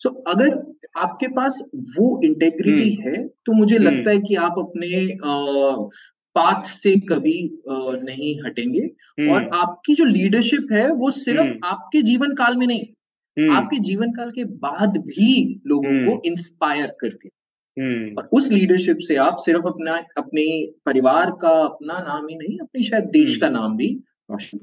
so 0.00 0.10
अगर 0.28 0.74
आपके 0.96 1.28
पास 1.28 1.62
वो 1.98 2.20
इंटेग्रिटी 2.24 2.96
hmm. 2.96 3.06
है 3.06 3.26
तो 3.28 3.52
मुझे. 3.52 3.78
लगता 3.78 4.10
है 4.10 4.18
कि 4.18 4.34
आप 4.34 4.54
अपने 4.58 4.88
पाथ 6.38 6.62
से 6.62 6.96
कभी 6.96 7.62
नहीं 8.04 8.40
हटेंगे। 8.46 8.80
और 9.32 9.42
हम्म। 9.42 9.50
आपकी 9.54 9.94
जो 9.94 10.04
लीडरशिप 10.04 10.66
है 10.72 10.92
वो 10.92 11.10
सिर्फ़ 11.10 11.40
हम्म। 11.40 11.60
आपके 11.64 12.02
जीवन 12.02 12.34
काल 12.34 12.56
में 12.56 12.66
नहीं 12.66 12.84
हम्म। 13.38 13.56
आपके 13.56 13.78
जीवन 13.78 14.10
काल 14.10 14.30
के 14.30 14.44
बाद 14.44 14.96
भी 14.96 15.60
लोगों 15.66 16.06
को 16.06 16.22
इंस्पायर 16.24 16.86
करती 17.00 17.28
है। 17.28 18.14
और 18.14 18.28
उस 18.32 18.52
लीडरशिप 18.52 18.98
से 19.00 19.16
आप 19.16 19.36
सिर्फ़ 19.36 19.66
अपना 19.66 19.96
अपने 20.18 20.72
परिवार 20.86 21.30
का 21.30 21.64
अपना 21.64 21.98
नाम 21.98 22.28
ही 22.28 22.36
नहीं 22.36 22.58
अपने 22.58 22.82
शायद 22.82 23.04
देश 23.04 23.36
का 23.36 23.48
नाम 23.48 23.76
भी 23.76 24.00
रोशन 24.30 24.58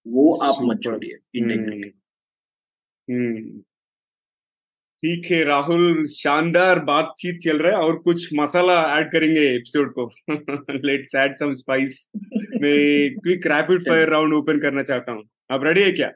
वो 0.07 0.35
आप 0.35 0.55
मत 0.63 0.81
छोड़िए 0.83 1.17
इंटेग्रिटी 1.35 1.89
ठीक 5.03 5.31
है 5.31 5.45
राहुल 5.45 6.05
शानदार 6.07 6.79
बातचीत 6.79 7.39
चल 7.39 7.59
रहा 7.59 7.79
है 7.79 7.85
और 7.85 7.97
कुछ 7.97 8.29
मसाला 8.35 8.99
ऐड 8.99 9.07
करेंगे 9.13 9.41
एपिसोड 9.41 9.93
को। 9.99 10.11
लेट्स 10.87 11.15
ऐड 11.15 11.35
सम 11.35 11.53
स्पाइस 11.53 12.11
मैं 12.37 13.15
quick 13.15 13.47
rapid 13.47 13.83
fire 13.83 14.09
round 14.09 14.35
open 14.35 14.59
करना 14.59 14.83
चाहता 14.83 15.13
हूँ। 15.13 15.23
आप 15.51 15.65
रेडी 15.65 15.83
है 15.83 15.93
क्या? 15.93 16.11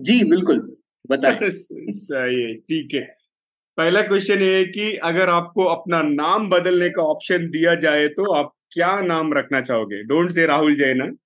जी 0.00 0.24
बिल्कुल। 0.24 0.76
बताइए। 1.10 1.50
सही 1.90 2.42
है 2.42 2.54
ठीक 2.54 2.94
है। 2.94 3.00
पहला 3.78 4.02
क्वेश्चन 4.02 4.38
ये 4.38 4.56
है 4.56 4.64
कि 4.64 4.96
अगर 4.96 5.28
आपको 5.28 5.64
अपना 5.64 6.02
नाम 6.02 6.48
बदलने 6.50 6.90
का 6.90 7.02
ऑप्शन 7.02 7.50
दिया 7.50 7.74
जाए 7.74 8.08
तो 8.08 8.32
आप 8.32 8.52
क्या 8.72 9.00
नाम 9.00 9.32
रखना 9.34 9.60
चाहोगे? 9.60 10.02
डोंट 10.02 10.30
से 10.30 10.46
राहुल 10.46 10.74
जैन 10.74 11.16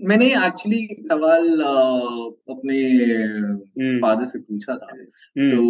मैंने 0.00 0.26
एक्चुअली 0.36 0.86
सवाल 1.02 1.60
अपने 2.50 2.80
फादर 4.00 4.14
हम्म। 4.14 4.24
से 4.24 4.38
पूछा 4.38 4.76
था 4.76 4.86
हम्म। 4.86 5.48
तो 5.50 5.62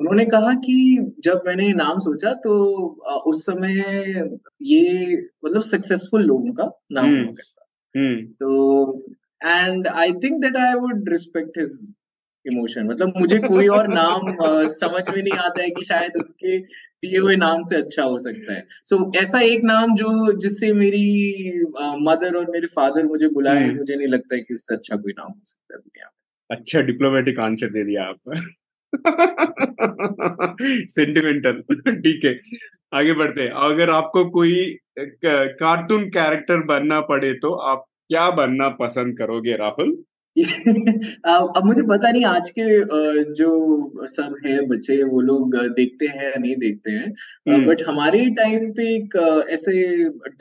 उन्होंने 0.00 0.24
कहा 0.24 0.52
कि 0.60 0.76
जब 1.24 1.42
मैंने 1.46 1.72
नाम 1.72 1.98
सोचा 1.98 2.32
तो 2.44 2.54
उस 3.26 3.44
समय 3.46 3.82
ये 4.62 5.16
मतलब 5.44 5.60
सक्सेसफुल 5.62 6.24
लोगों 6.24 6.52
का 6.52 6.70
नाम 6.92 7.04
हम्म। 7.04 7.24
हुआ 7.24 7.32
करता 7.32 7.54
तो 8.40 9.04
and 9.44 9.88
I 9.88 10.12
think 10.24 10.40
that 10.42 10.56
I 10.56 10.74
would 10.76 11.08
respect 11.08 11.58
his 11.58 11.94
emotion 12.46 12.86
मतलब 12.86 13.12
मुझे 13.16 13.38
कोई 13.38 13.68
और 13.68 13.88
नाम 13.88 14.34
समझ 14.70 15.02
में 15.10 15.22
नहीं 15.22 15.38
आता 15.38 15.62
है 15.62 15.70
कि 15.70 15.84
शायद 15.84 16.16
उनके 16.16 16.58
दिए 17.06 17.18
हुए 17.18 17.36
नाम 17.36 17.62
से 17.62 17.76
अच्छा 17.76 18.02
हो 18.02 18.18
सकता 18.18 18.52
है। 18.54 18.66
सो 18.84 18.96
so, 18.96 19.16
ऐसा 19.16 19.40
एक 19.40 19.60
नाम 19.64 19.94
जो 19.94 20.32
जिससे 20.38 20.72
मेरी 20.72 21.04
मदर 22.00 22.36
और 22.36 22.50
मेरे 22.50 22.66
फादर 22.66 23.04
मुझे 23.04 23.28
बुलाए 23.28 23.64
हम्म। 23.64 23.76
मुझे 23.76 23.96
नहीं 23.96 24.08
लगता 24.08 24.34
है 24.34 24.40
कि 24.40 24.54
उससे 24.54 24.74
अच्छा 24.74 24.96
कोई 24.96 25.12
नाम 25.12 25.30
हो 25.30 25.40
सकता 25.44 25.74
है 25.74 25.80
दुनिया 25.80 26.06
में। 26.06 26.56
अच्छा 26.56 26.80
डिप्लोमेटिक 26.80 27.40
आंसर 27.40 27.66
दे 27.68 27.84
दिया 27.84 28.02
आप। 28.04 28.20
सेंटिमेंटल 30.90 31.60
ठीक 31.96 32.24
है। 32.24 32.34
आगे 32.94 33.12
बढ़ते 33.12 33.42
हैं। 33.42 33.50
अगर 33.64 33.90
आपको 33.90 34.24
कोई 34.30 34.54
कार्टून 34.98 36.04
कैरेक्टर 36.08 36.62
बनना 36.64 37.00
पड़े 37.00 37.32
तो 37.34 37.54
आप 37.70 37.84
क्या 38.08 38.30
बनना 38.30 38.68
पसंद 38.68 39.18
करोगे 39.18 39.56
राहुल? 39.56 39.94
अब 40.36 41.62
मुझे 41.64 41.82
पता 41.82 42.10
नहीं 42.10 42.24
आज 42.24 42.48
के 42.50 42.64
जो 43.34 44.06
सब 44.06 44.34
है 44.46 44.54
बच्चे 44.66 44.96
वो 45.02 45.20
लोग 45.20 45.56
देखते 45.76 46.06
हैं 46.06 46.24
या 46.24 46.38
नहीं 46.38 46.56
देखते 46.56 46.90
हैं। 46.90 47.10
But 47.10 47.82
hmm. 47.82 47.90
हमारे 47.90 48.24
टाइम 48.38 48.70
पे 48.72 48.88
एक 48.94 49.16
ऐसे 49.50 49.84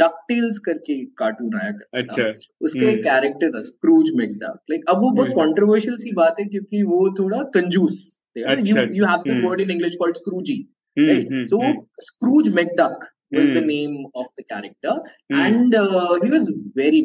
डकटेल्स 0.01 0.59
करके 0.59 0.97
कार्टून 1.17 1.55
आया 1.55 1.71
करता 1.71 1.99
अच्छा। 1.99 2.47
उसके 2.61 2.89
एक 2.89 3.03
कैरेक्टर 3.03 3.45
हम्म। 3.45 3.57
था 3.57 3.61
स्क्रूज 3.61 4.11
मैकडक 4.15 4.59
लाइक 4.69 4.89
अब 4.89 5.01
वो 5.03 5.11
बहुत 5.11 5.31
कंट्रोवर्शियल 5.37 5.97
सी 5.97 6.11
बात 6.15 6.39
है 6.39 6.45
क्योंकि 6.45 6.83
वो 6.83 7.07
थोड़ा 7.19 7.43
कंजूस 7.55 8.03
you 8.37 8.87
you 8.93 9.05
have 9.05 9.23
this 9.27 9.43
word 9.43 9.61
in 9.61 9.71
English 9.71 9.95
called 9.95 10.15
scroogey 10.15 10.59
right 10.97 11.47
so 11.47 11.61
Scrooge 12.03 12.53
McDuck 12.55 13.09
was 13.33 13.47
the 13.49 13.61
name 13.61 13.93
of 14.15 14.25
the 14.37 14.43
character 14.43 14.91
and 15.31 15.75
uh, 15.75 16.19
he 16.21 16.29
was 16.29 16.51
very 16.75 17.01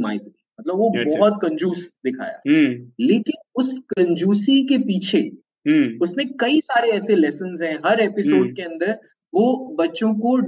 मतलब 0.60 0.74
वो। 0.74 0.90
बहुत 0.90 1.38
कंजूस 1.42 2.00
दिखाया 2.04 2.40
हम्म। 2.48 3.04
लेकिन 3.06 3.42
उस 3.54 3.78
कंजूसी 3.78 4.62
के 4.66 4.78
पीछे 4.78 5.18
हम्म। 5.66 5.98
उसने 6.02 6.24
कई 6.40 6.60
सारे 6.60 6.90
ऐसे 6.90 7.16
लेसन 7.16 7.56
हैं 7.62 7.78
हर 7.86 8.00
एपिसोड 8.00 8.38
हम्म। 8.38 8.54
के 8.54 8.62
अंदर 8.62 8.98
वो 9.32 9.76
बच्चों 9.80 10.14
को 10.14 10.38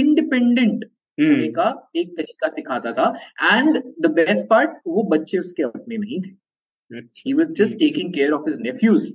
इंडिपेंडेंट 0.00 0.84
होने 1.18 1.48
का 1.48 1.90
एक 1.96 2.16
तरीका 2.16 2.48
सिखाता 2.48 2.92
था 2.92 3.14
एंड 3.42 3.78
द 4.00 4.10
बेस्ट 4.10 4.44
पार्ट 4.44 4.70
वो 4.86 5.02
बच्चे 5.02 5.38
उसके 5.38 5.62
अपने 5.62 5.96
नहीं 5.96 6.20
थे 6.22 7.00
he 7.26 7.32
was 7.32 7.52
just 7.52 7.78
taking 7.78 8.12
care 8.14 8.32
of 8.32 8.48
his 8.48 8.58
nephews 8.60 9.14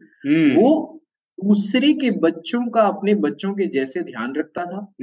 वो 0.56 0.97
दूसरे 1.38 1.94
के 1.94 2.12
बच्चों 2.12 2.62
का 2.70 2.82
अपने 2.82 3.14
बच्चों 3.16 3.54
के 3.54 3.66
जैसे 3.68 4.02
ध्यान 4.02 4.34
रखता 4.36 4.66
था। 4.66 4.94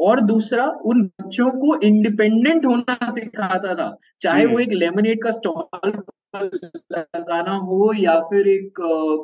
और 0.00 0.20
दूसरा 0.20 0.66
उन 0.84 1.02
बच्चों 1.02 1.50
को 1.50 1.80
इंडिपेंडेंट 1.80 2.66
होना 2.66 3.10
सिखाता 3.10 3.74
था। 3.74 3.96
चाहे 4.20 4.46
वो 4.46 4.58
एक 4.58 4.72
लेमनेड 4.72 5.22
का 5.22 5.30
स्टॉल 5.30 6.02
लगाना 6.92 7.54
हो 7.56 7.92
या 7.98 8.14
फिर 8.20 8.48
एक 8.48 8.74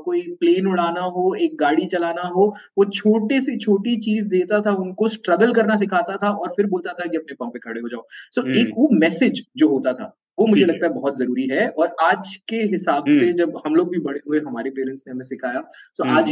कोई 0.04 0.20
प्लेन 0.40 0.66
उड़ाना 0.66 1.00
हो 1.00 1.34
एक 1.34 1.56
गाड़ी 1.60 1.86
चलाना 1.86 2.22
हो 2.22 2.54
वो 2.78 2.84
छोटे 2.84 3.40
से 3.40 3.56
छोटी 3.56 3.96
चीज़ 3.96 4.26
देता 4.28 4.60
था 4.60 4.72
उनको 4.74 5.08
स्ट्रगल 5.08 5.52
करना 5.52 5.76
सिखाता 5.76 6.16
था 6.16 6.30
और 6.30 6.48
फिर 6.48 6.66
बोलता 6.66 6.92
था 6.92 7.06
कि 7.08 7.16
अपने 7.16 7.34
पाँव 7.34 7.50
पे 7.50 7.58
खड़े 7.58 7.80
हो 7.80 7.88
जाओ। 7.88 8.04
सो 8.32 8.42
so, 8.42 8.56
एक 8.56 8.74
वो 8.78 8.88
मैसेज 8.92 9.42
जो 9.56 9.68
होता 9.68 9.92
था 9.92 10.14
वो 10.38 10.46
मुझे 10.46 10.64
लगता 10.64 10.86
है 10.86 10.92
बहुत 10.92 11.18
ज़रूरी 11.18 11.46
है। 11.48 11.68
और 11.68 11.96
आज 12.02 12.36
के 12.48 12.56
हिसाब 12.56 13.04
से 13.10 13.32
जब 13.32 13.60
हम 13.66 13.74
लोग 13.74 13.90
भी 13.90 13.98
बड़े 13.98 14.20
हुए 14.28 14.40
हमारे 14.40 14.70
पेरेंट्स 14.70 15.04
ने 15.06 15.12
हमें 15.12 15.24
सिखाया 15.24 15.60
तो 15.96 16.04
आज 16.04 16.30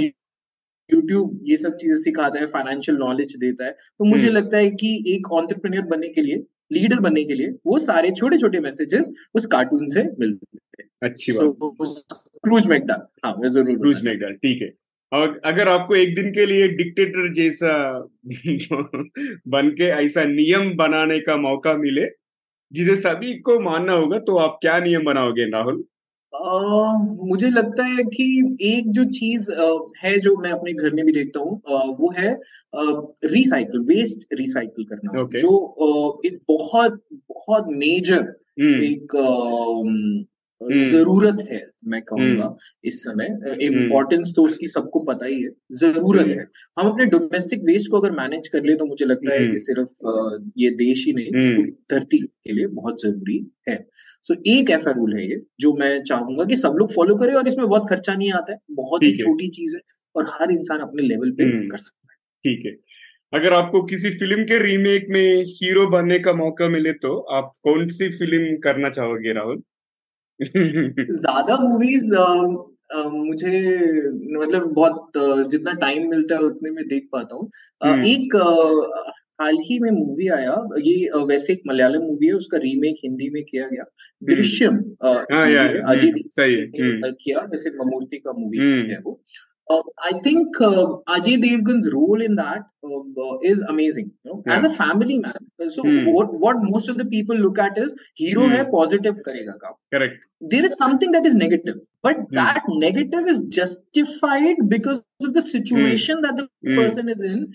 यूट्यूब 0.90 1.40
ये 1.44 1.56
सब 1.56 1.76
चीज़ें 1.76 1.96
सिखाता 2.02 2.38
है 2.40 2.46
फाइनेंशियल 2.46 2.98
नॉलेज 2.98 3.36
देता 3.36 3.64
है। 3.64 3.70
तो 3.72 4.04
मुझे 4.04 4.28
लगता 4.30 4.56
है 4.58 4.70
कि 4.72 4.92
एक 5.08 5.32
ऑन्टरप्रेन्योर 5.32 5.84
बनने 5.86 6.08
के 6.08 6.22
लिए 6.22 6.44
लीडर 6.72 7.00
बनने 7.00 7.24
के 7.24 7.34
लिए 7.34 7.48
वो 7.66 7.78
सारे 7.78 8.10
छोटे 8.10 8.38
छोटे 8.38 8.60
मैसेजेस 8.60 9.10
उस 9.34 9.46
कार्टून 9.46 9.86
से 9.86 10.02
मिलते 10.02 10.58
हैं। 10.82 10.88
अच्छी 11.02 11.32
बात। 11.32 11.86
स्क्रूज 11.88 12.66
मैकडल 12.66 13.06
हाँ 13.24 13.34
मैं 13.38 13.48
ज़रूर 13.48 13.66
स्क्रूज 13.66 14.02
मैकडल 14.06 14.32
ठीक 14.34 14.62
है। 14.62 14.72
और 15.12 15.40
अगर 15.44 15.68
आपको 15.68 15.94
एक 15.96 16.14
दिन 16.14 16.30
के 16.32 16.46
लिए 16.46 16.68
डिक्टेटर 16.68 17.32
जैसा 17.32 17.72
बन 19.48 19.68
के 19.70 19.84
ऐसा 20.04 20.24
नियम 20.24 20.74
बनाने 20.76 21.18
का 21.20 21.36
मौका 21.36 21.74
मिले 21.76 22.06
जिसे 22.72 22.96
सभी 22.96 23.34
को 23.40 23.58
मानना 23.60 23.92
होगा 23.92 24.18
तो 24.20 24.36
आप 24.38 24.58
क्या 24.62 24.78
नियम 24.78 25.04
बनाओगे 25.04 25.50
राहुल? 25.50 25.84
मुझे 27.24 27.50
लगता 27.50 27.84
है 27.84 28.02
कि 28.04 28.56
एक 28.60 28.90
जो 28.90 29.04
चीज़ 29.04 29.50
है 30.04 30.18
जो 30.20 30.36
मैं 30.36 30.50
अपने 30.50 30.72
घर 30.72 30.92
में 30.92 31.04
भी 31.06 31.12
देखता 31.12 31.40
हूँ 31.40 31.62
वो 31.96 32.12
है 32.18 32.40
रिसाइकल 33.24 33.78
वेस्ट 33.78 34.26
रिसाइकल 34.32 34.84
करना 34.84 35.22
okay. 35.22 35.38
जो 35.38 36.22
एक 36.26 36.38
बहुत 36.48 37.02
बहुत 37.12 37.64
मेजर 37.68 38.22
hmm. 38.60 38.82
एक 38.82 40.26
हम्म। 40.62 40.78
ज़रूरत 40.78 41.36
है 41.50 41.70
मैं 41.84 42.02
कहूँगा 42.02 42.44
हम्म। 42.44 42.56
इस 42.84 43.02
समय 43.02 43.56
इम्पोर्टेंस 43.60 44.32
तो 44.36 44.42
उसकी 44.42 44.66
सबको 44.66 45.00
पता 45.00 45.26
ही 45.26 45.42
है 45.42 45.50
ज़रूरत 45.72 46.26
है 46.26 46.46
हम 46.78 46.88
अपने 46.88 47.06
डोमेस्टिक 47.06 47.62
वेस्ट 47.62 47.90
को 47.90 48.00
अगर 48.00 48.10
मैनेज 48.10 48.48
कर 48.48 48.64
ले 48.64 48.74
तो 48.74 48.86
मुझे 48.86 49.04
लगता 49.04 49.34
है 49.34 49.46
कि। 49.46 49.58
सिर्फ़ 49.58 50.50
ये 50.58 50.70
देश 50.70 51.06
ही 51.06 51.12
नहीं 51.12 51.66
धरती 51.90 52.18
के 52.18 52.52
लिए 52.52 52.66
बहुत 52.66 53.02
ज़रूरी 53.02 53.52
है 53.68 53.86
सो 54.28 54.34
so, 54.34 54.40
एक 54.48 54.70
ऐसा 54.70 54.90
रूल 54.90 55.14
है 55.16 55.24
ये 55.30 55.36
जो 55.60 55.72
मैं 55.74 55.90
चाहूँगा 56.04 56.44
कि 56.44 56.56
सब 56.56 56.76
लोग 56.78 56.92
फॉलो 56.94 57.14
करें 57.16 57.34
और 57.34 57.48
इसमें 57.48 57.66
बहुत 57.68 57.88
खर्चा 57.90 58.14
नहीं 58.14 58.32
आता 58.32 58.52
है 58.52 58.58
बहुत 58.76 59.02
ही 59.02 59.12
छोटी 59.16 59.48
चीज़ 59.50 59.76
है 59.76 59.82
और 60.14 60.30
हर 60.34 60.52
इंसान 60.52 60.80
अपने 60.80 61.02
लेवल 61.02 61.30
पे 61.32 61.46
कर 61.68 61.76
सकता 61.78 62.12
है। 62.12 62.16
ठीक 62.44 62.66
है। 62.66 62.72
अगर 63.32 63.52
आपको 63.52 63.82
किसी 63.82 64.10
फ़िल्म 64.18 64.44
के 64.44 64.58
रीमेक 64.58 65.06
में 65.10 65.44
हीरो 65.48 65.86
बनने 65.88 66.18
का 66.18 66.32
मौका 66.32 66.68
मिले 66.68 66.92
तो 66.98 67.18
आप 67.32 67.52
कौन 67.62 67.88
सी 67.90 68.08
फ़िल्म 68.18 68.56
करना 68.60 68.90
चाहोगे 68.90 69.32
राहुल? 69.32 69.62
ज़्यादा 71.12 71.56
मूवीज़ 71.58 72.14
मुझे 72.94 73.58
मतलब 74.38 74.72
बहुत 74.74 75.12
जितना 75.50 75.72
टाइम 75.80 76.08
मिलता 76.10 76.34
है 76.34 76.40
उतने 76.42 76.70
में 76.70 76.84
देख 76.88 77.08
पाता 77.12 77.36
हूँ। 77.36 77.50
हम्म। 77.80 78.04
एक 78.06 78.36
हाल 79.40 79.58
ही 79.64 79.78
में 79.80 79.90
मूवी 79.92 80.28
आया 80.34 80.54
ये 80.82 81.24
वैसे 81.26 81.52
एक 81.52 81.62
मलयालम 81.68 82.02
मूवी 82.02 82.26
है 82.26 82.32
उसका 82.34 82.58
रीमेक 82.58 83.00
हिंदी 83.04 83.30
में 83.30 83.42
किया 83.44 83.66
गया। 83.68 83.84
दृश्यम 84.22 84.78
अजय 85.02 86.12
किया 87.20 87.40
वैसे 87.52 87.70
ममूर्ति 87.76 88.18
का 88.18 88.32
मूवी 88.38 88.58
है 88.92 88.98
वो। 89.00 89.20
I 89.70 90.18
think 90.26 90.56
Ajay 90.62 91.36
Devgan 91.36 91.80
role 91.90 92.22
in 92.22 92.34
that 92.36 93.46
is 93.46 93.62
amazing 93.68 94.10
as 94.52 94.64
a 94.64 94.68
family 94.74 95.18
man 95.18 95.68
so 95.70 95.82
what 96.40 96.56
most 96.64 96.90
of 96.90 96.96
the 96.96 97.06
people 97.10 97.36
look 97.38 97.58
at 97.60 97.78
is 97.78 97.94
hero 98.20 98.46
है 98.48 98.62
पॉजिटिव 98.70 99.12
करेगा 99.26 99.52
काम। 99.62 99.72
Correct 99.92 100.24
there 100.52 100.64
is 100.64 100.74
something 100.74 101.12
that 101.12 101.26
is 101.26 101.36
negative 101.36 101.80
but 102.06 102.20
that 102.34 102.70
negative 102.78 103.28
is 103.28 103.42
justified 103.56 104.62
because 104.74 104.98
of 105.26 105.32
the 105.32 105.42
situation 105.44 106.22
that 106.22 106.34
the 106.34 107.10
is 107.10 107.24
in 107.26 107.46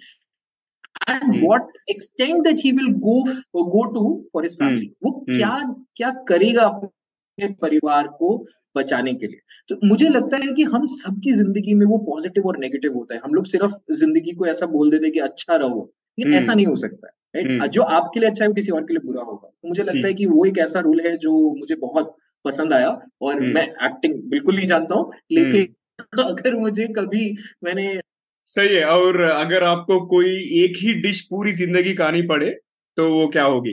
and 1.08 1.24
hmm. 1.24 1.42
what 1.42 1.62
extent 1.88 2.44
that 2.44 2.60
he 2.60 2.74
will 2.74 2.90
go 2.90 3.24
go 3.54 3.94
to 3.94 4.26
for 4.32 4.44
his 4.44 4.56
family. 4.56 4.90
वो 5.04 5.12
क्या 5.30 5.76
क्या 5.96 6.10
करेगा 6.28 6.64
अपने 6.64 7.48
परिवार 7.62 8.08
को 8.08 8.46
बचाने 8.78 9.14
के 9.14 9.28
लिए? 9.28 9.40
तो 9.70 9.88
मुझे 9.88 10.10
लगता 10.10 10.38
है 10.38 10.52
कि 10.52 10.64
हम 10.64 10.86
सबकी 10.86 11.32
ज़िंदगी 11.32 11.74
में 11.74 11.86
वो 11.86 11.98
पॉजिटिव 11.98 12.48
और 12.48 12.58
नेगेटिव 12.58 12.94
होता 12.94 13.16
है। 13.16 13.22
हम 13.24 13.34
लोग 13.34 13.46
सिर्फ़ 13.46 13.94
ज़िंदगी 13.94 14.32
को 14.32 14.46
ऐसा 14.46 14.66
बोल 14.66 14.92
देते 14.92 15.10
कि 15.10 15.20
अच्छा 15.20 15.56
रहो 15.56 15.94
लेकिन 16.20 16.34
ऐसा 16.34 16.54
नहीं 16.54 16.66
हो 16.66 16.76
सकता 16.76 17.08
है 17.08 17.44
राइट 17.44 17.72
जो 17.72 17.82
आपके 17.82 18.20
लिए 18.20 18.30
अच्छा 18.30 18.44
है 18.44 18.48
वो 18.48 18.54
किसी 18.54 18.72
और 18.72 18.82
के 18.82 18.94
लिए 18.94 19.06
बुरा 19.06 19.24
होगा। 19.24 19.48
तो 19.48 19.68
मुझे 19.68 19.84
लगता 19.84 20.08
है 20.08 20.14
कि 20.14 20.26
वो 20.26 20.46
एक 20.46 20.58
ऐसा 20.58 20.80
रूल 20.80 21.02
है 21.02 21.18
जो 21.18 21.56
मुझे 21.56 21.76
बहुत 21.76 22.16
पसंद 22.46 22.74
आया 22.74 23.02
और 23.22 23.40
मैं 23.40 23.64
एक्टिंग 23.64 24.16
बिल्कुल 24.30 24.56
नहीं 24.56 24.68
जानता 24.68 24.96
हूँ 24.96 25.12
लेकिन 25.32 25.76
अगर 26.20 26.56
मुझे 26.56 26.88
कभी 26.88 27.38
मैंने 27.64 28.02
सही 28.48 28.76
है 28.76 28.86
और 28.88 29.22
अगर 29.22 29.64
आपको 29.64 30.00
कोई 30.08 30.30
एक 30.64 30.78
ही 30.78 30.94
डिश 31.02 31.22
पूरी 31.30 31.52
ज़िंदगी 31.54 31.94
खानी 31.96 32.22
पड़े 32.28 32.50
तो 32.98 33.10
वो 33.12 33.28
क्या 33.28 33.44
होगी? 33.46 33.72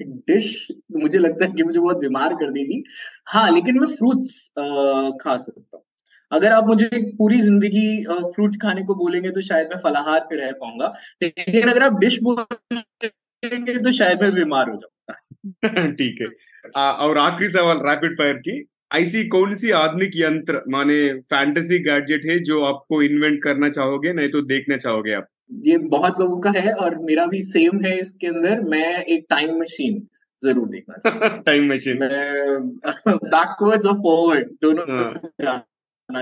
डिश? 0.00 0.68
मुझे 0.94 1.18
लगता 1.18 1.44
है 1.44 1.52
कि 1.52 1.62
मुझे 1.62 1.78
बहुत 1.80 1.98
बीमार 1.98 2.34
कर 2.34 2.50
देगी 2.52 2.82
हाँ 3.28 3.50
लेकिन 3.52 3.78
मैं 3.80 3.86
फ्रूट्स 3.88 4.30
खा 5.22 5.36
सकता 5.38 5.76
हूँ। 5.76 5.84
अगर 6.32 6.52
आप 6.52 6.66
मुझे 6.66 6.88
पूरी 7.18 7.40
ज़िंदगी 7.42 8.04
फ्रूट्स 8.34 8.58
खाने 8.62 8.82
को 8.84 8.94
बोलेंगे 8.96 9.30
तो 9.30 9.40
शायद 9.42 9.68
मैं 9.68 9.78
फलाहार 9.82 10.20
पे 10.30 10.36
रह 10.36 10.52
पाऊँगा। 10.60 10.92
लेकिन 11.22 11.68
अगर 11.70 11.82
आप 11.82 11.98
डिश 12.00 12.18
बोलेंगे 12.22 13.78
तो 13.80 13.92
शायद 13.92 14.22
मैं 14.22 14.32
बीमार 14.34 14.70
हो 14.70 14.76
जाऊँगा। 14.76 15.86
ठीक 15.92 16.20
है। 16.22 16.82
और 17.00 17.18
आखिरी 17.18 17.50
सवाल 17.50 17.78
रैपिड 17.88 18.18
फायर 18.18 18.36
की। 18.40 18.60
ऐसी 18.94 19.28
कौन 19.28 19.54
सी 19.54 19.70
आधुनिक 19.70 20.10
यंत्र 20.16 20.62
माने 20.68 21.12
फैंटेसी 21.12 21.78
गैजेट 21.78 22.24
है 22.24 22.38
जो 22.38 22.62
आपको 22.64 23.02
इन्वेंट 23.02 23.42
करना 23.42 23.68
चाहोगे 23.68 24.12
नहीं 24.12 24.28
तो 24.28 24.42
देखना 24.42 24.76
चाहोगे 24.76 25.12
आप? 25.12 25.26
ये 25.66 25.78
बहुत 25.78 26.20
लोगों 26.20 26.40
का 26.40 26.50
है 26.50 26.72
और 26.72 26.98
मेरा 26.98 27.26
भी 27.26 27.40
सेम 27.40 27.84
है 27.84 27.98
इसके 28.00 28.26
अंदर। 28.26 28.60
मैं 28.60 29.04
एक 29.04 29.26
टाइम 29.30 29.60
मशीन 29.60 30.08
ज़रूर 30.40 30.68
देखना 30.68 30.96
चाहूँगा। 30.96 31.28
टाइम 31.46 31.72
मशीन 31.72 31.98
मैं 31.98 32.68
बैकवर्ड्स 33.06 33.86
और 33.86 33.94
फॉरवर्ड 33.94 34.48
दोनों 34.62 34.84
हाँ। 34.90 35.66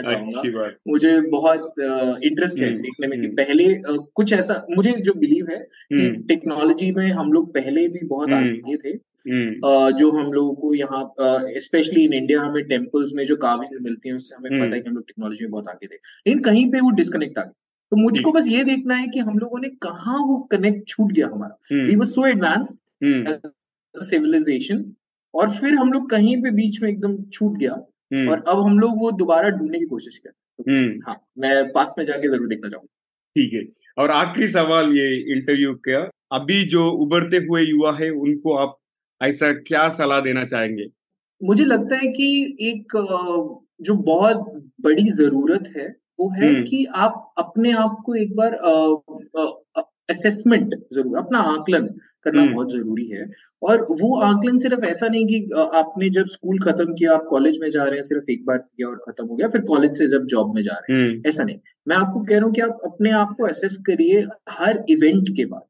चाहूँगा। 0.03 0.71
मुझे 0.89 1.21
बहुत 1.21 1.75
इंटरेस्ट 1.81 2.61
है 2.61 2.69
हम्म, 2.69 2.83
देखने 2.83 3.07
में 3.07 3.21
कि 3.21 3.27
हम्म। 3.27 3.37
पहले 3.37 3.64
कुछ 4.14 4.33
ऐसा 4.33 4.66
मुझे 4.77 4.93
जो 4.93 5.12
बिलीव 5.14 5.47
है 5.51 5.59
कि 5.93 6.11
टेक्नोलॉजी 6.29 6.89
हम्म। 6.89 7.01
में 7.01 7.11
हम 7.11 7.33
लोग 7.33 7.55
पहले 7.55 7.89
भी 7.89 8.07
बहुत 8.07 8.33
आगे 8.33 8.77
थे। 8.77 8.97
जो 9.29 10.11
हम 10.12 10.33
लोगों 10.33 10.55
को 10.55 10.74
यहाँ 10.74 11.03
स्पेशली 11.61 12.05
इन 12.05 12.12
इंडिया 12.14 12.41
हमें 12.43 12.62
टेम्पल्स 12.68 13.12
में 13.14 13.24
जो 13.26 13.37
कार्विंग्स 13.39 13.79
मिलती 13.83 14.09
हैं 14.09 14.16
उससे 14.16 14.37
हमें 14.37 14.61
पता 14.61 14.74
है 14.74 14.81
कि 14.81 14.89
हम 14.89 14.95
लोग 14.95 15.07
टेक्नोलॉजी 15.07 15.45
में 15.45 15.51
बहुत 15.51 15.68
आगे 15.68 15.87
थे। 15.87 15.95
लेकिन 15.95 16.43
कहीं 16.43 16.70
पे 16.72 16.81
वो 16.81 16.91
डिस्कनेक्ट 16.97 17.39
आ 17.39 17.43
गया 17.43 17.53
तो 17.93 17.97
मुझको 17.97 18.33
बस 18.33 18.49
ये 18.49 18.62
देखना 18.64 18.95
है 18.97 19.07
कि 19.09 19.20
हम 19.20 19.39
लोगों 19.39 19.59
ने 19.61 19.68
कहा 19.83 20.16
वो 20.22 20.39
कनेक्ट 20.53 20.89
छूट 20.89 21.12
गया 21.12 21.26
हमारा। 21.29 21.85
We 21.85 21.97
was 21.97 22.09
so 22.09 22.26
advance 22.26 22.79
civilisation 23.95 24.85
और 25.35 25.51
फिर 25.53 25.74
हम 25.74 25.93
लोग 25.93 26.09
कहीं 26.11 26.37
पे 26.43 26.51
बीच 26.53 26.81
में 26.83 26.89
एकदम 26.89 27.16
छूट 27.24 27.57
गया 27.59 27.72
हम्म। 28.12 28.29
और 28.31 28.45
अब 28.49 28.61
हम 28.61 28.79
लोग 28.79 28.99
वो 28.99 29.11
दोबारा 29.14 29.49
ढूँढने 29.51 29.79
की 29.79 29.85
कोशिश 29.87 30.18
कर 30.18 30.31
तो, 30.31 30.64
हम्म। 30.68 31.01
हाँ 31.07 31.16
मैं 31.39 31.72
पास 31.72 31.95
में 31.99 32.05
जाके 32.05 32.29
ज़रूर 32.29 32.49
देखना 32.49 32.68
चाहूँगा। 32.68 32.89
ठीक 33.37 33.53
है। 33.55 33.62
और 33.99 34.11
आखिरी 34.12 34.49
सवाल 34.49 34.93
ये 34.93 35.09
इंटरव्यू 35.33 35.74
का 35.89 36.01
अभी 36.33 36.64
जो 36.66 36.89
उभरते 37.03 37.37
हुए 37.47 37.62
युवा 37.62 37.93
है 37.97 38.11
उनको 38.12 38.57
आप 38.57 38.76
ऐसा 39.21 39.53
क्या 39.62 39.89
सलाह 39.91 40.21
देना 40.21 40.45
चाहेंगे 40.45 40.91
मुझे 41.41 41.64
लगता 41.64 41.97
है 41.97 42.09
कि 42.09 42.57
एक 42.62 42.97
जो 43.81 43.95
बहुत 44.05 44.53
बड़ी 44.81 45.09
ज़रूरत 45.12 45.73
है 45.77 45.89
वो 46.21 46.29
है 46.31 46.49
हम्म। 46.49 46.64
कि 46.64 46.85
आप 46.97 47.35
अपने 47.39 47.73
आप 47.73 48.03
को 48.07 48.14
एक 48.14 48.35
बार 48.37 48.55
असेसमेंट 50.11 50.75
ज़रूर 50.95 51.19
अपना 51.19 51.39
आकलन 51.49 51.87
करना 52.25 52.43
हम्म। 52.43 52.55
बहुत 52.55 52.73
ज़रूरी 52.73 53.07
है 53.07 53.27
और 53.62 53.87
वो 53.93 54.21
आकलन 54.21 54.59
सिर्फ़ 54.59 54.85
ऐसा 54.85 55.09
नहीं 55.09 55.27
कि 55.27 55.66
आपने 55.75 56.09
जब 56.11 56.27
स्कूल 56.27 56.59
खत्म 56.59 56.95
किया 56.95 57.14
आप 57.14 57.27
कॉलेज 57.31 57.59
में 57.61 57.71
जा 57.71 57.85
रहे 57.85 57.95
हैं 57.95 58.03
सिर्फ़ 58.03 58.31
एक 58.31 58.45
बार 58.47 58.59
किया 58.59 58.89
और 58.89 58.97
खत्म 58.99 59.27
हो 59.27 59.37
गया 59.37 59.49
फिर 59.49 59.61
कॉलेज 59.64 59.99
से 59.99 60.09
जब 60.09 60.27
जॉब 60.27 60.55
में 60.55 60.62
जा 60.62 60.75
रहे 60.75 60.99
हैं 60.99 61.09
हम्म। 61.09 61.29
ऐसा 61.29 61.45
नहीं 61.45 61.59
मैं 61.87 61.97
आपको 61.97 62.21
कह 62.21 62.37
रहा 62.37 62.45
हूँ 62.45 62.55
कि 62.55 62.61
आप 62.61 62.81
अपने 62.85 63.11
आप 63.16 63.35
को 63.39 63.47
असेस 63.47 63.79
करिए 63.87 64.27
हर 64.51 64.85
इवेंट 64.91 65.29
के 65.37 65.45
बाद 65.45 65.66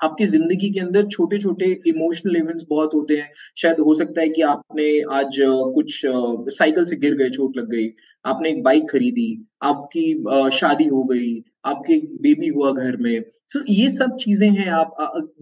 आपकी 0.00 0.26
ज़िंदगी 0.26 0.70
के 0.70 0.80
अंदर 0.80 1.06
छोटे 1.08 1.38
छोटे 1.38 1.70
इमोशनल 1.88 2.36
इवेंट्स 2.36 2.64
बहुत 2.70 2.94
होते 2.94 3.16
हैं। 3.16 3.30
शायद 3.58 3.80
हो 3.80 3.94
सकता 3.94 4.20
है 4.20 4.28
कि 4.28 4.42
आपने 4.44 4.88
आज 5.12 5.36
कुछ 5.74 6.00
साइकिल 6.04 6.84
से 6.84 6.96
गिर 6.96 7.14
गए 7.14 7.30
चोट 7.30 7.56
लग 7.56 7.70
गई। 7.70 7.88
आपने 8.24 8.50
एक 8.50 8.62
बाइक 8.62 8.88
खरीदी 8.90 9.28
आपकी 9.64 10.12
शादी 10.52 10.84
हो 10.86 11.02
गई 11.04 11.34
आपके 11.66 11.96
बेबी 12.22 12.48
हुआ 12.48 12.72
घर 12.72 12.96
में। 12.96 13.20
तो 13.52 13.62
ये 13.68 13.88
सब 13.90 14.16
चीज़ें 14.16 14.48
हैं 14.50 14.68
आप 14.72 14.96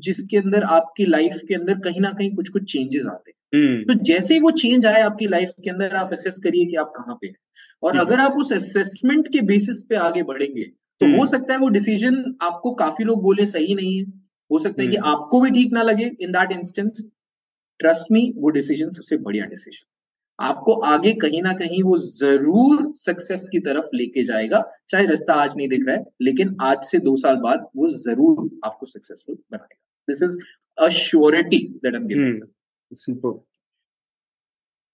जिसके 0.04 0.36
अंदर 0.36 0.62
आपकी 0.72 1.06
लाइफ 1.06 1.38
के 1.48 1.54
अंदर 1.54 1.78
कहीं 1.80 2.00
ना 2.00 2.10
कहीं 2.10 2.34
कुछ 2.36 2.48
कुछ 2.48 2.72
चेंजेस 2.72 3.06
आते 3.06 3.30
हैं। 3.30 3.34
हम्म। 3.54 3.82
तो 3.84 3.94
जैसे 4.04 4.34
ही 4.34 4.40
वो 4.40 4.50
चेंज 4.52 4.86
आए 4.86 5.00
आपकी 5.02 5.26
लाइफ 5.26 5.52
के 5.64 5.70
अंदर 5.70 5.94
आप 5.96 6.12
असेस 6.12 6.38
करिए 6.44 6.66
कि 6.66 6.76
आप 6.76 6.92
कहाँ 6.96 7.14
पे 7.14 7.26
हैं। 7.26 7.36
और 7.82 7.96
अगर 7.98 8.20
आप 8.20 8.36
उस 8.38 8.52
असेसमेंट 8.52 9.28
के 9.28 9.40
बेसिस 9.46 9.82
पे 9.82 9.96
आगे 9.98 10.22
बढ़ेंगे 10.22 10.64
तो 11.00 11.06
हो 11.06 11.12
हम्म। 11.12 11.26
सकता 11.26 11.52
है 11.52 11.58
वो 11.60 11.68
डिसीज़न 11.68 12.24
आपको 12.42 12.74
काफ़ी 12.74 13.04
लोग 13.04 13.22
बोले 13.22 13.46
सही 13.46 13.74
नहीं 13.74 13.96
है। 13.98 14.04
हो 14.54 14.58
सकता 14.60 14.82
है 14.82 14.88
कि 14.88 14.96
हम्म। 14.98 15.10
आपको 15.10 15.40
भी 15.40 15.50
ठीक 15.52 15.72
ना 15.72 15.82
लगे 15.84 16.10
in 16.20 16.32
that 16.32 16.52
instance 16.52 17.02
trust 17.80 18.12
me 18.12 18.22
वो 18.36 18.50
डिसीज़न 18.52 18.90
सबसे 18.92 19.16
बढ़िया 19.18 19.46
डिसीज़न 19.48 19.86
आपको 20.38 20.72
आगे 20.86 21.12
कहीं 21.22 21.42
ना 21.42 21.52
कहीं 21.54 21.82
वो 21.82 21.96
ज़रूर 21.98 22.90
सक्सेस 22.96 23.48
की 23.52 23.58
तरफ़ 23.66 23.96
लेके 23.96 24.24
जाएगा 24.24 24.62
चाहे 24.88 25.06
रास्ता 25.06 25.34
आज 25.42 25.56
नहीं 25.56 25.68
दिख 25.68 25.86
रहा 25.86 25.96
है 25.96 26.04
लेकिन 26.22 26.56
आज 26.62 26.82
से 26.84 26.98
दो 27.00 27.14
साल 27.16 27.36
बाद 27.40 27.66
वो 27.76 27.88
ज़रूर 27.96 28.48
आपको 28.64 28.86
सक्सेसफुल 28.86 29.34
बनाएगा। 29.34 29.76
This 30.08 30.22
is 30.22 30.38
a 30.78 30.88
surety 30.96 31.58
that 31.84 31.94
am 31.94 32.06
giving 32.06 32.40
super 32.90 33.42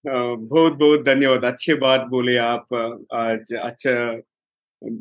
बहुत 0.05 0.73
बहुत 0.75 1.03
धन्यवाद। 1.05 1.43
अच्छे 1.45 1.73
बात 1.79 2.05
बोले 2.09 2.37
आप। 2.39 2.73
आज 3.15 3.53
अच्छा 3.61 3.91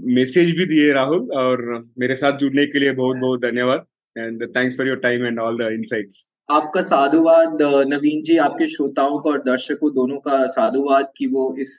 मैसेज 0.09 0.51
भी 0.57 0.65
दिए 0.67 0.93
राहुल 0.93 1.31
और 1.37 1.63
मेरे 1.99 2.15
साथ 2.17 2.39
जुड़ने 2.39 2.67
के 2.67 2.79
लिए 2.79 2.93
बहुत 2.95 3.17
बहुत 3.17 3.41
धन्यवाद। 3.43 3.87
And 4.21 4.47
thanks 4.57 4.77
for 4.77 4.89
your 4.89 4.97
time 4.97 5.27
and 5.27 5.39
all 5.39 5.59
the 5.59 5.73
insights 5.73 6.29
आपका 6.49 6.81
साधुवाद 6.83 7.59
नवीन 7.89 8.23
जी 8.23 8.37
आपके 8.37 8.67
श्रोताओं 8.67 9.19
का 9.19 9.31
और 9.31 9.39
दर्शकों 9.39 9.91
दोनों 9.95 10.17
का 10.19 10.47
साधुवाद 10.47 11.13
कि 11.17 11.27
वो 11.27 11.45
इस 11.59 11.73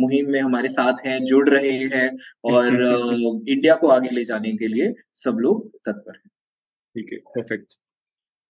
मुहिम 0.00 0.30
में 0.30 0.40
हमारे 0.40 0.68
साथ 0.68 1.06
हैं 1.06 1.18
जुड़ 1.24 1.48
रहे 1.48 1.72
हैं 1.94 2.08
और 2.44 2.66
इंडिया 3.48 3.74
को 3.74 3.88
आगे 3.88 4.10
ले 4.10 4.24
जाने 4.24 4.52
के 4.52 4.68
लिए 4.68 4.94
सब 5.14 5.38
लोग 5.40 5.68
तत्पर 5.78 6.16
हैं। 6.16 6.30
ठीक 6.94 7.12
है 7.12 7.18
परफेक्ट 7.18 7.76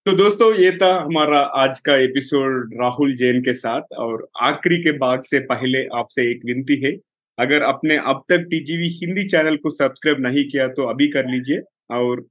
तो 0.05 0.11
दोस्तों 0.17 0.53
ये 0.55 0.71
था 0.71 0.93
हमारा 1.01 1.39
आज 1.61 1.79
का 1.79 1.95
एपिसोड 1.95 2.73
राहुल 2.81 3.13
जैन 3.15 3.41
के 3.41 3.53
साथ 3.53 3.93
और 3.99 4.27
आखिरी 4.41 4.77
के 4.77 4.91
भाग 4.97 5.23
से 5.23 5.39
पहले 5.45 5.83
आपसे 5.97 6.29
एक 6.31 6.45
विनती 6.45 6.75
है। 6.85 6.91
अगर 7.37 7.63
आपने 7.63 7.97
अब 8.05 8.23
तक 8.29 8.47
टीजीवी 8.49 8.89
हिंदी 8.93 9.23
चैनल 9.27 9.55
को 9.55 9.69
सब्सक्राइब 9.69 10.21
नहीं 10.21 10.47
किया 10.49 10.67
तो 10.67 10.87
अभी 10.89 11.07
कर 11.07 11.29
लीजिए 11.29 11.61
और 11.91 12.25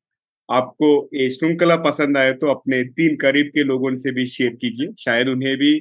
आपको 0.48 0.88
ये 1.14 1.28
श्रृंखला 1.30 1.76
पसंद 1.76 2.16
आए 2.18 2.32
तो 2.32 2.50
अपने 2.50 2.82
तीन 2.84 3.16
करीब 3.16 3.46
के 3.46 3.64
लोगों 3.64 3.94
से 3.96 4.12
भी 4.12 4.26
शेयर 4.26 4.50
कीजिए। 4.50 4.92
शायद 4.98 5.28
उन्हें 5.28 5.56
भी 5.56 5.72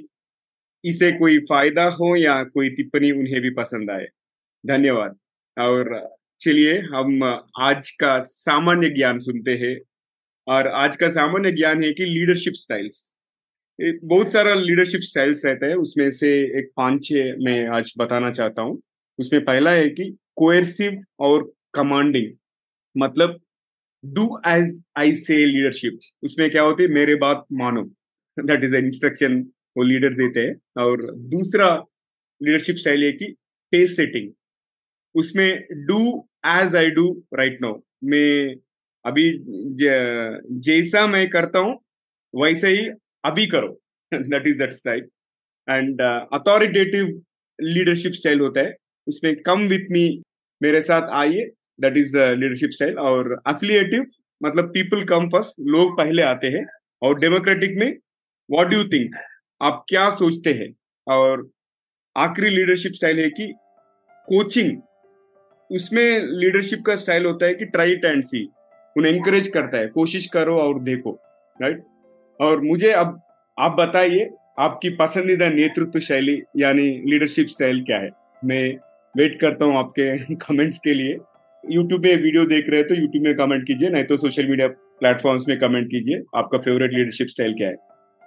इसे 0.84 1.11
कोई 1.11 1.39
फ़ायदा 1.39 1.84
हो 1.91 2.16
या 2.16 2.43
कोई 2.43 2.70
टिप्पणी 2.70 3.11
उन्हें 3.11 3.41
भी 3.41 3.49
पसंद 3.49 3.91
आए। 3.91 4.07
धन्यवाद। 4.63 5.18
और 5.57 6.18
चलिए, 6.41 6.80
हम 6.80 7.24
आज 7.59 7.89
का 7.91 8.20
सामान्य 8.20 8.89
ज्ञान 8.89 9.20
सुनते 9.20 9.55
हैं। 9.57 9.78
और 10.47 10.68
आज 10.68 10.95
का 10.95 11.09
सामान्य 11.09 11.51
ज्ञान 11.51 11.84
है 11.84 11.91
कि 11.93 12.05
लीडरशिप 12.05 12.53
स्टाइल्स 12.53 13.11
बहुत 13.80 14.32
सारा 14.32 14.53
लीडरशिप 14.53 15.01
स्टाइल्स 15.01 15.45
रहता 15.45 15.68
है। 15.68 15.76
उसमें 15.76 16.09
से 16.11 16.30
एक 16.59 16.70
पाँच 16.78 17.03
छह 17.05 17.36
मैं 17.45 17.68
आज 17.68 17.93
बताना 17.97 18.32
चाहता 18.32 18.61
हूँ। 18.61 18.80
उसमें 19.20 19.43
पहला 19.45 19.72
है 19.72 19.89
कि 19.89 20.18
कोयरसिव 20.36 21.01
और 21.20 21.51
कमांडिंग 21.74 22.32
मतलब 22.95 23.39
डू 24.14 24.28
एज 24.47 24.82
आई 24.97 25.16
से 25.18 25.36
लीडरशिप 25.45 25.99
उसमें 26.24 26.49
क्या 26.51 26.62
होती 26.64 26.84
है? 26.84 26.89
मेरे 26.89 27.16
बात 27.16 27.45
मानो। 27.53 27.84
दैट 28.38 28.64
इज़ 28.64 28.76
इंस्ट्रक्शन 28.76 29.39
वो 29.76 29.84
लीडर 29.84 30.14
देते 30.14 30.39
हैं। 30.39 30.84
और 30.84 31.06
दूसरा 31.30 31.70
लीडरशिप 32.41 32.76
स्टाइल 32.76 33.03
है 33.03 33.12
कि 33.14 33.34
पेस 33.74 33.95
सेटिंग 33.95 34.32
उसमें 35.16 35.49
do 35.88 36.01
as 36.47 36.76
I 36.76 36.89
do 36.91 37.08
right 37.34 37.58
now 37.62 37.80
मैं 38.03 38.56
अभी 39.06 39.26
जैसा 40.62 41.06
मैं 41.08 41.28
करता 41.30 41.60
हूँ, 41.60 41.76
वैसे 42.34 42.68
ही 42.70 42.88
अभी 43.26 43.45
करो। 43.47 43.68
That 44.12 44.47
is 44.47 44.58
that 44.58 44.74
style 44.74 45.03
and 45.68 46.01
authoritative 46.01 47.08
leadership 47.60 48.12
style 48.14 48.39
होता 48.39 48.62
है। 48.62 48.74
उसमें 49.08 49.36
कम 49.41 49.68
विथ 49.68 49.91
मी 49.91 50.08
मेरे 50.62 50.82
साथ 50.82 51.10
आइए। 51.16 51.49
That 51.80 51.97
is 51.97 52.17
the 52.17 52.36
leadership 52.39 52.69
style 52.69 52.97
और 52.99 53.41
अफिलिएटिव 53.47 54.05
मतलब 54.43 54.65
पीपल 54.65 55.03
कम 55.03 55.30
फ़र्स्ट 55.30 55.55
लोग 55.59 55.97
पहले 55.97 56.21
आते 56.21 56.47
हैं। 56.47 56.65
और 57.01 57.19
डेमोक्रेटिक 57.19 57.78
में 57.78 57.97
व्हाट 58.51 58.67
डू 58.67 58.84
थिंक 58.84 59.15
आप 59.61 59.86
क्या 59.89 60.09
सोचते 60.09 60.53
हैं? 60.53 60.73
और 61.07 61.49
आखिरी 62.17 62.49
लीडरशिप 62.49 62.91
स्टाइल 62.91 63.19
है 63.19 63.30
कि 63.30 63.53
कोचिंग 64.28 64.82
उसमें 65.71 66.19
लीडरशिप 66.19 66.82
का 66.82 66.95
स्टाइल 66.95 67.26
होता 67.26 67.45
है 67.45 67.55
कि 67.55 67.65
ट्राई 67.65 67.91
एंड 67.91 68.23
सी 68.23 68.47
उन्हें 68.97 69.13
एंकरेज 69.13 69.47
करता 69.47 69.78
है, 69.78 69.88
कोशिश 69.88 70.26
करो 70.28 70.57
और 70.59 70.80
देखो 70.80 71.19
राइट 71.61 71.84
और 72.39 72.61
मुझे 72.61 72.91
अब, 72.91 73.21
आप 73.59 73.71
बताइए, 73.71 74.30
आपकी 74.59 74.89
पसंदीदा 74.89 75.49
नेतृत्व 75.49 75.99
शैली, 75.99 76.41
यानी 76.57 76.88
लीडरशिप 77.05 77.47
स्टाइल 77.47 77.84
क्या 77.84 77.97
है? 77.97 78.09
मैं 78.45 78.78
वेट 79.17 79.39
करता 79.39 79.65
हूँ 79.65 79.78
आपके 79.78 80.36
कमेंट्स 80.36 80.80
के 80.80 80.93
लिए। 80.93 81.17
यूट्यूब 81.66 82.05
में 82.05 82.16
वीडियो 82.16 82.45
देख 82.45 82.70
रहे 82.70 82.80
हैं 82.80 82.88
तो 82.88 82.95
यूट्यूब 82.95 83.24
में 83.24 83.36
कमेंट 83.36 83.66
कीजिए, 83.68 83.89
नहीं 83.89 84.03
तो 84.05 84.18
सोशल 84.18 84.47
मीडिया 84.47 84.68
प्लेटफॉर्म्स 84.68 85.47
में 85.47 85.57
कमेंट 85.59 85.88
कीजिए, 85.91 86.22
आपका 86.36 86.57
फेवरेट 86.59 86.93
लीडरशिप 86.93 87.28
स्टाइल 87.28 87.53
क्या 87.53 87.68
है। 87.68 87.76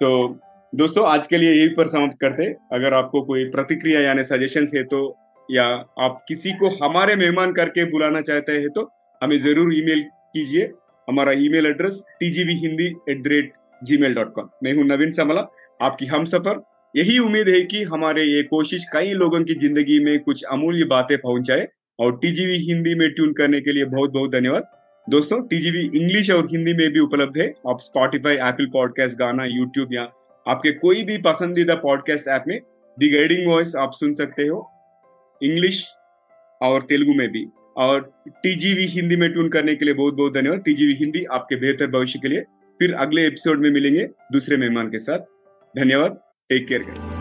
तो 0.00 0.38
दोस्तों, 0.72 1.06
आज 1.06 1.26
के 1.26 1.38
लिए 1.38 1.52
यही 1.52 1.68
पर 1.74 1.88
समाप्त 1.88 2.16
करते 2.20 2.46
अगर 2.72 2.94
आपको 2.94 3.22
कोई 3.24 3.44
प्रतिक्रिया 3.50 4.00
यानी 4.00 4.24
सजेशन 4.26 4.66
है 4.74 4.82
तो 4.84 5.00
या 5.48 5.64
आप 5.98 6.24
किसी 6.28 6.52
को 6.54 6.68
हमारे 6.82 7.14
मेहमान 7.16 7.52
करके 7.52 7.84
बुलाना 7.90 8.20
चाहते 8.22 8.52
हैं 8.54 8.70
तो 8.70 8.82
हमें 9.20 9.36
ज़रूर 9.38 9.74
ईमेल 9.74 10.02
कीजिए। 10.02 10.70
हमारा 11.08 11.32
email 11.34 11.66
address 11.66 12.02
TGV 12.20 12.54
Hindi 12.58 12.86
at 13.10 13.22
the 13.22 13.26
rate 13.28 13.52
Gmail 13.98 14.14
dot 14.14 14.32
com 14.34 14.48
मैं 14.64 14.72
हूँ 14.74 14.84
नवीन 14.86 15.12
समला, 15.12 15.46
आपकी 15.80 16.06
हम 16.06 16.24
सफ़र। 16.26 16.62
यही 16.94 17.18
उम्मीद 17.20 17.48
है 17.48 17.60
कि 17.62 17.82
हमारे 17.84 18.22
ये 18.24 18.42
कोशिश 18.44 18.84
कई 18.92 19.12
लोगों 19.14 19.42
की 19.44 19.54
ज़िंदगी 19.56 19.98
में 20.04 20.18
कुछ 20.20 20.44
अमूल्य 20.46 20.84
बातें 20.86 21.16
पहुँचाए। 21.18 21.66
और 21.98 22.18
टीजीवी 22.22 22.56
हिंदी 22.66 22.94
में 22.94 23.10
ट्यून 23.10 23.32
करने 23.32 23.60
के 23.60 23.72
लिए 23.72 23.84
बहुत 23.84 24.10
बहुत 24.10 24.32
धन्यवाद। 24.32 24.70
दोस्तों 25.10 25.40
टीजीवी 25.42 25.80
इंग्लिश 26.00 26.30
और 26.30 26.48
हिंदी 26.52 26.72
में 26.72 26.90
भी 26.92 27.00
उपलब्ध 27.00 27.38
है। 27.38 27.46
आप 27.68 27.78
Spotify 27.80 28.34
Apple 28.34 28.66
podcast 28.66 29.18
Gaana 29.18 29.44
YouTube 29.44 29.92
या 29.92 30.02
आपके 30.46 30.72
कोई 30.72 31.02
भी 31.04 31.18
पसंदीदा 31.18 31.74
पॉडकास्ट 31.74 32.28
ऐप 32.28 32.44
में 32.48 32.58
दी 32.98 33.08
गाइडिंग 33.08 33.48
वॉइस 33.48 33.74
आप 33.76 33.90
सुन 33.92 34.14
सकते 34.14 34.42
हो 34.42 34.66
इंग्लिश 35.40 35.84
और 36.62 36.82
तेलुगु 36.82 37.14
में 37.14 37.28
भी। 37.28 37.46
और 37.76 38.00
टीजीवी 38.28 38.84
हिंदी 38.84 39.16
में 39.16 39.30
ट्यून 39.32 39.48
करने 39.48 39.74
के 39.74 39.84
लिए 39.84 39.94
बहुत 39.94 40.14
बहुत 40.14 40.34
धन्यवाद। 40.34 40.62
टीजीवी 40.64 40.94
हिंदी 40.94 41.24
आपके 41.32 41.56
बेहतर 41.56 41.86
भविष्य 41.86 42.18
के 42.18 42.28
लिए। 42.28 42.40
फिर 42.80 42.94
अगले 42.94 43.26
एपिसोड 43.26 43.60
में 43.60 43.70
मिलेंगे 43.70 44.04
दूसरे 44.32 44.56
मेहमान 44.56 44.88
के 44.88 44.98
साथ। 44.98 45.18
धन्यवाद। 45.74 46.20
Take 46.50 46.66
care 46.68 46.82
guys 46.82 47.17